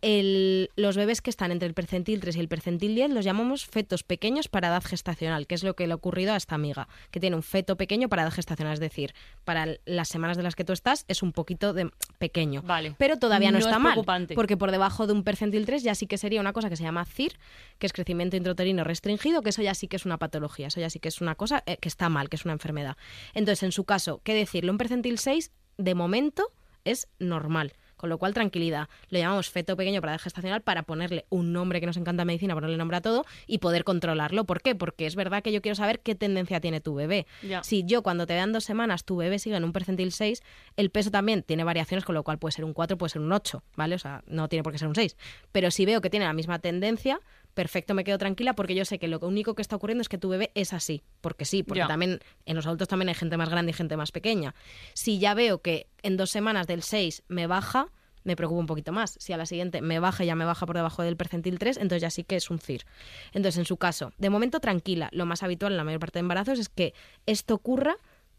El- 0.00 0.70
los 0.76 0.96
bebés 0.96 1.20
que 1.20 1.30
están 1.30 1.50
entre 1.50 1.66
el 1.66 1.74
percentil 1.74 2.20
3 2.20 2.36
y 2.36 2.40
el 2.40 2.48
percentil 2.48 2.94
10 2.94 3.10
los 3.10 3.24
llamamos 3.24 3.66
fetos 3.66 4.04
pequeños 4.04 4.46
para 4.48 4.68
edad 4.68 4.82
gestacional, 4.84 5.46
que 5.46 5.54
es 5.56 5.64
lo 5.64 5.74
que 5.74 5.86
le 5.86 5.92
ha 5.92 5.96
ocurrido 5.96 6.32
a 6.32 6.36
esta 6.36 6.54
amiga, 6.54 6.88
que 7.10 7.18
tiene 7.18 7.34
un 7.34 7.42
feto 7.42 7.76
pequeño 7.76 8.08
para 8.08 8.22
edad 8.22 8.30
gestacional, 8.32 8.74
es 8.74 8.80
decir, 8.80 9.12
para 9.44 9.66
las 9.86 10.08
semanas 10.08 10.36
de 10.36 10.44
las 10.44 10.54
que 10.54 10.64
tú 10.64 10.72
estás 10.72 11.04
es 11.08 11.22
un 11.22 11.32
poquito 11.32 11.72
de 11.72 11.90
pequeño. 12.18 12.62
Vale. 12.62 12.94
Pero 12.96 13.18
todavía 13.18 13.50
no, 13.50 13.58
No 13.58 13.64
está 13.64 13.76
es 13.76 13.82
mal, 13.82 14.26
porque 14.34 14.56
por 14.56 14.70
debajo 14.70 15.06
de 15.06 15.12
un 15.14 15.24
percentil 15.24 15.66
3 15.66 15.82
ya 15.82 15.94
sí 15.96 16.06
que 16.06 16.16
sería 16.18 16.40
una 16.40 16.52
cosa 16.52 16.68
que 16.70 16.76
se 16.76 16.84
llama 16.84 17.04
CIR, 17.04 17.32
que 17.78 17.86
es 17.86 17.92
crecimiento 17.92 18.36
intrauterino 18.36 18.84
restringido, 18.84 19.42
que 19.42 19.50
eso 19.50 19.62
ya 19.62 19.74
sí 19.74 19.88
que 19.88 19.96
es 19.96 20.06
una 20.06 20.18
patología, 20.18 20.68
eso 20.68 20.78
ya 20.80 20.90
sí 20.90 21.00
que 21.00 21.08
es 21.08 21.20
una 21.20 21.34
cosa 21.34 21.64
eh, 21.66 21.76
que 21.80 21.88
está 21.88 22.08
mal, 22.08 22.28
que 22.28 22.36
es 22.36 22.44
una 22.44 22.52
enfermedad. 22.54 22.96
Entonces, 23.34 23.64
en 23.64 23.72
su 23.72 23.84
caso, 23.84 24.20
¿qué 24.22 24.34
decirle? 24.34 24.70
Un 24.70 24.78
percentil 24.78 25.18
6, 25.18 25.50
de 25.76 25.94
momento, 25.94 26.52
es 26.84 27.08
normal. 27.18 27.72
Con 27.98 28.08
lo 28.08 28.16
cual, 28.16 28.32
tranquilidad. 28.32 28.88
Lo 29.10 29.18
llamamos 29.18 29.50
feto 29.50 29.76
pequeño 29.76 30.00
para 30.00 30.14
edad 30.14 30.20
gestacional 30.22 30.62
para 30.62 30.84
ponerle 30.84 31.26
un 31.28 31.52
nombre 31.52 31.80
que 31.80 31.86
nos 31.86 31.98
encanta 31.98 32.22
en 32.22 32.28
medicina, 32.28 32.54
ponerle 32.54 32.78
nombre 32.78 32.96
a 32.96 33.02
todo 33.02 33.26
y 33.46 33.58
poder 33.58 33.84
controlarlo. 33.84 34.44
¿Por 34.44 34.62
qué? 34.62 34.74
Porque 34.74 35.04
es 35.04 35.16
verdad 35.16 35.42
que 35.42 35.52
yo 35.52 35.60
quiero 35.60 35.74
saber 35.74 36.00
qué 36.00 36.14
tendencia 36.14 36.60
tiene 36.60 36.80
tu 36.80 36.94
bebé. 36.94 37.26
Ya. 37.42 37.62
Si 37.62 37.84
yo 37.84 38.02
cuando 38.02 38.26
te 38.26 38.32
vean 38.32 38.52
dos 38.52 38.64
semanas 38.64 39.04
tu 39.04 39.16
bebé 39.16 39.38
sigue 39.38 39.56
en 39.56 39.64
un 39.64 39.72
percentil 39.72 40.12
6, 40.12 40.42
el 40.76 40.90
peso 40.90 41.10
también 41.10 41.42
tiene 41.42 41.64
variaciones, 41.64 42.04
con 42.04 42.14
lo 42.14 42.22
cual 42.22 42.38
puede 42.38 42.52
ser 42.52 42.64
un 42.64 42.72
4, 42.72 42.96
puede 42.96 43.10
ser 43.10 43.20
un 43.20 43.32
8, 43.32 43.62
¿vale? 43.76 43.96
O 43.96 43.98
sea, 43.98 44.22
no 44.26 44.48
tiene 44.48 44.62
por 44.62 44.72
qué 44.72 44.78
ser 44.78 44.88
un 44.88 44.94
6. 44.94 45.16
Pero 45.52 45.70
si 45.70 45.84
veo 45.84 46.00
que 46.00 46.08
tiene 46.08 46.24
la 46.24 46.32
misma 46.32 46.60
tendencia, 46.60 47.20
perfecto, 47.58 47.92
me 47.92 48.04
quedo 48.04 48.18
tranquila 48.18 48.52
porque 48.52 48.76
yo 48.76 48.84
sé 48.84 49.00
que 49.00 49.08
lo 49.08 49.18
único 49.18 49.56
que 49.56 49.62
está 49.62 49.74
ocurriendo 49.74 50.02
es 50.02 50.08
que 50.08 50.16
tu 50.16 50.28
bebé 50.28 50.52
es 50.54 50.72
así, 50.72 51.02
porque 51.20 51.44
sí, 51.44 51.64
porque 51.64 51.82
también 51.86 52.20
en 52.46 52.54
los 52.54 52.64
adultos 52.66 52.86
también 52.86 53.08
hay 53.08 53.16
gente 53.16 53.36
más 53.36 53.48
grande 53.48 53.70
y 53.70 53.72
gente 53.72 53.96
más 53.96 54.12
pequeña. 54.12 54.54
Si 54.94 55.18
ya 55.18 55.34
veo 55.34 55.60
que 55.60 55.88
en 56.04 56.16
dos 56.16 56.30
semanas 56.30 56.68
del 56.68 56.84
6 56.84 57.24
me 57.26 57.48
baja, 57.48 57.88
me 58.22 58.36
preocupa 58.36 58.60
un 58.60 58.66
poquito 58.66 58.92
más. 58.92 59.16
Si 59.18 59.32
a 59.32 59.36
la 59.36 59.44
siguiente 59.44 59.80
me 59.80 59.98
baja 59.98 60.22
y 60.22 60.28
ya 60.28 60.36
me 60.36 60.44
baja 60.44 60.66
por 60.66 60.76
debajo 60.76 61.02
del 61.02 61.16
percentil 61.16 61.58
3, 61.58 61.78
entonces 61.78 62.00
ya 62.00 62.10
sí 62.10 62.22
que 62.22 62.36
es 62.36 62.48
un 62.48 62.60
CIR. 62.60 62.84
Entonces, 63.32 63.58
en 63.58 63.64
su 63.64 63.76
caso, 63.76 64.12
de 64.18 64.30
momento 64.30 64.60
tranquila. 64.60 65.08
Lo 65.10 65.26
más 65.26 65.42
habitual 65.42 65.72
en 65.72 65.78
la 65.78 65.84
mayor 65.84 65.98
parte 65.98 66.20
de 66.20 66.20
embarazos 66.20 66.60
es 66.60 66.68
que 66.68 66.94
esto 67.26 67.54
ocurra 67.54 67.96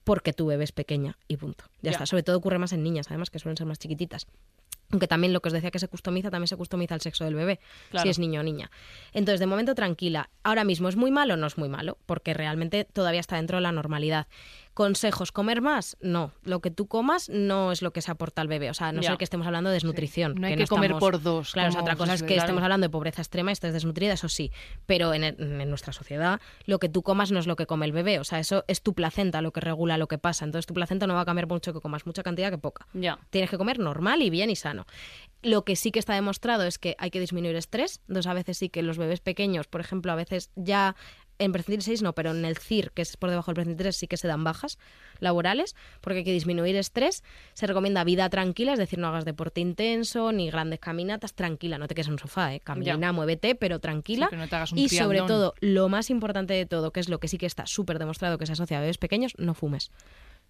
porque 0.10 0.34
tu 0.34 0.48
bebé 0.48 0.63
es 0.63 0.72
pequeña 0.72 1.19
y 1.28 1.38
punto. 1.38 1.65
Ya, 1.84 1.91
Ya. 1.91 1.91
está. 1.91 2.08
Sobre 2.08 2.24
todo 2.24 2.36
ocurre 2.36 2.58
más 2.58 2.74
en 2.74 2.82
niñas, 2.82 3.06
además, 3.10 3.30
que 3.30 3.38
suelen 3.38 3.58
ser 3.58 3.67
más 3.67 3.78
chiquititas. 3.78 4.26
Aunque 4.91 5.08
también 5.08 5.34
lo 5.34 5.39
que 5.39 5.50
os 5.50 5.54
decía 5.54 5.69
que 5.69 5.78
se 5.78 5.88
customiza, 5.88 6.32
también 6.32 6.48
se 6.48 6.58
customiza 6.58 6.95
el 6.95 7.02
sexo 7.02 7.26
del 7.26 7.36
bebé, 7.36 7.60
Claro. 7.91 8.02
si 8.02 8.10
es 8.10 8.17
niño 8.17 8.39
o 8.39 8.43
niña. 8.43 8.72
Entonces, 9.13 9.39
de 9.39 9.45
momento 9.45 9.76
tranquila. 9.76 10.32
Ahora 10.41 10.63
mismo, 10.63 10.89
¿es 10.89 10.95
muy 10.95 11.12
malo? 11.12 11.38
No 11.38 11.45
es 11.45 11.60
muy 11.60 11.69
malo, 11.69 12.00
porque 12.08 12.34
realmente 12.34 12.86
todavía 12.86 13.19
está 13.19 13.36
dentro 13.36 13.58
de 13.58 13.62
la 13.62 13.72
normalidad. 13.72 14.26
¿Consejos? 14.79 15.33
¿Comer 15.33 15.59
más? 15.61 15.97
No. 15.99 16.31
Lo 16.45 16.61
que 16.61 16.71
tú 16.71 16.87
comas 16.87 17.27
no 17.27 17.73
es 17.73 17.81
lo 17.81 17.91
que 17.91 18.01
se 18.01 18.11
aporta 18.11 18.41
al 18.41 18.47
bebé. 18.47 18.69
O 18.69 18.73
sea, 18.73 18.87
a 18.87 18.91
no 18.93 19.01
Ya. 19.01 19.09
ser 19.09 19.17
que 19.17 19.25
estemos 19.25 19.45
hablando 19.45 19.69
de 19.69 19.73
desnutrición. 19.73 20.35
No 20.35 20.47
hay 20.47 20.55
que 20.55 20.67
comer 20.67 20.91
estamos- 20.91 21.01
por 21.01 21.21
dos, 21.21 21.51
Claro, 21.51 21.67
o 21.67 21.71
sea, 21.73 21.81
otra 21.81 21.97
cosa 21.97 22.13
es 22.13 22.21
se 22.21 22.25
que 22.25 22.37
estemos 22.37 22.63
hablando 22.63 22.85
de 22.85 22.89
pobreza 22.89 23.21
extrema 23.21 23.51
y 23.51 23.53
estés 23.53 23.73
desnutrida, 23.73 24.13
eso 24.13 24.29
sí. 24.29 24.53
Pero 24.85 25.13
en, 25.13 25.25
en 25.25 25.69
nuestra 25.69 25.91
sociedad, 25.91 26.39
lo 26.65 26.79
que 26.79 26.87
tú 26.87 27.03
comas 27.03 27.29
no 27.29 27.39
es 27.39 27.45
lo 27.45 27.57
que 27.57 27.65
come 27.65 27.87
el 27.87 27.91
bebé. 27.91 28.19
O 28.19 28.23
sea, 28.23 28.39
eso 28.39 28.63
es 28.69 28.81
tu 28.81 28.93
placenta 28.93 29.41
lo 29.41 29.51
que 29.51 29.59
regula 29.59 29.97
lo 29.97 30.07
que 30.07 30.17
pasa. 30.17 30.45
Entonces, 30.45 30.65
tu 30.65 30.73
placenta 30.73 31.07
no 31.07 31.13
va 31.13 31.21
a 31.21 31.25
cambiar 31.25 31.49
mucho 31.49 31.73
que 31.73 31.81
comas 31.81 32.05
mucha 32.05 32.23
cantidad 32.23 32.49
que 32.49 32.57
poca. 32.57 32.87
Ya. 32.93 33.19
Tienes 33.31 33.49
que 33.49 33.57
comer 33.57 33.79
normal 33.79 34.21
y 34.21 34.29
bien 34.29 34.49
y 34.49 34.55
sano. 34.55 34.85
Lo 35.41 35.65
que 35.65 35.75
sí 35.75 35.91
que 35.91 35.99
está 35.99 36.13
demostrado 36.13 36.63
es 36.63 36.79
que 36.79 36.95
hay 36.99 37.11
que 37.11 37.19
disminuir 37.19 37.57
estrés. 37.57 37.99
Entonces, 38.07 38.27
a 38.27 38.33
veces 38.33 38.57
sí 38.57 38.69
que 38.69 38.81
los 38.81 38.97
bebés 38.97 39.19
pequeños, 39.19 39.67
por 39.67 39.81
ejemplo, 39.81 40.13
a 40.13 40.15
veces 40.15 40.51
ya 40.55 40.95
en 41.39 41.52
percentil 41.52 41.82
6 41.82 42.02
no, 42.02 42.13
pero 42.13 42.32
en 42.32 42.45
el 42.45 42.58
CIR, 42.58 42.91
que 42.91 43.02
es 43.02 43.17
por 43.17 43.30
debajo 43.30 43.49
del 43.52 43.56
percentil 43.56 43.78
3, 43.84 43.95
sí 43.95 44.08
que 44.08 44.17
se 44.17 44.28
dan 44.28 44.43
bajas 44.43 44.78
laborales, 45.19 45.75
porque 46.02 46.19
hay 46.19 46.23
que 46.23 46.32
disminuir 46.34 46.75
estrés. 46.75 47.23
Se 47.54 47.65
recomienda 47.67 48.04
vida 48.04 48.30
tranquila, 48.30 48.73
es 48.73 48.80
decir, 48.80 48.99
no 48.99 49.08
hagas 49.08 49.25
deporte 49.25 49.62
intenso, 49.62 50.32
ni 50.32 50.49
grandes 50.49 50.80
caminatas, 50.80 51.34
tranquila, 51.34 51.78
no 51.78 51.88
te 51.88 51.95
quedes 51.95 52.08
en 52.08 52.13
un 52.13 52.19
sofá, 52.19 52.54
¿eh? 52.54 52.60
camina, 52.60 52.97
Ya. 52.99 53.12
muévete, 53.12 53.56
pero 53.56 53.80
tranquila. 53.80 54.28
Sí, 54.28 54.30
pero 54.32 54.41
no 54.43 54.47
te 54.49 54.56
hagas 54.56 54.71
un 54.71 54.78
y 54.78 54.89
sobre 54.89 55.21
todo, 55.23 55.54
lo 55.60 55.89
más 55.89 56.10
importante 56.10 56.54
de 56.54 56.65
todo, 56.65 56.91
que 56.91 56.99
es 56.99 57.10
lo 57.10 57.19
que 57.19 57.28
sí 57.28 57.38
que 57.38 57.45
está 57.45 57.65
súper 57.65 57.99
demostrado 57.99 58.38
que 58.38 58.45
se 58.45 58.54
asocia 58.54 58.78
a 58.78 58.82
bebés 58.82 58.97
pequeños, 58.97 59.34
no 59.38 59.54
fumes. 59.54 59.91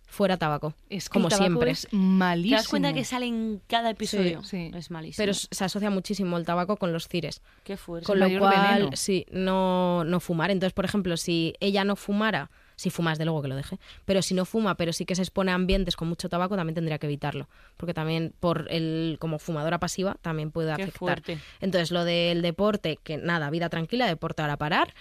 Fuera 0.10 0.38
tabaco. 0.38 0.74
Es 0.90 1.08
que 1.08 1.14
como 1.14 1.28
el 1.28 1.30
tabaco 1.32 1.46
siempre. 1.50 1.72
es 1.72 1.88
malísimo. 1.92 2.56
¿Te 2.58 2.62
das 2.62 2.68
cuenta 2.68 2.94
que 2.94 3.06
sale 3.06 3.28
en 3.28 3.62
cada 3.68 3.92
episodio? 3.92 4.44
sí. 4.44 4.72
Es 4.74 4.90
malísimo. 4.92 5.22
Pero 5.22 5.34
se 5.34 5.64
asocia 5.64 5.90
muchísimo 5.92 6.38
el 6.38 6.46
tabaco 6.46 6.78
con 6.78 6.92
los 6.92 7.08
cires. 7.08 7.42
Qué 7.64 7.78
fuerte. 7.78 8.06
Con 8.08 8.16
el 8.16 8.20
lo 8.22 8.26
mayor 8.28 8.40
cual, 8.42 8.74
veneno. 8.80 8.96
sí, 8.96 9.26
no, 9.32 10.04
no 10.04 10.20
fumar. 10.20 10.50
Entonces, 10.52 10.74
por 10.74 10.86
ejemplo, 10.86 11.16
si 11.16 11.54
ella 11.60 11.84
no 11.84 11.96
fumara, 11.96 12.50
si 12.76 12.90
fuma, 12.90 13.12
desde 13.12 13.26
luego 13.26 13.42
que 13.42 13.50
lo 13.50 13.56
deje, 13.56 13.78
pero 14.06 14.22
si 14.22 14.34
no 14.34 14.46
fuma, 14.46 14.76
pero 14.76 14.94
sí 14.94 15.06
que 15.06 15.14
se 15.14 15.22
expone 15.22 15.52
a 15.52 15.56
ambientes 15.56 15.96
con 15.96 16.08
mucho 16.08 16.28
tabaco, 16.30 16.56
también 16.56 16.76
tendría 16.76 16.98
que 16.98 17.08
evitarlo. 17.08 17.48
Porque 17.78 17.94
también, 17.94 18.34
por 18.40 18.68
el 18.72 19.18
como 19.20 19.38
fumadora 19.38 19.80
pasiva, 19.80 20.16
también 20.22 20.50
puede 20.52 20.70
Qué 20.76 20.84
afectar. 20.84 20.98
fuerte. 20.98 21.40
Entonces, 21.62 21.92
lo 21.92 22.04
del 22.04 22.42
deporte, 22.42 22.98
que 23.04 23.18
nada, 23.18 23.50
vida 23.50 23.70
tranquila, 23.70 24.08
deporte 24.08 24.42
ahora 24.42 24.58
parar, 24.58 24.94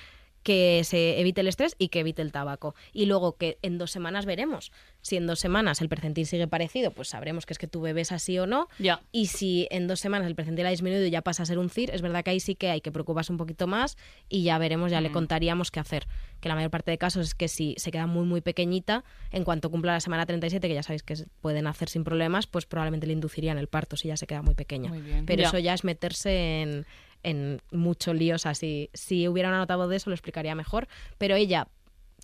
que 0.43 0.83
se 0.85 1.21
evite 1.21 1.41
el 1.43 1.49
estrés 1.49 1.75
y 1.79 1.89
que 1.89 2.01
evite 2.01 2.23
el 2.23 2.33
tabaco. 2.33 2.75
Y 2.93 3.07
luego 3.07 3.37
que 3.37 3.59
en 3.63 3.77
dos 3.79 3.91
semanas 3.91 4.25
veremos. 4.27 4.73
Si 5.03 5.17
en 5.17 5.27
dos 5.27 5.39
semanas 5.41 5.81
el 5.81 5.89
percentil 5.89 6.27
sigue 6.27 6.47
parecido, 6.49 6.91
pues 6.91 7.09
sabremos 7.09 7.45
que 7.47 7.53
es 7.53 7.59
que 7.59 7.67
tu 7.67 7.81
bebé 7.81 8.01
es 8.03 8.13
así 8.13 8.39
o 8.39 8.47
no. 8.47 8.69
Ya. 8.79 9.01
Y 9.13 9.27
si 9.27 9.69
en 9.71 9.87
dos 9.87 10.01
semanas 10.01 10.27
el 10.27 10.35
percentil 10.35 10.67
ha 10.67 10.71
disminuido 10.71 11.05
y 11.07 11.11
ya 11.11 11.23
pasa 11.23 11.43
a 11.43 11.47
ser 11.47 11.59
un 11.59 11.71
CIR, 11.71 11.91
es 11.95 12.03
verdad 12.03 12.25
que 12.25 12.31
ahí 12.31 12.41
sí 12.41 12.55
que 12.55 12.71
hay 12.71 12.81
que 12.81 12.91
preocuparse 12.93 13.33
un 13.33 13.39
poquito 13.39 13.67
más 13.67 13.97
y 14.29 14.43
ya 14.43 14.59
veremos, 14.59 14.91
ya 14.91 15.01
le 15.01 15.11
contaríamos 15.13 15.71
qué 15.71 15.81
hacer. 15.81 16.07
Que 16.41 16.49
la 16.49 16.55
mayor 16.55 16.71
parte 16.71 16.91
de 16.91 16.99
casos 16.99 17.27
es 17.29 17.35
que 17.35 17.49
si 17.49 17.75
se 17.79 17.91
queda 17.91 18.07
muy, 18.07 18.25
muy 18.25 18.41
pequeñita, 18.41 19.05
en 19.31 19.45
cuanto 19.45 19.71
cumpla 19.71 19.93
la 19.93 20.01
semana 20.01 20.25
37, 20.25 20.67
que 20.69 20.75
ya 20.75 20.83
sabéis 20.83 21.03
que 21.03 21.15
pueden 21.41 21.67
hacer 21.67 21.89
sin 21.89 22.05
problemas, 22.05 22.47
pues 22.47 22.65
probablemente 22.67 23.07
le 23.07 23.13
inducirían 23.13 23.59
el 23.59 23.67
parto 23.69 23.97
si 23.97 24.09
ya 24.09 24.17
se 24.17 24.27
queda 24.27 24.43
muy 24.43 24.55
pequeña. 24.55 24.91
Muy. 24.91 25.03
Pero 25.27 25.43
Ya. 25.43 25.49
eso 25.49 25.59
ya 25.59 25.75
es 25.75 25.85
meterse 25.85 26.63
en, 26.63 26.87
en 27.23 27.61
mucho 27.73 28.15
lío. 28.15 28.35
O 28.37 28.39
sea, 28.39 28.55
si, 28.55 28.91
si 28.95 29.29
hubiera 29.29 29.49
una 29.49 29.59
nota 29.59 29.77
voz 29.77 29.89
de 29.89 29.97
eso, 29.97 30.11
lo 30.11 30.15
explicaría 30.15 30.55
mejor. 30.55 30.89
Pero 31.19 31.35
ella, 31.37 31.69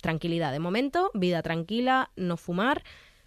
tranquilidad 0.01 0.51
de 0.51 0.59
momento, 0.59 1.11
vida 1.13 1.41
tranquila, 1.41 2.11
no 2.15 2.37
fumar, 2.37 2.83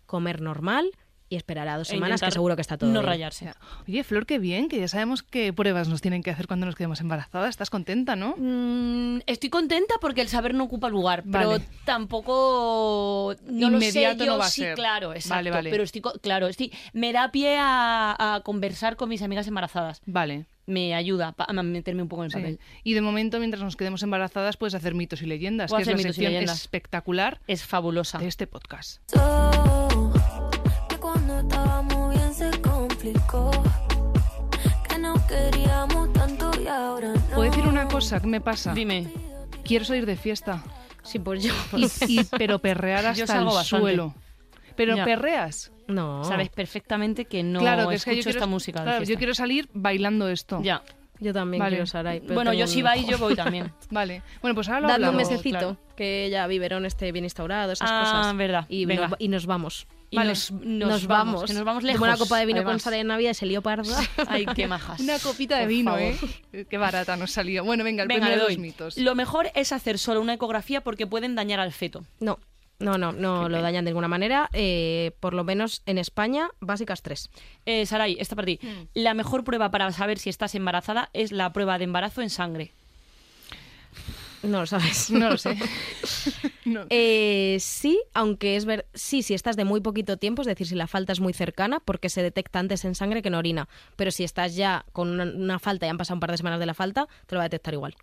comer 0.07 0.41
normal 0.41 0.91
y 1.31 1.37
esperar 1.37 1.69
a 1.69 1.77
dos 1.77 1.91
E 1.91 1.93
semanas, 1.93 2.23
que 2.23 2.31
seguro 2.31 2.57
que 2.57 2.63
está 2.63 2.79
todo 2.79 2.89
No 2.91 3.01
bien. 3.01 3.07
rayarse. 3.07 3.53
Oye, 3.87 4.03
Flor, 4.03 4.25
qué 4.25 4.39
bien, 4.39 4.69
que 4.71 4.81
ya 4.81 4.89
sabemos 4.89 5.23
qué 5.23 5.53
pruebas 5.53 5.87
nos 5.87 6.01
tienen 6.01 6.23
que 6.23 6.31
hacer 6.31 6.47
cuando 6.47 6.65
nos 6.65 6.75
quedemos 6.75 7.03
embarazadas. 7.03 7.51
¿Estás 7.51 7.69
contenta, 7.69 8.17
no? 8.17 8.35
Mm, 8.39 9.19
estoy 9.27 9.51
contenta 9.51 9.95
porque 10.01 10.23
el 10.23 10.29
saber 10.29 10.55
no 10.55 10.65
ocupa 10.65 10.89
lugar, 10.89 11.23
Vale. 11.27 11.59
pero 11.59 11.65
tampoco 11.85 13.35
no 13.47 13.69
lo 13.71 13.79
sé 13.81 13.89
Inmediato 13.89 14.25
yo 14.25 14.33
no 14.33 14.39
va 14.39 14.47
a 14.47 14.51
sí, 14.51 14.63
ser. 14.63 14.75
claro, 14.75 15.13
exacto. 15.13 15.35
Vale, 15.35 15.51
vale. 15.51 15.71
Pero 15.71 15.83
estoy 15.83 16.01
claro, 16.23 16.47
estoy, 16.49 16.73
me 16.95 17.13
da 17.13 17.31
pie 17.31 17.57
a, 17.59 18.37
a 18.37 18.41
conversar 18.41 18.97
con 18.97 19.11
mis 19.11 19.21
amigas 19.21 19.47
embarazadas. 19.47 20.01
Vale. 20.07 20.47
Me 20.69 20.95
ayuda 20.95 21.35
a 21.37 21.53
meterme 21.63 22.03
un 22.03 22.09
poco 22.09 22.23
en 22.23 22.27
el 22.27 22.31
sí. 22.33 22.37
papel. 22.39 22.61
Y 22.85 22.93
de 22.95 23.01
momento, 23.01 23.39
mientras 23.39 23.63
nos 23.63 23.75
quedemos 23.75 24.03
embarazadas, 24.03 24.57
puedes 24.59 24.75
hacer 24.75 24.95
mitos 24.95 25.23
y 25.23 25.27
leyendas, 25.27 25.71
Puedo 25.71 25.79
que 25.79 25.83
es 25.83 25.89
hacer 25.89 25.97
la 25.97 26.03
sección 26.13 26.33
leyendas. 26.33 26.61
espectacular 26.61 27.41
Es 27.47 27.65
fabulosa. 27.65 28.19
de 28.19 28.29
este 28.29 28.47
podcast. 28.47 29.01
que 30.89 30.97
cuando 30.99 31.41
estaba 31.41 31.83
explicó 32.91 33.51
que 34.89 34.99
no 34.99 35.15
queríamos 35.27 36.13
tanto 36.13 36.51
y 36.61 36.67
ahora 36.67 37.15
no. 37.15 37.21
¿Puedo 37.35 37.43
decir 37.51 37.67
una 37.67 37.89
cosa 37.89 38.21
que 38.21 38.27
me 38.27 38.41
pasa? 38.41 38.75
Dime. 38.75 39.09
Quiero 39.65 39.85
salir 39.85 40.05
de 40.07 40.17
fiesta. 40.17 40.63
Sí, 41.03 41.19
pues 41.19 41.43
yo. 41.43 41.55
Y, 41.77 41.87
y- 42.09 42.25
pero 42.37 42.59
perrear 42.59 43.03
Yo 43.15 43.25
hasta 43.25 43.39
el 43.39 43.45
bastante. 43.47 43.69
suelo. 43.69 44.15
Pero 44.79 44.97
Ya. 44.97 45.05
perreas. 45.05 45.71
No. 45.89 46.25
Sabes 46.25 46.49
perfectamente 46.49 47.27
que 47.27 47.43
no 47.43 47.61
claro, 47.61 47.89
que 47.89 47.97
es 47.97 48.05
que 48.05 48.13
yo 48.13 48.21
escucho 48.21 48.25
quiero, 48.31 48.39
esta 48.39 48.47
música. 48.47 48.83
Claro, 48.83 49.05
yo 49.05 49.17
quiero 49.19 49.35
salir 49.35 49.69
bailando 49.75 50.29
esto. 50.29 50.61
Ya. 50.63 50.83
Yo 51.21 51.33
también 51.33 51.59
Vale. 51.59 51.71
quiero 51.77 51.87
Sarai. 51.87 52.21
pero 52.21 52.35
Bueno, 52.35 52.53
yo 52.53 52.69
si 52.69 52.81
vais, 52.81 53.05
yo 53.07 53.19
voy 53.19 53.35
también. 53.35 53.73
Vale. 53.91 54.23
Bueno, 54.41 54.55
pues 54.55 54.69
ahora 54.69 54.83
lo 54.83 54.87
Dadme 54.89 55.09
un 55.09 55.09
hablamos. 55.17 55.31
mesecito, 55.31 55.59
claro. 55.59 55.77
que 55.97 56.29
ya 56.31 56.47
Viverón 56.47 56.87
esté 56.87 57.11
bien 57.11 57.25
instaurado, 57.25 57.73
esas 57.73 57.91
Ah, 57.91 58.01
cosas. 58.21 58.37
verdad. 58.37 58.67
Y, 58.69 58.85
Venga. 58.87 59.09
nos, 59.09 59.17
y 59.21 59.27
nos 59.29 59.47
vamos. 59.47 59.89
Y 60.11 60.17
Vale. 60.17 60.29
nos, 60.29 60.53
nos, 60.53 61.07
vamos, 61.09 61.45
que 61.45 61.55
nos 61.55 61.65
vamos 61.65 61.83
lejos. 61.83 61.99
Tomo 62.01 62.13
una 62.13 62.19
copa 62.19 62.39
de 62.39 62.47
vino 62.47 62.59
con 62.61 62.67
además. 62.69 62.83
Sara 62.83 62.97
en 62.99 63.09
Navidad 63.09 63.33
y 63.33 63.35
se 63.35 63.47
lió 63.47 63.63
parda. 63.63 63.99
Ay, 64.29 64.47
qué 64.55 64.69
majas. 64.69 65.01
Una 65.01 65.19
copita 65.19 65.57
de 65.57 65.63
Por 65.63 65.69
vino, 65.71 65.91
favor. 65.91 66.15
¿eh? 66.53 66.67
Qué 66.71 66.79
barata 66.79 67.17
nos 67.17 67.33
salió. 67.33 67.65
Bueno, 67.65 67.83
venga, 67.83 68.05
el 68.05 68.09
Venga, 68.09 68.27
primero 68.27 68.45
de 68.45 68.51
los 68.53 68.59
mitos. 68.59 68.97
Lo 68.97 69.17
mejor 69.17 69.51
es 69.57 69.73
hacer 69.73 69.99
solo 69.99 70.21
una 70.21 70.35
ecografía 70.35 70.83
porque 70.83 71.07
pueden 71.09 71.35
dañar 71.35 71.59
al 71.59 71.73
feto. 71.73 72.05
No, 72.21 72.39
no, 72.79 72.97
no, 72.99 73.13
no 73.13 73.49
lo 73.49 73.61
dañan 73.63 73.85
de 73.85 73.91
ninguna 73.91 74.09
manera. 74.09 74.49
eh, 74.53 75.13
por 75.21 75.35
lo 75.35 75.45
menos 75.45 75.83
en 75.87 75.99
España, 75.99 76.51
básicas 76.61 77.03
tres. 77.03 77.31
Eh, 77.67 77.87
Saray, 77.87 78.17
esta 78.21 78.37
para 78.37 78.47
ti. 78.47 78.61
La 78.95 79.15
mejor 79.15 79.45
prueba 79.45 79.71
para 79.71 79.91
saber 79.93 80.19
si 80.19 80.31
estás 80.31 80.55
embarazada 80.55 81.11
es 81.13 81.33
la 81.33 81.53
prueba 81.53 81.79
de 81.79 81.85
embarazo 81.85 82.23
en 82.23 82.31
sangre. 82.31 82.73
No 84.43 84.61
lo 84.61 84.67
sabes. 84.67 85.11
No 85.11 85.31
lo 85.31 85.37
sé. 85.39 85.57
No. 86.65 86.85
Eh, 86.91 87.57
sí, 87.61 87.99
aunque 88.13 88.57
es 88.57 88.67
ver, 88.67 88.85
sí, 88.93 89.23
si 89.23 89.33
estás 89.33 89.57
de 89.57 89.65
muy 89.65 89.81
poquito 89.81 90.19
tiempo, 90.19 90.43
es 90.43 90.47
decir, 90.47 90.67
si 90.67 90.75
la 90.75 90.87
falta 90.87 91.13
es 91.15 91.21
muy 91.21 91.33
cercana, 91.33 91.81
porque 91.81 92.11
se 92.11 92.23
detecta 92.23 92.59
antes 92.59 92.85
en 92.85 92.95
sangre 92.95 93.23
que 93.23 93.29
en 93.29 93.37
orina. 93.37 93.71
Pero 93.97 94.11
si 94.11 94.23
estás 94.23 94.55
ya 94.55 94.85
con 94.93 95.09
una, 95.09 95.25
una 95.25 95.59
falta 95.59 95.87
y 95.87 95.89
han 95.89 95.97
pasado 95.97 96.17
un 96.17 96.21
par 96.21 96.31
de 96.31 96.37
semanas 96.37 96.61
de 96.61 96.67
la 96.67 96.75
falta, 96.75 97.09
te 97.27 97.35
lo 97.35 97.39
va 97.39 97.45
a 97.45 97.49
detectar 97.49 97.73
igual. 97.73 97.97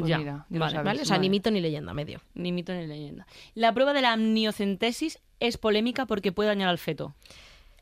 Pues 0.00 0.10
ya, 0.10 0.18
mira, 0.18 0.46
ya 0.48 0.58
vale, 0.58 0.72
sabes. 0.72 0.84
¿Vale? 0.84 1.02
O 1.02 1.04
sea, 1.04 1.16
vale. 1.16 1.28
ni 1.28 1.30
mito 1.30 1.50
ni 1.50 1.60
leyenda, 1.60 1.94
medio. 1.94 2.20
Ni 2.34 2.52
mito 2.52 2.72
ni 2.74 2.86
leyenda. 2.86 3.26
La 3.54 3.72
prueba 3.74 3.92
de 3.92 4.02
la 4.02 4.12
amniocentesis 4.12 5.18
es 5.40 5.58
polémica 5.58 6.06
porque 6.06 6.32
puede 6.32 6.48
dañar 6.48 6.68
al 6.68 6.78
feto. 6.78 7.14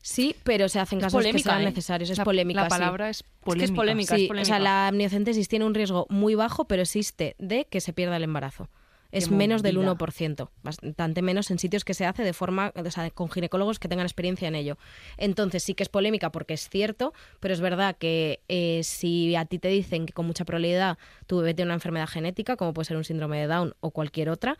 Sí, 0.03 0.37
pero 0.45 0.69
se 0.69 0.79
hacen 0.79 0.99
Es 0.99 1.05
casos 1.07 1.19
que 1.19 1.25
polémica, 1.25 1.51
sean 1.51 1.63
¿eh? 1.63 1.65
necesarios. 1.65 2.11
Es 2.11 2.19
La- 2.19 2.25
polémica. 2.25 2.63
La 2.63 2.69
palabra 2.69 3.09
es 3.11 3.19
Es 3.19 3.25
polémica. 3.41 3.59
que 3.59 3.65
es 3.65 3.71
polémica. 3.73 4.15
Sí, 4.17 4.23
es 4.23 4.27
o 4.27 4.29
polémica. 4.29 4.47
sea, 4.47 4.59
la 4.61 4.89
amniocentesis 4.89 5.49
tiene 5.49 5.65
un 5.65 5.75
riesgo 5.75 6.07
muy 6.11 6.35
bajo, 6.37 6.67
pero 6.67 6.83
existe 6.83 7.35
de 7.39 7.65
que 7.67 7.81
se 7.81 7.93
pierda 7.93 8.17
el 8.17 8.23
embarazo. 8.23 8.69
Es 9.17 9.31
menos 9.31 9.63
del 9.63 9.77
movida. 9.77 9.97
1%, 9.97 10.49
bastante 10.63 11.23
menos 11.23 11.51
en 11.51 11.59
sitios 11.59 11.85
que 11.85 11.95
se 11.95 12.07
hace 12.07 12.23
de 12.23 12.33
forma, 12.33 12.73
o 12.75 12.91
sea, 12.91 13.11
con 13.11 13.31
ginecólogos 13.31 13.79
que 13.79 13.89
tengan 13.89 14.07
experiencia 14.07 14.49
en 14.49 14.55
ello. 14.55 14.79
Entonces 15.17 15.63
sí 15.63 15.75
que 15.75 15.83
es 15.83 15.89
polémica 15.89 16.31
porque 16.31 16.55
es 16.55 16.69
cierto, 16.69 17.13
pero 17.41 17.55
es 17.55 17.61
verdad 17.61 17.97
que 17.97 18.41
eh, 18.49 18.81
si 18.85 19.35
a 19.37 19.45
ti 19.45 19.59
te 19.59 19.69
dicen 19.69 20.07
que 20.07 20.13
con 20.13 20.27
mucha 20.27 20.45
probabilidad 20.45 20.99
tu 21.27 21.39
bebé 21.39 21.55
tiene 21.55 21.69
una 21.69 21.75
enfermedad 21.75 22.09
genética, 22.09 22.57
como 22.57 22.75
puede 22.75 22.87
ser 22.87 22.97
un 22.97 23.05
síndrome 23.05 23.39
de 23.39 23.47
Down 23.47 23.75
o 23.81 23.91
cualquier 23.91 24.29
otra, 24.29 24.59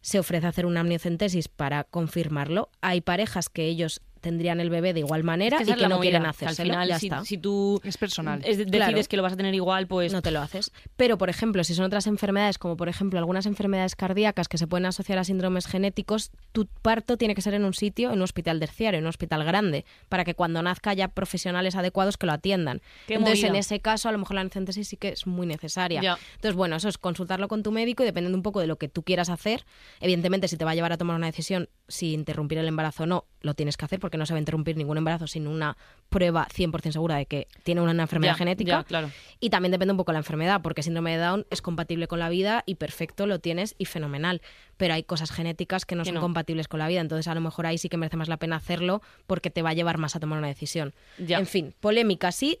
se 0.00 0.18
ofrece 0.18 0.46
hacer 0.46 0.66
una 0.66 0.80
amniocentesis 0.80 1.48
para 1.48 1.84
confirmarlo. 1.84 2.70
Hay 2.80 3.00
parejas 3.00 3.48
que 3.48 3.64
ellos 3.64 4.02
tendrían 4.26 4.58
el 4.60 4.70
bebé 4.70 4.92
de 4.92 5.00
igual 5.00 5.22
manera 5.22 5.58
Es 5.58 5.68
y 5.68 5.72
que 5.74 5.82
no 5.84 5.96
movida, 5.96 6.00
quieren 6.10 6.26
hacérselo. 6.26 6.72
Al 6.74 6.76
final, 6.80 6.88
ya 6.88 6.98
si, 6.98 7.06
está. 7.06 7.24
si 7.24 7.38
tú 7.38 7.80
Es 7.84 7.96
personal. 7.96 8.40
es- 8.44 8.58
decides 8.58 8.70
Claro. 8.72 9.00
que 9.08 9.16
lo 9.16 9.22
vas 9.22 9.34
a 9.34 9.36
tener 9.36 9.54
igual, 9.54 9.86
pues 9.86 10.12
no 10.12 10.20
te 10.20 10.32
lo 10.32 10.40
haces. 10.40 10.72
Pero, 10.96 11.16
por 11.16 11.30
ejemplo, 11.30 11.62
si 11.62 11.74
son 11.74 11.84
otras 11.84 12.06
enfermedades, 12.08 12.58
como 12.58 12.76
por 12.76 12.88
ejemplo 12.88 13.18
algunas 13.20 13.46
enfermedades 13.46 13.94
cardíacas 13.94 14.48
que 14.48 14.58
se 14.58 14.66
pueden 14.66 14.86
asociar 14.86 15.18
a 15.20 15.24
síndromes 15.24 15.66
genéticos, 15.66 16.32
tu 16.52 16.66
parto 16.82 17.16
tiene 17.16 17.34
que 17.36 17.42
ser 17.42 17.54
en 17.54 17.64
un 17.64 17.72
sitio, 17.72 18.08
en 18.10 18.16
un 18.16 18.22
hospital 18.22 18.58
terciario, 18.58 18.98
en 18.98 19.04
un 19.04 19.08
hospital 19.10 19.44
grande, 19.44 19.84
para 20.08 20.24
que 20.24 20.34
cuando 20.34 20.60
nazca 20.62 20.90
haya 20.90 21.08
profesionales 21.08 21.76
adecuados 21.76 22.16
que 22.16 22.26
lo 22.26 22.32
atiendan. 22.32 22.80
Qué 23.06 23.14
Entonces, 23.14 23.38
movida. 23.40 23.48
en 23.50 23.56
ese 23.56 23.80
caso, 23.80 24.08
a 24.08 24.12
lo 24.12 24.18
mejor 24.18 24.34
la 24.34 24.40
amniocentesis 24.40 24.88
sí 24.88 24.96
que 24.96 25.10
es 25.10 25.26
muy 25.26 25.46
necesaria. 25.46 26.00
Ya. 26.02 26.18
Entonces, 26.34 26.56
bueno, 26.56 26.74
eso 26.76 26.88
es 26.88 26.98
consultarlo 26.98 27.46
con 27.48 27.62
tu 27.62 27.70
médico 27.70 28.02
y 28.02 28.06
dependiendo 28.06 28.36
un 28.36 28.42
poco 28.42 28.60
de 28.60 28.66
lo 28.66 28.76
que 28.76 28.88
tú 28.88 29.02
quieras 29.04 29.28
hacer, 29.30 29.64
evidentemente, 30.00 30.48
si 30.48 30.56
te 30.56 30.64
va 30.64 30.72
a 30.72 30.74
llevar 30.74 30.92
a 30.92 30.96
tomar 30.98 31.16
una 31.16 31.26
decisión 31.26 31.68
si 31.88 32.12
interrumpir 32.14 32.58
el 32.58 32.66
embarazo 32.66 33.04
o 33.04 33.06
no, 33.06 33.24
lo 33.40 33.54
tienes 33.54 33.76
que 33.76 33.84
hacer 33.84 34.00
porque 34.00 34.15
no 34.16 34.26
se 34.26 34.32
va 34.32 34.36
a 34.36 34.40
interrumpir 34.40 34.76
ningún 34.76 34.98
embarazo 34.98 35.26
sin 35.26 35.46
una 35.46 35.76
prueba 36.08 36.46
100% 36.48 36.92
segura 36.92 37.16
de 37.16 37.26
que 37.26 37.48
tiene 37.64 37.80
una 37.80 37.90
enfermedad 38.02 38.32
Ya, 38.34 38.38
genética. 38.38 38.70
ya, 38.70 38.84
claro. 38.84 39.10
Y 39.40 39.50
también 39.50 39.72
depende 39.72 39.92
un 39.92 39.98
poco 39.98 40.12
de 40.12 40.14
la 40.14 40.20
enfermedad, 40.20 40.60
porque 40.62 40.82
síndrome 40.82 41.12
de 41.16 41.18
Down 41.22 41.46
es 41.50 41.62
compatible 41.62 42.06
con 42.08 42.18
la 42.18 42.28
vida 42.28 42.62
y 42.66 42.76
perfecto, 42.76 43.26
lo 43.26 43.38
tienes 43.40 43.74
y 43.78 43.84
fenomenal. 43.86 44.40
Pero 44.76 44.94
hay 44.94 45.02
cosas 45.02 45.30
genéticas 45.30 45.84
que 45.84 45.94
no 45.96 46.02
Que 46.02 46.08
son 46.08 46.14
no. 46.16 46.20
compatibles 46.20 46.68
con 46.68 46.78
la 46.78 46.88
vida, 46.88 47.00
entonces 47.00 47.26
a 47.28 47.34
lo 47.34 47.40
mejor 47.40 47.66
ahí 47.66 47.78
sí 47.78 47.88
que 47.88 47.96
merece 47.96 48.16
más 48.16 48.28
la 48.28 48.36
pena 48.36 48.56
hacerlo 48.56 49.02
porque 49.26 49.50
te 49.50 49.62
va 49.62 49.70
a 49.70 49.74
llevar 49.74 49.98
más 49.98 50.16
a 50.16 50.20
tomar 50.20 50.38
una 50.38 50.48
decisión. 50.48 50.94
Ya. 51.18 51.38
En 51.38 51.46
fin, 51.46 51.74
polémica 51.80 52.30
sí, 52.32 52.60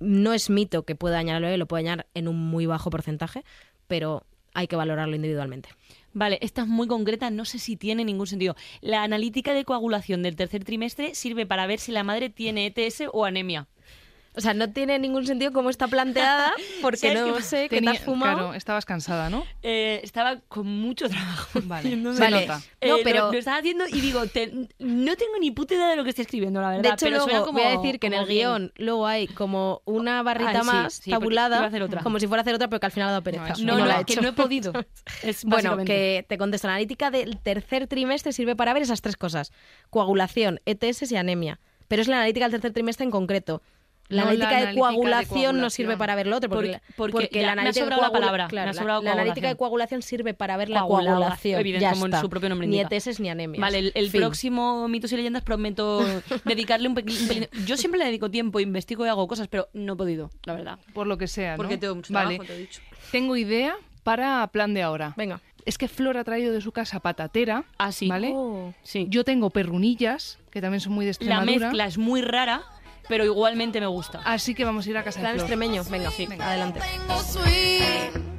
no 0.00 0.32
es 0.32 0.48
mito 0.48 0.84
que 0.84 0.94
pueda 0.94 1.16
dañar 1.16 1.36
al 1.36 1.42
bebé, 1.42 1.58
lo 1.58 1.66
puede 1.66 1.84
dañar 1.84 2.06
en 2.14 2.28
un 2.28 2.36
muy 2.36 2.64
bajo 2.66 2.88
porcentaje, 2.90 3.44
pero 3.86 4.24
hay 4.54 4.68
que 4.68 4.76
valorarlo 4.76 5.14
individualmente. 5.14 5.68
Vale, 6.16 6.38
esta 6.40 6.62
es 6.62 6.66
muy 6.66 6.86
concreta, 6.86 7.28
no 7.28 7.44
sé 7.44 7.58
si 7.58 7.76
tiene 7.76 8.02
ningún 8.02 8.26
sentido. 8.26 8.56
La 8.80 9.02
analítica 9.02 9.52
de 9.52 9.66
coagulación 9.66 10.22
del 10.22 10.34
tercer 10.34 10.64
trimestre 10.64 11.14
sirve 11.14 11.44
para 11.44 11.66
ver 11.66 11.78
si 11.78 11.92
la 11.92 12.04
madre 12.04 12.30
tiene 12.30 12.72
ETS 12.74 13.02
o 13.12 13.26
anemia. 13.26 13.68
O 14.36 14.40
sea, 14.42 14.52
no 14.52 14.70
tiene 14.70 14.98
ningún 14.98 15.26
sentido 15.26 15.50
cómo 15.52 15.70
está 15.70 15.88
planteada, 15.88 16.52
porque 16.82 16.98
¿Sabes 17.14 17.26
no 17.26 17.40
sé 17.40 17.68
qué 17.70 17.80
te 17.80 17.88
has 17.88 18.00
fumado. 18.00 18.36
Claro, 18.36 18.54
estabas 18.54 18.84
cansada, 18.84 19.30
¿no? 19.30 19.44
Eh, 19.62 20.00
estaba 20.02 20.36
con 20.48 20.66
mucho 20.66 21.08
trabajo. 21.08 21.60
Vale, 21.64 21.90
se 21.90 22.20
Vale. 22.20 22.40
nota. 22.46 22.60
Eh, 22.80 22.88
No, 22.90 22.96
lo- 22.98 23.02
pero- 23.02 23.32
lo, 23.32 23.38
estaba 23.38 23.56
haciendo 23.58 23.86
y 23.88 24.00
digo, 24.00 24.26
te- 24.26 24.52
no 24.78 25.16
tengo 25.16 25.38
ni 25.40 25.50
puta 25.52 25.74
idea 25.74 25.88
de 25.88 25.96
lo 25.96 26.04
que 26.04 26.10
estoy 26.10 26.22
escribiendo, 26.22 26.60
la 26.60 26.68
verdad. 26.68 26.82
De 26.82 26.88
hecho, 26.90 27.06
pero 27.06 27.16
suena 27.20 27.32
luego 27.32 27.46
como, 27.46 27.58
voy 27.60 27.66
a 27.66 27.70
decir 27.78 27.98
que 27.98 28.06
en 28.08 28.14
el 28.14 28.26
bien. 28.26 28.38
guion 28.48 28.72
luego 28.76 29.06
hay 29.06 29.26
como 29.26 29.80
una 29.86 30.22
barrita 30.22 30.50
Ah, 30.50 30.60
sí, 30.60 30.66
más 30.66 30.94
sí, 30.94 31.10
tabulada, 31.10 31.60
a 31.60 31.66
hacer 31.66 31.82
otra. 31.82 32.02
como 32.02 32.18
si 32.20 32.26
fuera 32.26 32.40
a 32.40 32.42
hacer 32.42 32.54
otra, 32.54 32.68
pero 32.68 32.78
que 32.80 32.86
al 32.86 32.92
final 32.92 33.08
ha 33.08 33.12
dado 33.12 33.22
pereza. 33.22 33.54
y 33.56 33.64
No, 33.64 33.78
no, 33.78 33.86
la 33.86 34.00
he 34.00 34.04
que 34.04 34.12
hecho. 34.12 34.22
no 34.22 34.28
he 34.28 34.32
podido. 34.32 34.72
Es 35.22 35.44
Bueno, 35.44 35.78
que 35.84 36.26
te 36.28 36.36
contesto. 36.36 36.66
La 36.68 36.74
analítica 36.74 37.10
del 37.10 37.38
tercer 37.38 37.86
trimestre 37.86 38.32
sirve 38.32 38.54
para 38.54 38.74
ver 38.74 38.82
esas 38.82 39.00
tres 39.00 39.16
cosas: 39.16 39.50
coagulación, 39.90 40.60
ETS 40.66 41.10
y 41.10 41.16
anemia. 41.16 41.58
Pero 41.88 42.02
es 42.02 42.08
la 42.08 42.16
analítica 42.16 42.46
del 42.46 42.52
tercer 42.60 42.72
trimestre 42.72 43.04
en 43.04 43.10
concreto. 43.12 43.62
La, 44.08 44.22
No 44.22 44.30
la 44.30 44.30
analítica, 44.30 44.48
de 44.48 44.54
analítica 44.56 44.68
de 44.72 44.78
coagulación 44.80 45.28
no 45.32 45.38
coagulación. 45.44 45.70
sirve 45.70 45.96
para 45.96 46.14
ver 46.14 46.26
lo 46.26 46.36
otro. 46.36 46.48
Porque, 46.48 46.80
Porque- 46.96 47.12
porque 47.12 47.28
ya, 47.32 47.40
la 47.40 47.46
me 47.46 47.48
ha 47.48 47.52
analítica 47.62 47.84
de 47.84 47.90
sobrado 47.90 48.02
la 48.02 48.08
coagula- 48.08 48.20
palabra, 48.20 48.44
me 48.44 48.50
claro, 48.50 48.70
ha 48.70 48.74
la- 48.74 48.80
analítica 49.12 49.16
coagulación. 49.16 49.50
de 49.52 49.56
coagulación 49.56 50.02
sirve 50.02 50.34
para 50.34 50.56
ver 50.56 50.68
la 50.70 50.80
Coagulación, 50.80 51.16
coagulación. 51.16 51.60
evidente, 51.60 51.82
ya 51.82 51.90
como 51.92 52.06
en 52.06 52.12
está. 52.12 52.20
su 52.20 52.30
propio 52.30 52.48
nombre 52.48 52.66
Ni. 52.68 52.80
ETS 52.80 53.20
ni 53.20 53.28
anemias. 53.30 53.60
Vale, 53.60 53.90
el, 53.94 54.10
próximo 54.10 54.88
mitos 54.88 55.12
y 55.12 55.16
leyendas 55.16 55.42
prometo 55.42 56.04
dedicarle 56.44 56.88
un, 56.88 56.94
pelín. 56.94 57.48
Yo 57.66 57.76
siempre 57.76 57.98
le 57.98 58.04
dedico 58.06 58.30
tiempo, 58.30 58.60
investigo 58.60 59.04
y 59.06 59.08
hago 59.08 59.26
cosas, 59.26 59.48
pero 59.48 59.68
no 59.72 59.94
he 59.94 59.96
podido, 59.96 60.30
la 60.44 60.54
verdad. 60.54 60.78
Por 60.94 61.06
lo 61.06 61.18
que 61.18 61.26
sea, 61.26 61.52
¿no? 61.52 61.56
Porque 61.56 61.76
tengo 61.78 61.94
mucho 61.96 62.12
Vale. 62.12 62.36
trabajo, 62.36 62.46
te 62.46 62.54
he 62.54 62.58
dicho. 62.60 62.80
Tengo 63.10 63.36
idea 63.36 63.74
para 64.02 64.46
plan 64.48 64.72
de 64.74 64.82
ahora. 64.82 65.14
Venga. 65.16 65.40
Es 65.64 65.78
que 65.78 65.88
Flor 65.88 66.16
ha 66.16 66.22
traído 66.22 66.52
de 66.52 66.60
su 66.60 66.70
casa 66.70 67.00
patatera. 67.00 67.64
Ah, 67.76 67.90
sí. 67.90 68.06
¿Vale? 68.08 68.30
Oh. 68.32 68.72
Sí. 68.84 69.06
Yo 69.10 69.24
tengo 69.24 69.50
perrunillas, 69.50 70.38
que 70.52 70.60
también 70.60 70.80
son 70.80 70.92
muy 70.92 71.04
de 71.06 71.16
la 71.20 71.40
mezcla 71.40 71.86
es 71.86 71.98
muy 71.98 72.22
rara, 72.22 72.62
pero 73.08 73.24
igualmente 73.24 73.80
me 73.80 73.86
gusta. 73.86 74.20
Así 74.24 74.54
que 74.54 74.64
vamos 74.64 74.86
a 74.86 74.90
ir 74.90 74.96
a 74.98 75.04
casa 75.04 75.20
Plan 75.20 75.32
de 75.32 75.38
Flor. 75.40 75.50
extremeño. 75.50 75.84
Venga, 75.90 76.10
Venga. 76.16 76.48
adelante. 76.48 76.80
Tengo 76.80 77.20
sweet 77.22 78.35